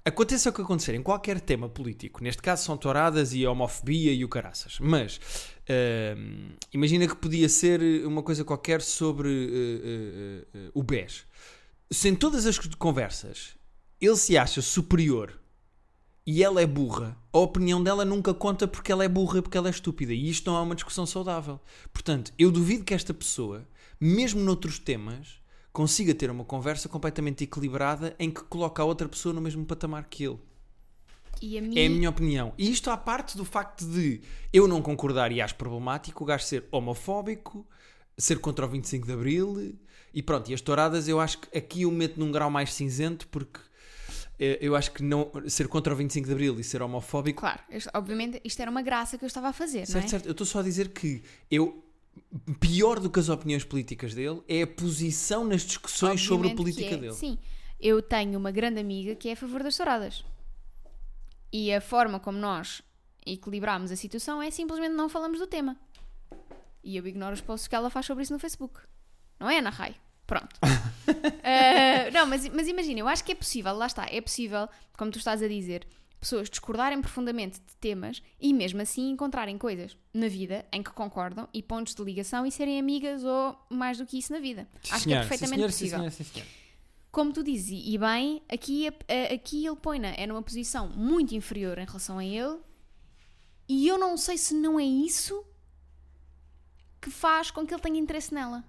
aconteça 0.05 0.49
o 0.49 0.53
que 0.53 0.61
acontecer 0.61 0.95
em 0.95 1.03
qualquer 1.03 1.41
tema 1.41 1.67
político, 1.67 2.23
neste 2.23 2.41
caso 2.41 2.63
são 2.63 2.77
touradas 2.77 3.33
e 3.33 3.45
a 3.45 3.51
homofobia 3.51 4.13
e 4.13 4.23
o 4.23 4.29
caraças, 4.29 4.77
mas 4.79 5.19
hum, 6.17 6.49
imagina 6.73 7.07
que 7.07 7.15
podia 7.15 7.49
ser 7.49 8.05
uma 8.05 8.23
coisa 8.23 8.45
qualquer 8.45 8.81
sobre 8.81 9.29
eh, 9.29 10.45
eh, 10.53 10.71
o 10.73 10.83
BES. 10.83 11.25
Se 11.89 12.09
em 12.09 12.15
todas 12.15 12.45
as 12.45 12.57
conversas 12.57 13.55
ele 13.99 14.15
se 14.15 14.37
acha 14.37 14.61
superior 14.61 15.39
e 16.25 16.41
ela 16.41 16.61
é 16.61 16.65
burra, 16.65 17.17
a 17.33 17.37
opinião 17.37 17.83
dela 17.83 18.05
nunca 18.05 18.33
conta 18.33 18.65
porque 18.65 18.91
ela 18.91 19.03
é 19.03 19.09
burra, 19.09 19.41
porque 19.41 19.57
ela 19.57 19.67
é 19.67 19.71
estúpida. 19.71 20.13
E 20.13 20.29
isto 20.29 20.49
não 20.49 20.57
é 20.57 20.61
uma 20.61 20.75
discussão 20.75 21.05
saudável. 21.05 21.59
Portanto, 21.91 22.31
eu 22.39 22.49
duvido 22.49 22.85
que 22.85 22.93
esta 22.93 23.13
pessoa, 23.13 23.67
mesmo 23.99 24.39
noutros 24.39 24.79
temas, 24.79 25.41
consiga 25.73 26.13
ter 26.13 26.31
uma 26.31 26.45
conversa 26.45 26.87
completamente 26.87 27.43
equilibrada 27.43 28.15
em 28.17 28.31
que 28.31 28.43
coloca 28.43 28.81
a 28.81 28.85
outra 28.85 29.09
pessoa 29.09 29.33
no 29.33 29.41
mesmo 29.41 29.65
patamar 29.65 30.05
que 30.05 30.23
ele. 30.23 30.39
E 31.41 31.57
a 31.57 31.61
minha... 31.61 31.81
É 31.81 31.87
a 31.87 31.89
minha 31.89 32.09
opinião. 32.09 32.53
E 32.57 32.71
isto 32.71 32.89
à 32.89 32.95
parte 32.95 33.35
do 33.35 33.43
facto 33.43 33.85
de 33.85 34.21
eu 34.53 34.65
não 34.65 34.81
concordar 34.81 35.31
e 35.31 35.41
acho 35.41 35.55
problemático 35.55 36.23
o 36.23 36.27
gajo 36.27 36.45
ser 36.45 36.65
homofóbico, 36.71 37.67
ser 38.17 38.39
contra 38.39 38.65
o 38.65 38.69
25 38.69 39.05
de 39.05 39.13
Abril 39.13 39.75
e 40.13 40.23
pronto. 40.23 40.49
E 40.49 40.53
as 40.53 40.61
touradas 40.61 41.07
eu 41.09 41.19
acho 41.19 41.39
que 41.39 41.57
aqui 41.57 41.81
eu 41.81 41.91
meto 41.91 42.17
num 42.17 42.31
grau 42.31 42.49
mais 42.49 42.73
cinzento 42.73 43.27
porque 43.27 43.59
eu 44.39 44.75
acho 44.75 44.91
que 44.91 45.03
não, 45.03 45.31
ser 45.47 45.67
contra 45.67 45.93
o 45.93 45.95
25 45.95 46.27
de 46.27 46.33
Abril 46.33 46.59
e 46.59 46.63
ser 46.63 46.81
homofóbico. 46.81 47.39
Claro, 47.39 47.61
obviamente 47.93 48.41
isto 48.43 48.61
era 48.61 48.69
uma 48.69 48.81
graça 48.81 49.17
que 49.17 49.23
eu 49.23 49.27
estava 49.27 49.49
a 49.49 49.53
fazer, 49.53 49.79
não 49.79 49.85
Certo, 49.85 50.05
é? 50.05 50.09
certo. 50.09 50.25
Eu 50.25 50.31
estou 50.31 50.45
só 50.45 50.59
a 50.59 50.63
dizer 50.63 50.89
que 50.89 51.21
eu. 51.49 51.83
Pior 52.59 52.99
do 52.99 53.09
que 53.09 53.19
as 53.19 53.27
opiniões 53.27 53.63
políticas 53.63 54.13
dele 54.13 54.43
é 54.47 54.61
a 54.61 54.67
posição 54.67 55.43
nas 55.43 55.63
discussões 55.63 56.21
sobre 56.21 56.47
a 56.47 56.51
Obviamente 56.51 56.75
política 56.75 56.95
é. 56.95 56.97
dele. 56.97 57.13
Sim, 57.13 57.39
eu 57.79 58.03
tenho 58.03 58.37
uma 58.37 58.51
grande 58.51 58.79
amiga 58.79 59.15
que 59.15 59.29
é 59.29 59.31
a 59.31 59.35
favor 59.35 59.63
das 59.63 59.75
touradas. 59.75 60.23
E 61.51 61.73
a 61.73 61.81
forma 61.81 62.19
como 62.19 62.37
nós 62.37 62.83
equilibramos 63.25 63.91
a 63.91 63.95
situação 63.95 64.41
é 64.41 64.51
simplesmente 64.51 64.93
não 64.93 65.09
falamos 65.09 65.39
do 65.39 65.47
tema. 65.47 65.75
E 66.83 66.97
eu 66.97 67.07
ignoro 67.07 67.33
os 67.33 67.41
posts 67.41 67.67
que 67.67 67.75
ela 67.75 67.89
faz 67.89 68.05
sobre 68.05 68.23
isso 68.23 68.33
no 68.33 68.39
Facebook. 68.39 68.79
Não 69.39 69.49
é, 69.49 69.57
Ana 69.59 69.69
Rai? 69.69 69.95
Pronto. 70.25 70.55
Ah, 70.61 72.09
não, 72.13 72.25
mas, 72.25 72.47
mas 72.49 72.67
imagina, 72.67 72.99
eu 72.99 73.07
acho 73.07 73.23
que 73.23 73.31
é 73.31 73.35
possível, 73.35 73.73
lá 73.73 73.87
está, 73.87 74.07
é 74.09 74.21
possível, 74.21 74.67
como 74.97 75.11
tu 75.11 75.17
estás 75.17 75.41
a 75.43 75.47
dizer, 75.47 75.85
pessoas 76.19 76.49
discordarem 76.49 77.01
profundamente 77.01 77.59
de 77.59 77.75
temas 77.81 78.23
e 78.39 78.53
mesmo 78.53 78.81
assim 78.81 79.09
encontrarem 79.09 79.57
coisas 79.57 79.97
na 80.13 80.27
vida 80.29 80.65
em 80.71 80.81
que 80.81 80.91
concordam 80.91 81.49
e 81.53 81.61
pontos 81.61 81.93
de 81.93 82.01
ligação 82.01 82.45
e 82.45 82.51
serem 82.51 82.79
amigas 82.79 83.23
ou 83.23 83.57
mais 83.69 83.97
do 83.97 84.05
que 84.05 84.17
isso 84.17 84.31
na 84.31 84.39
vida. 84.39 84.67
Sim, 84.81 84.93
acho 84.93 85.03
que 85.03 85.13
é 85.13 85.19
perfeitamente 85.19 85.73
sim, 85.73 85.87
senhor, 85.87 85.99
possível 85.99 85.99
Sim, 85.99 86.09
senhor, 86.09 86.11
sim, 86.11 86.33
senhor. 86.33 86.47
como 87.11 87.33
tu 87.33 87.43
dizes, 87.43 87.81
e 87.85 87.97
bem, 87.97 88.41
aqui, 88.49 88.87
aqui 89.33 89.65
ele 89.65 89.75
põe-na 89.75 90.09
é 90.09 90.25
numa 90.25 90.41
posição 90.41 90.87
muito 90.87 91.35
inferior 91.35 91.77
em 91.77 91.85
relação 91.85 92.17
a 92.17 92.25
ele, 92.25 92.57
e 93.67 93.87
eu 93.87 93.97
não 93.97 94.15
sei 94.15 94.37
se 94.37 94.53
não 94.53 94.79
é 94.79 94.83
isso 94.83 95.45
que 97.01 97.11
faz 97.11 97.51
com 97.51 97.67
que 97.67 97.73
ele 97.73 97.81
tenha 97.81 97.99
interesse 97.99 98.33
nela. 98.33 98.63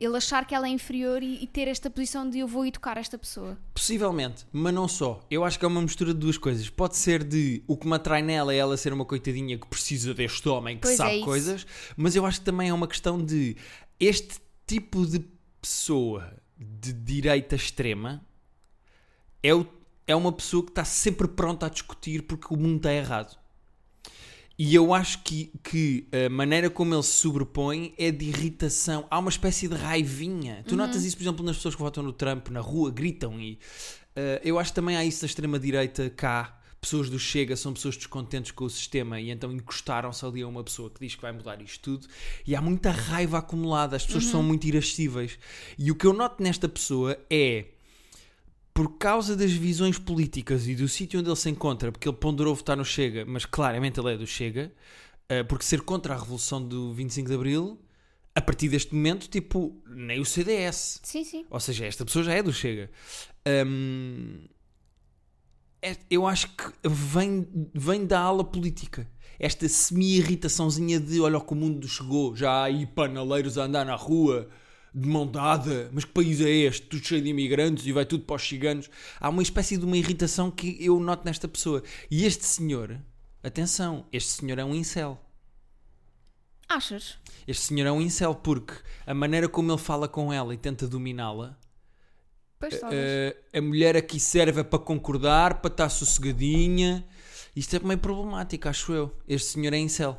Ele 0.00 0.16
achar 0.16 0.46
que 0.46 0.54
ela 0.54 0.66
é 0.66 0.70
inferior 0.70 1.22
e, 1.22 1.42
e 1.44 1.46
ter 1.46 1.68
esta 1.68 1.90
posição 1.90 2.28
de 2.28 2.38
eu 2.38 2.48
vou 2.48 2.64
educar 2.64 2.96
esta 2.96 3.18
pessoa. 3.18 3.58
Possivelmente, 3.74 4.46
mas 4.50 4.72
não 4.72 4.88
só. 4.88 5.20
Eu 5.30 5.44
acho 5.44 5.58
que 5.58 5.64
é 5.66 5.68
uma 5.68 5.82
mistura 5.82 6.14
de 6.14 6.18
duas 6.20 6.38
coisas. 6.38 6.70
Pode 6.70 6.96
ser 6.96 7.22
de 7.22 7.62
o 7.66 7.76
que 7.76 7.86
me 7.86 7.94
atrai 7.94 8.22
nela 8.22 8.54
é 8.54 8.56
ela 8.56 8.76
ser 8.78 8.92
uma 8.94 9.04
coitadinha 9.04 9.58
que 9.58 9.66
precisa 9.66 10.14
deste 10.14 10.48
homem 10.48 10.76
que 10.76 10.82
Pois 10.82 10.94
é 10.94 10.96
sabe 10.96 11.16
isso. 11.16 11.24
coisas, 11.26 11.66
mas 11.96 12.16
eu 12.16 12.24
acho 12.24 12.38
que 12.40 12.46
também 12.46 12.70
é 12.70 12.74
uma 12.74 12.88
questão 12.88 13.22
de 13.22 13.56
este 14.00 14.38
tipo 14.66 15.04
de 15.06 15.20
pessoa 15.60 16.32
de 16.56 16.92
direita 16.92 17.54
extrema 17.56 18.24
é, 19.42 19.54
o- 19.54 19.66
é 20.06 20.14
uma 20.16 20.32
pessoa 20.32 20.62
que 20.64 20.70
está 20.70 20.84
sempre 20.84 21.28
pronta 21.28 21.66
a 21.66 21.68
discutir 21.68 22.22
porque 22.22 22.52
o 22.52 22.56
mundo 22.56 22.76
está 22.78 22.92
errado. 22.92 23.38
E 24.62 24.74
eu 24.74 24.92
acho 24.92 25.22
que, 25.22 25.50
que 25.64 26.06
a 26.12 26.28
maneira 26.28 26.68
como 26.68 26.94
ele 26.94 27.02
se 27.02 27.12
sobrepõe 27.12 27.94
é 27.96 28.10
de 28.10 28.26
irritação. 28.26 29.06
Há 29.10 29.18
uma 29.18 29.30
espécie 29.30 29.66
de 29.66 29.74
raivinha. 29.74 30.62
Tu 30.68 30.76
notas 30.76 31.02
isso, 31.02 31.16
por 31.16 31.22
exemplo, 31.22 31.42
nas 31.42 31.56
pessoas 31.56 31.74
que 31.74 31.80
votam 31.80 32.02
no 32.02 32.12
Trump, 32.12 32.48
na 32.48 32.60
rua, 32.60 32.90
gritam. 32.90 33.40
E 33.40 33.58
eh, 34.14 34.38
eu 34.44 34.58
acho 34.58 34.70
que 34.70 34.74
também 34.74 34.98
há 34.98 35.02
isso 35.02 35.22
da 35.22 35.26
extrema-direita 35.28 36.10
cá. 36.10 36.60
Pessoas 36.78 37.08
do 37.08 37.18
Chega 37.18 37.56
são 37.56 37.72
pessoas 37.72 37.96
descontentes 37.96 38.50
com 38.50 38.66
o 38.66 38.68
sistema 38.68 39.18
e 39.18 39.30
então 39.30 39.50
encostaram-se 39.50 40.22
ali 40.26 40.42
a 40.42 40.46
uma 40.46 40.62
pessoa 40.62 40.90
que 40.90 41.00
diz 41.00 41.14
que 41.14 41.22
vai 41.22 41.32
mudar 41.32 41.62
isto 41.62 41.80
tudo. 41.80 42.06
E 42.46 42.54
há 42.54 42.60
muita 42.60 42.90
raiva 42.90 43.38
acumulada. 43.38 43.96
As 43.96 44.04
pessoas 44.04 44.26
são 44.26 44.42
muito 44.42 44.66
irascíveis. 44.66 45.38
E 45.78 45.90
o 45.90 45.94
que 45.94 46.06
eu 46.06 46.12
noto 46.12 46.42
nesta 46.42 46.68
pessoa 46.68 47.18
é 47.30 47.64
por 48.80 48.96
causa 48.96 49.36
das 49.36 49.52
visões 49.52 49.98
políticas 49.98 50.66
e 50.66 50.74
do 50.74 50.88
sítio 50.88 51.20
onde 51.20 51.28
ele 51.28 51.36
se 51.36 51.50
encontra, 51.50 51.92
porque 51.92 52.08
ele 52.08 52.16
ponderou 52.16 52.54
votar 52.54 52.78
no 52.78 52.82
Chega, 52.82 53.26
mas 53.26 53.44
claramente 53.44 54.00
ele 54.00 54.14
é 54.14 54.16
do 54.16 54.26
Chega, 54.26 54.72
eh, 55.28 55.42
porque 55.42 55.66
ser 55.66 55.82
contra 55.82 56.14
a 56.14 56.18
revolução 56.18 56.66
do 56.66 56.90
25 56.94 57.28
de 57.28 57.34
Abril, 57.34 57.78
a 58.34 58.40
partir 58.40 58.70
deste 58.70 58.94
momento, 58.94 59.28
tipo, 59.28 59.78
nem 59.86 60.18
o 60.18 60.24
CDS. 60.24 60.98
Sim, 61.02 61.24
sim. 61.24 61.44
Ou 61.50 61.60
seja, 61.60 61.84
esta 61.84 62.06
pessoa 62.06 62.24
já 62.24 62.32
é 62.32 62.42
do 62.42 62.54
Chega. 62.54 62.90
Hum, 63.66 64.48
é- 65.82 65.98
eu 66.10 66.26
acho 66.26 66.48
que 66.48 66.64
vem, 66.88 67.46
vem 67.74 68.06
da 68.06 68.18
ala 68.18 68.42
política. 68.42 69.06
Esta 69.38 69.68
semi-irritaçãozinha 69.68 70.98
de 70.98 71.20
olha 71.20 71.36
o 71.36 71.42
que 71.42 71.52
o 71.52 71.56
mundo 71.56 71.86
chegou, 71.86 72.34
já 72.34 72.50
há 72.50 72.64
aí 72.64 72.86
panaleiros 72.86 73.58
a 73.58 73.64
andar 73.64 73.84
na 73.84 73.94
rua 73.94 74.48
de 74.94 75.08
mão 75.08 75.26
dada, 75.26 75.88
mas 75.92 76.04
que 76.04 76.12
país 76.12 76.40
é 76.40 76.50
este? 76.50 76.86
Tudo 76.86 77.04
cheio 77.04 77.22
de 77.22 77.28
imigrantes 77.28 77.86
e 77.86 77.92
vai 77.92 78.04
tudo 78.04 78.24
para 78.24 78.36
os 78.36 78.42
ciganos. 78.42 78.90
Há 79.18 79.28
uma 79.28 79.42
espécie 79.42 79.76
de 79.76 79.84
uma 79.84 79.96
irritação 79.96 80.50
que 80.50 80.76
eu 80.80 80.98
noto 80.98 81.24
nesta 81.24 81.46
pessoa. 81.46 81.82
E 82.10 82.24
este 82.24 82.44
senhor, 82.44 83.00
atenção, 83.42 84.06
este 84.12 84.30
senhor 84.30 84.58
é 84.58 84.64
um 84.64 84.74
incel. 84.74 85.18
Achas? 86.68 87.18
Este 87.46 87.64
senhor 87.64 87.86
é 87.86 87.92
um 87.92 88.00
incel 88.00 88.34
porque 88.34 88.74
a 89.06 89.14
maneira 89.14 89.48
como 89.48 89.72
ele 89.72 89.78
fala 89.78 90.06
com 90.08 90.32
ela 90.32 90.54
e 90.54 90.58
tenta 90.58 90.86
dominá-la. 90.86 91.58
Uh, 92.62 93.58
a 93.58 93.60
mulher 93.62 93.96
aqui 93.96 94.20
serve 94.20 94.60
é 94.60 94.64
para 94.64 94.78
concordar, 94.78 95.60
para 95.60 95.70
estar 95.70 95.88
sossegadinha. 95.88 97.06
Isto 97.56 97.76
é 97.76 97.78
meio 97.80 97.98
problemático, 97.98 98.68
acho 98.68 98.92
eu. 98.92 99.16
Este 99.26 99.52
senhor 99.52 99.72
é 99.72 99.78
incel. 99.78 100.16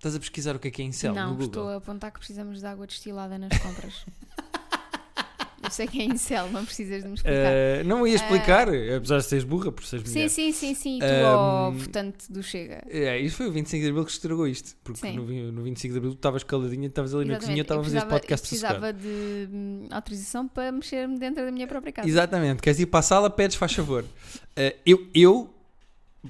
Estás 0.00 0.14
a 0.14 0.18
pesquisar 0.18 0.56
o 0.56 0.58
que 0.58 0.68
é 0.68 0.70
que 0.70 0.80
é 0.80 0.84
incel 0.86 1.12
não, 1.12 1.38
estou 1.38 1.68
a 1.68 1.76
apontar 1.76 2.10
que 2.10 2.18
precisamos 2.18 2.60
de 2.60 2.66
água 2.66 2.86
destilada 2.86 3.36
nas 3.38 3.50
compras. 3.58 4.06
Eu 5.62 5.70
sei 5.70 5.86
que 5.86 6.00
é 6.00 6.04
incel, 6.04 6.48
não 6.50 6.64
precisas 6.64 7.02
de 7.02 7.08
me 7.08 7.14
explicar. 7.16 7.52
Uh, 7.52 7.84
não 7.84 8.06
ia 8.06 8.14
explicar, 8.14 8.66
apesar 8.96 9.18
de 9.18 9.24
seres 9.24 9.44
burra, 9.44 9.70
por 9.70 9.84
seres 9.84 10.08
sim, 10.08 10.14
mulher. 10.14 10.28
sim, 10.30 10.52
sim, 10.52 10.74
sim. 10.74 10.98
Tu, 11.00 11.04
Um, 11.04 11.24
ó, 11.26 11.70
votante 11.70 12.32
do 12.32 12.42
Chega. 12.42 12.82
É, 12.88 13.18
isso 13.20 13.36
foi 13.36 13.48
o 13.48 13.52
25 13.52 13.84
de 13.84 13.90
Abril 13.90 14.04
que 14.06 14.10
estragou 14.10 14.48
isto. 14.48 14.74
Porque 14.82 15.12
no, 15.12 15.52
no 15.52 15.62
25 15.62 15.92
de 15.92 15.98
Abril 15.98 16.12
tu 16.14 16.16
estavas 16.16 16.42
caladinha, 16.44 16.88
estavas 16.88 17.14
ali 17.14 17.26
na 17.26 17.32
Exatamente. 17.34 17.40
cozinha, 17.46 17.58
Eu 17.58 17.62
estava 17.62 17.80
a 17.82 17.84
fazer 17.84 17.98
este 17.98 18.08
podcast 18.08 18.46
Eu 18.46 18.48
precisava 18.48 18.92
de 18.94 19.48
hum, 19.52 19.86
autorização 19.90 20.48
para 20.48 20.72
mexer-me 20.72 21.18
dentro 21.18 21.44
da 21.44 21.52
minha 21.52 21.66
própria 21.66 21.92
casa. 21.92 22.08
Exatamente, 22.08 22.62
queres 22.62 22.80
ir 22.80 22.86
para 22.86 23.00
a 23.00 23.02
sala, 23.02 23.28
pedes, 23.28 23.54
faz 23.54 23.74
favor. 23.74 24.02
Uh, 24.02 24.74
eu, 24.86 25.06
eu, 25.14 25.54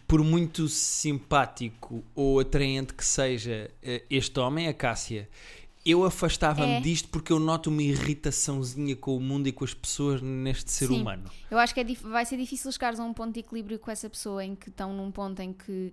por 0.07 0.23
muito 0.23 0.69
simpático 0.69 2.05
ou 2.15 2.41
atraente 2.41 2.95
que 2.95 3.05
seja 3.05 3.71
uh, 3.83 4.05
este 4.09 4.39
homem, 4.39 4.69
a 4.69 4.75
Cássia, 4.75 5.29
eu 5.85 6.05
afastava-me 6.05 6.75
É. 6.75 6.81
disto 6.81 7.09
porque 7.09 7.33
eu 7.33 7.39
noto 7.39 7.71
uma 7.71 7.83
irritaçãozinha 7.83 8.95
com 8.95 9.17
o 9.17 9.21
mundo 9.21 9.49
e 9.49 9.53
com 9.53 9.65
as 9.65 9.73
pessoas 9.75 10.21
neste 10.21 10.71
ser 10.71 10.89
Sim. 10.89 11.01
humano. 11.01 11.31
Eu 11.51 11.59
acho 11.59 11.73
que 11.75 11.81
é 11.81 11.85
vai 12.03 12.25
ser 12.25 12.37
difícil 12.37 12.71
chegares 12.71 13.01
a 13.01 13.05
um 13.05 13.15
ponto 13.15 13.33
de 13.33 13.41
equilíbrio 13.41 13.79
com 13.79 13.91
essa 13.91 14.09
pessoa 14.09 14.45
em 14.45 14.55
que 14.55 14.69
estão 14.69 14.93
num 14.93 15.11
ponto 15.11 15.41
em 15.41 15.53
que 15.53 15.93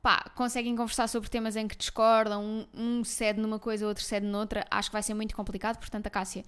pá, 0.00 0.30
conseguem 0.36 0.76
conversar 0.76 1.08
sobre 1.08 1.28
temas 1.28 1.56
em 1.56 1.66
que 1.66 1.76
discordam, 1.76 2.42
um, 2.42 2.66
um 3.00 3.04
cede 3.04 3.40
numa 3.40 3.58
coisa, 3.58 3.86
outro 3.86 4.04
cede 4.04 4.24
noutra. 4.24 4.64
Acho 4.70 4.88
que 4.88 4.92
vai 4.92 5.02
ser 5.02 5.14
muito 5.14 5.34
complicado, 5.34 5.78
portanto, 5.78 6.06
a 6.06 6.10
Cássia, 6.10 6.44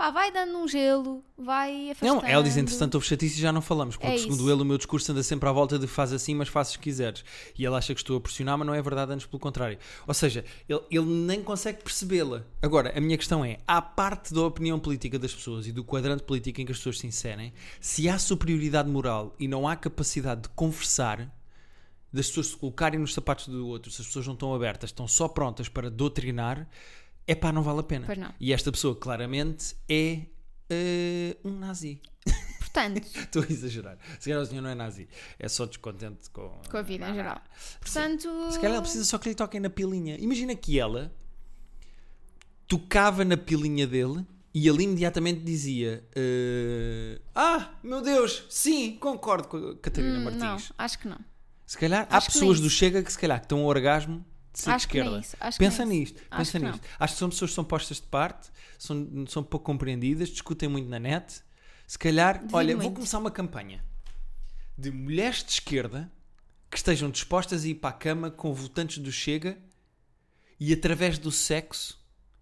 pá, 0.00 0.10
vai 0.10 0.32
dando 0.32 0.56
um 0.56 0.66
gelo, 0.66 1.22
vai 1.36 1.90
afastando. 1.90 2.22
Não, 2.22 2.26
ela 2.26 2.42
diz, 2.42 2.56
entretanto, 2.56 2.94
houve 2.94 3.06
chatice 3.06 3.38
e 3.38 3.42
já 3.42 3.52
não 3.52 3.60
falamos, 3.60 3.98
porque 3.98 4.10
É 4.10 4.16
segundo 4.16 4.38
isso. 4.40 4.50
ele, 4.50 4.62
o 4.62 4.64
meu 4.64 4.78
discurso 4.78 5.12
anda 5.12 5.22
sempre 5.22 5.46
à 5.46 5.52
volta 5.52 5.78
de 5.78 5.86
faz 5.86 6.10
assim, 6.10 6.34
mas 6.34 6.48
faz 6.48 6.68
se 6.68 6.78
quiseres. 6.78 7.22
E 7.58 7.66
ele 7.66 7.74
acha 7.74 7.92
que 7.92 8.00
estou 8.00 8.16
a 8.16 8.20
pressionar, 8.20 8.56
mas 8.56 8.66
não 8.66 8.72
é 8.72 8.80
verdade, 8.80 9.12
antes 9.12 9.26
pelo 9.26 9.38
contrário. 9.38 9.76
Ou 10.06 10.14
seja, 10.14 10.42
ele, 10.66 10.80
ele 10.90 11.04
nem 11.04 11.42
consegue 11.42 11.82
percebê-la. 11.82 12.46
Agora, 12.62 12.96
a 12.96 13.00
minha 13.00 13.18
questão 13.18 13.44
é: 13.44 13.58
à 13.66 13.82
parte 13.82 14.32
da 14.32 14.40
opinião 14.40 14.80
política 14.80 15.18
das 15.18 15.34
pessoas 15.34 15.66
e 15.66 15.72
do 15.72 15.84
quadrante 15.84 16.22
político 16.22 16.62
em 16.62 16.64
que 16.64 16.72
as 16.72 16.78
pessoas 16.78 16.98
se 16.98 17.06
inserem, 17.06 17.52
se 17.78 18.08
há 18.08 18.18
superioridade 18.18 18.88
moral 18.88 19.34
e 19.38 19.46
não 19.46 19.68
há 19.68 19.76
capacidade 19.76 20.42
de 20.44 20.48
conversar, 20.48 21.30
das 22.12 22.26
pessoas 22.28 22.48
se 22.48 22.56
colocarem 22.56 22.98
nos 22.98 23.14
sapatos 23.14 23.48
do 23.48 23.66
outro, 23.68 23.90
se 23.90 24.00
as 24.00 24.06
pessoas 24.06 24.26
não 24.26 24.34
estão 24.34 24.54
abertas, 24.54 24.90
estão 24.90 25.06
só 25.06 25.28
prontas 25.28 25.68
para 25.68 25.90
doutrinar, 25.90 26.66
é 27.30 27.34
pá, 27.36 27.52
não 27.52 27.62
vale 27.62 27.78
a 27.78 27.82
pena. 27.84 28.06
Pois 28.06 28.18
não. 28.18 28.34
E 28.40 28.52
esta 28.52 28.72
pessoa 28.72 28.96
claramente 28.96 29.76
é 29.88 30.22
eh, 30.68 31.36
um 31.44 31.52
nazi. 31.52 32.02
Portanto, 32.58 33.06
Estou 33.16 33.42
a 33.42 33.46
exagerar. 33.46 33.98
Se 34.18 34.28
calhar 34.28 34.42
o 34.42 34.46
senhor 34.46 34.62
não 34.62 34.70
é 34.70 34.74
nazi, 34.74 35.08
é 35.38 35.48
só 35.48 35.64
descontente 35.64 36.28
com, 36.30 36.60
com 36.68 36.76
a 36.76 36.82
vida 36.82 37.08
em 37.08 37.14
geral. 37.14 37.40
Portanto, 37.80 38.28
Se 38.50 38.58
calhar 38.58 38.72
ela 38.72 38.82
precisa 38.82 39.04
só 39.04 39.16
que 39.16 39.28
lhe 39.28 39.36
toquem 39.36 39.60
na 39.60 39.70
pilinha. 39.70 40.16
Imagina 40.18 40.56
que 40.56 40.80
ela 40.80 41.14
tocava 42.66 43.24
na 43.24 43.36
pilinha 43.36 43.86
dele 43.86 44.26
e 44.52 44.66
ele 44.66 44.82
imediatamente 44.82 45.40
dizia: 45.40 46.04
eh, 46.16 47.20
Ah, 47.32 47.74
meu 47.80 48.02
Deus, 48.02 48.44
sim, 48.50 48.96
concordo 48.96 49.46
com 49.46 49.56
a 49.56 49.76
Catarina 49.76 50.18
hum, 50.18 50.24
Martins. 50.24 50.42
não, 50.42 50.56
acho 50.76 50.98
que 50.98 51.06
não. 51.06 51.18
Se 51.64 51.78
calhar 51.78 52.08
há 52.10 52.16
Acho 52.16 52.26
que 52.26 52.32
pessoas 52.32 52.58
do. 52.58 52.68
Chega 52.68 53.00
que 53.04 53.12
se 53.12 53.18
calhar 53.18 53.38
que 53.38 53.44
estão 53.44 53.60
a 53.60 53.66
orgasmo 53.66 54.24
de 54.52 54.58
ser 54.60 54.70
Acho 54.70 54.86
de 54.86 54.92
que 54.92 54.98
esquerda. 54.98 55.18
isso, 55.20 55.36
acho 55.40 55.58
que 55.58 55.64
pensa 55.64 55.82
isso. 55.82 55.92
nisto, 55.92 56.22
Acho 56.30 56.38
pensa 56.38 56.58
que 56.58 56.64
não. 56.64 56.72
nisto. 56.72 56.86
Acho 56.98 57.14
que 57.14 57.18
são 57.18 57.28
pessoas 57.30 57.50
que 57.50 57.54
são 57.54 57.64
postas 57.64 57.96
de 57.98 58.06
parte, 58.06 58.50
são, 58.78 59.26
são 59.28 59.42
pouco 59.42 59.64
compreendidas, 59.66 60.28
discutem 60.28 60.68
muito 60.68 60.88
na 60.88 60.98
net. 60.98 61.42
Se 61.86 61.98
calhar, 61.98 62.42
olha, 62.52 62.74
vou 62.74 62.84
muito. 62.84 62.96
começar 62.96 63.18
uma 63.18 63.30
campanha 63.30 63.84
de 64.78 64.90
mulheres 64.90 65.44
de 65.44 65.52
esquerda 65.52 66.10
que 66.70 66.76
estejam 66.76 67.10
dispostas 67.10 67.64
a 67.64 67.68
ir 67.68 67.74
para 67.76 67.90
a 67.90 67.92
cama 67.98 68.30
com 68.30 68.52
votantes 68.54 68.98
do 68.98 69.10
Chega 69.12 69.58
e 70.58 70.72
através 70.72 71.18
do 71.18 71.30
sexo. 71.32 71.99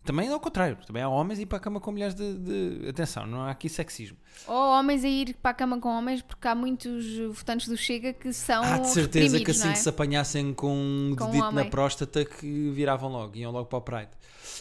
Também 0.08 0.26
é 0.26 0.32
ao 0.32 0.40
contrário, 0.40 0.78
também 0.86 1.02
há 1.02 1.08
homens 1.10 1.38
a 1.38 1.42
ir 1.42 1.44
para 1.44 1.58
a 1.58 1.60
cama 1.60 1.78
com 1.80 1.92
mulheres 1.92 2.14
de, 2.14 2.38
de- 2.38 2.88
Atenção, 2.88 3.26
não 3.26 3.42
há 3.42 3.50
aqui 3.50 3.68
sexismo. 3.68 4.16
Ou 4.46 4.56
homens 4.56 5.04
a 5.04 5.08
ir 5.08 5.36
para 5.36 5.50
a 5.50 5.54
cama 5.54 5.78
com 5.78 5.90
homens, 5.90 6.22
porque 6.22 6.48
há 6.48 6.54
muitos 6.54 7.18
votantes 7.30 7.68
do 7.68 7.76
Chega 7.76 8.14
que 8.14 8.32
são. 8.32 8.64
Há 8.64 8.78
de 8.78 8.88
certeza 8.88 9.38
que 9.38 9.50
assim 9.50 9.68
é? 9.68 9.72
que 9.72 9.78
se 9.78 9.86
apanhassem 9.86 10.54
com 10.54 10.72
um 10.74 11.14
Com 11.14 11.24
um 11.24 11.30
dedito 11.30 11.52
na 11.52 11.66
próstata 11.66 12.24
que 12.24 12.70
viravam 12.70 13.10
logo, 13.12 13.36
iam 13.36 13.52
logo 13.52 13.66
para 13.66 13.76
o 13.78 13.82
Pride. 13.82 14.10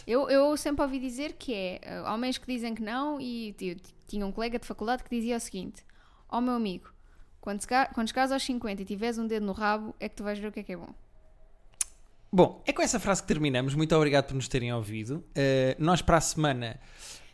Eu, 0.06 0.28
eu 0.28 0.54
sempre 0.58 0.82
ouvi 0.84 0.98
dizer 0.98 1.32
que 1.32 1.54
é 1.54 1.80
eh, 1.80 2.02
homens 2.02 2.36
que 2.36 2.46
dizem 2.46 2.74
que 2.74 2.82
não, 2.82 3.18
e 3.18 3.56
eu 3.58 3.76
tinha 4.06 4.26
um 4.26 4.30
colega 4.30 4.58
de 4.58 4.66
faculdade 4.66 5.02
que 5.02 5.08
dizia 5.08 5.38
o 5.38 5.40
seguinte: 5.40 5.82
Ó 6.28 6.42
meu 6.42 6.52
amigo, 6.52 6.90
quando 7.40 7.62
chegares 7.62 8.32
aos 8.32 8.42
50 8.42 8.82
e 8.82 8.84
tiveres 8.84 9.16
um 9.16 9.26
dedo 9.26 9.46
no 9.46 9.52
rabo, 9.52 9.94
é 9.98 10.10
que 10.10 10.14
tu 10.16 10.24
vais 10.24 10.38
ver 10.38 10.48
o 10.48 10.52
que 10.52 10.60
é 10.60 10.62
que 10.62 10.72
é 10.74 10.76
bom. 10.76 10.92
Bom, 12.30 12.62
é 12.66 12.72
com 12.72 12.82
essa 12.82 13.00
frase 13.00 13.22
que 13.22 13.28
terminamos. 13.28 13.74
Muito 13.74 13.94
obrigado 13.96 14.26
por 14.26 14.34
nos 14.34 14.48
terem 14.48 14.72
ouvido. 14.72 15.24
Uh, 15.30 15.74
nós 15.78 16.02
para 16.02 16.18
a 16.18 16.20
semana 16.20 16.78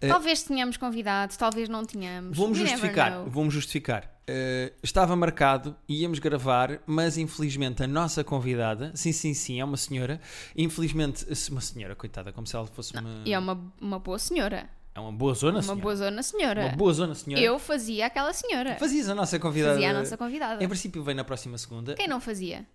Eh, 0.04 0.09
Talvez 0.09 0.42
tenhamos 0.42 0.76
convidados, 0.76 1.37
talvez 1.37 1.68
não 1.68 1.85
tenhamos. 1.85 2.37
vamos 2.37 2.59
justificar. 2.59 3.24
Vamos 3.26 3.54
justificar. 3.54 4.11
Uh, 4.28 4.72
estava 4.83 5.14
marcado, 5.14 5.76
íamos 5.88 6.18
gravar, 6.18 6.80
mas 6.87 7.18
infelizmente 7.18 7.83
a 7.83 7.87
nossa 7.87 8.24
convidada, 8.24 8.90
sim, 8.94 9.12
sim, 9.12 9.35
sim, 9.35 9.61
é 9.61 9.64
uma 9.64 9.76
senhora. 9.76 10.20
Infelizmente, 10.57 11.26
uma 11.50 11.61
senhora, 11.61 11.94
coitada, 11.94 12.33
como 12.33 12.46
se 12.46 12.57
ela 12.57 12.66
fosse 12.66 12.92
uma. 12.96 13.22
E 13.24 13.33
é 13.33 13.38
uma, 13.38 13.72
uma 13.80 13.98
boa 13.98 14.18
senhora. 14.18 14.68
é 14.94 15.00
uma 15.00 15.12
boa 15.12 15.35
zona, 15.35 15.59
Uma 15.59 15.62
senhora. 15.62 15.80
boa 15.83 15.96
zona 15.96 16.22
senhora. 16.22 16.61
Uma 16.66 16.76
boa 16.76 16.92
zona, 16.92 17.14
senhora. 17.14 17.44
Eu 17.44 17.59
fazia 17.59 18.07
aquela 18.07 18.33
senhora. 18.33 18.76
Fazias 18.76 19.09
a 19.09 19.14
nossa 19.14 19.38
convidada. 19.38 19.74
Fazia 19.74 19.90
a 19.90 19.94
nossa 19.94 20.16
convidada. 20.16 20.64
Em 20.64 20.68
princípio, 20.68 21.02
vem 21.02 21.14
na 21.14 21.24
próxima 21.24 21.59
segunda. 21.59 21.94
Quem 21.94 22.09
não 22.09 22.20
fazia? 22.20 22.66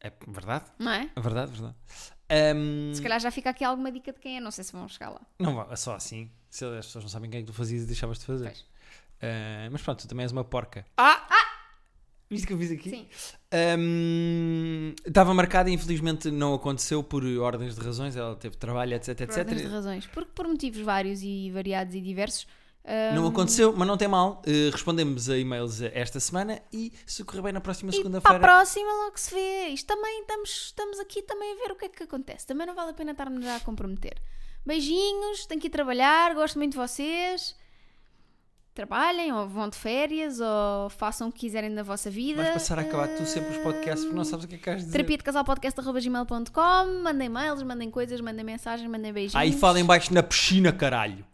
É 0.00 0.12
verdade, 0.28 0.64
Não 0.78 0.92
é? 0.92 1.10
é 1.14 1.20
verdade, 1.20 1.50
verdade. 1.52 1.76
Um, 2.56 2.94
Se 2.94 3.02
calhar 3.02 3.18
já 3.18 3.30
fica 3.30 3.50
aqui 3.50 3.64
alguma 3.64 3.90
dica 3.90 4.12
de 4.12 4.20
quem 4.20 4.36
é, 4.36 4.40
não 4.40 4.50
sei 4.50 4.62
se 4.64 4.72
vão 4.72 4.86
chegar 4.88 5.10
lá. 5.10 5.20
Não 5.38 5.60
é 5.70 5.76
só 5.76 5.94
assim. 5.94 6.30
Se 6.50 6.64
as 6.64 6.86
pessoas 6.86 7.04
não 7.04 7.08
sabem 7.10 7.28
quem 7.30 7.38
é 7.38 7.42
que 7.42 7.46
tu 7.46 7.52
fazias 7.52 7.82
e 7.82 7.86
deixavas 7.86 8.18
de 8.18 8.24
fazer. 8.26 8.48
Uh, 8.50 9.68
mas 9.72 9.82
pronto, 9.82 10.00
tu 10.02 10.08
também 10.08 10.22
és 10.24 10.32
uma 10.32 10.44
porca. 10.44 10.86
Ah! 10.96 11.24
Viste 12.30 12.44
o 12.44 12.48
que 12.48 12.52
eu 12.52 12.58
fiz 12.58 12.70
aqui? 12.72 12.90
Sim. 12.90 13.08
Um, 13.78 14.94
Estava 15.06 15.32
marcado 15.32 15.70
e 15.70 15.72
infelizmente 15.72 16.30
não 16.30 16.52
aconteceu 16.52 17.02
por 17.02 17.24
ordens 17.24 17.74
de 17.74 17.80
razões. 17.80 18.16
Ela 18.16 18.36
teve 18.36 18.54
trabalho, 18.56 18.94
etc, 18.94 19.16
Por 19.16 19.22
etc. 19.24 19.38
ordens 19.38 19.62
de 19.62 19.68
razões. 19.68 20.06
Porque 20.06 20.30
por 20.34 20.46
motivos 20.46 20.80
vários 20.82 21.22
e 21.22 21.50
variados 21.50 21.94
e 21.94 22.00
diversos. 22.02 22.46
Ah, 22.84 23.14
Não 23.14 23.26
aconteceu, 23.26 23.74
mas 23.76 23.86
não 23.86 23.96
tem 23.96 24.08
mal. 24.08 24.42
Uh, 24.46 24.70
respondemos 24.70 25.28
a 25.28 25.36
e-mails 25.36 25.80
esta 25.82 26.18
semana 26.18 26.60
e 26.72 26.92
se 27.06 27.22
correr 27.24 27.42
bem 27.42 27.52
na 27.52 27.60
próxima 27.60 27.90
E 27.90 27.92
para 27.92 27.98
a 27.98 28.02
segunda-feira. 28.02 28.40
próxima 28.40 28.92
logo 29.04 29.18
se 29.18 29.34
vê. 29.34 29.68
Isto 29.68 29.86
também 29.86 30.20
estamos, 30.20 30.50
estamos 30.50 31.00
aqui 31.00 31.22
também 31.22 31.52
a 31.52 31.56
ver 31.56 31.72
o 31.72 31.76
que 31.76 31.84
é 31.84 31.88
que 31.88 32.02
acontece. 32.02 32.46
Também 32.46 32.66
não 32.66 32.74
vale 32.74 32.90
a 32.90 32.94
pena 32.94 33.12
estarmos 33.12 33.44
já 33.44 33.56
a 33.56 33.60
comprometer. 33.60 34.14
Beijinhos, 34.64 35.46
tenho 35.46 35.60
que 35.60 35.66
ir 35.66 35.70
trabalhar, 35.70 36.34
gosto 36.34 36.58
muito 36.58 36.72
de 36.72 36.78
vocês. 36.78 37.56
Trabalhem, 38.74 39.32
ou 39.32 39.48
vão 39.48 39.68
de 39.68 39.76
férias, 39.76 40.38
ou 40.38 40.88
façam 40.90 41.28
o 41.28 41.32
que 41.32 41.40
quiserem 41.40 41.74
da 41.74 41.82
vossa 41.82 42.08
vida. 42.08 42.42
Vais 42.42 42.54
passar 42.54 42.78
a 42.78 42.82
acabar 42.82 43.08
tu 43.08 43.26
sempre 43.26 43.56
os 43.56 43.62
podcasts 43.62 44.04
porque 44.04 44.16
não 44.16 44.24
sabes 44.24 44.44
o 44.44 44.48
que 44.48 44.54
é 44.54 44.58
que 44.58 44.70
has 44.70 44.76
de 44.76 44.84
dizer. 44.84 44.92
Terapia 44.92 45.16
de 45.18 45.24
casal 45.24 45.44
podcast.gmail.com 45.44 47.02
Mandem 47.02 47.28
mails, 47.28 47.62
mandem 47.64 47.90
coisas, 47.90 48.20
mandem 48.20 48.44
mensagens, 48.44 48.88
mandem 48.88 49.12
beijinhos. 49.12 49.34
Aí 49.34 49.52
falem 49.52 49.84
baixo 49.84 50.14
na 50.14 50.22
piscina, 50.22 50.70
caralho. 50.72 51.24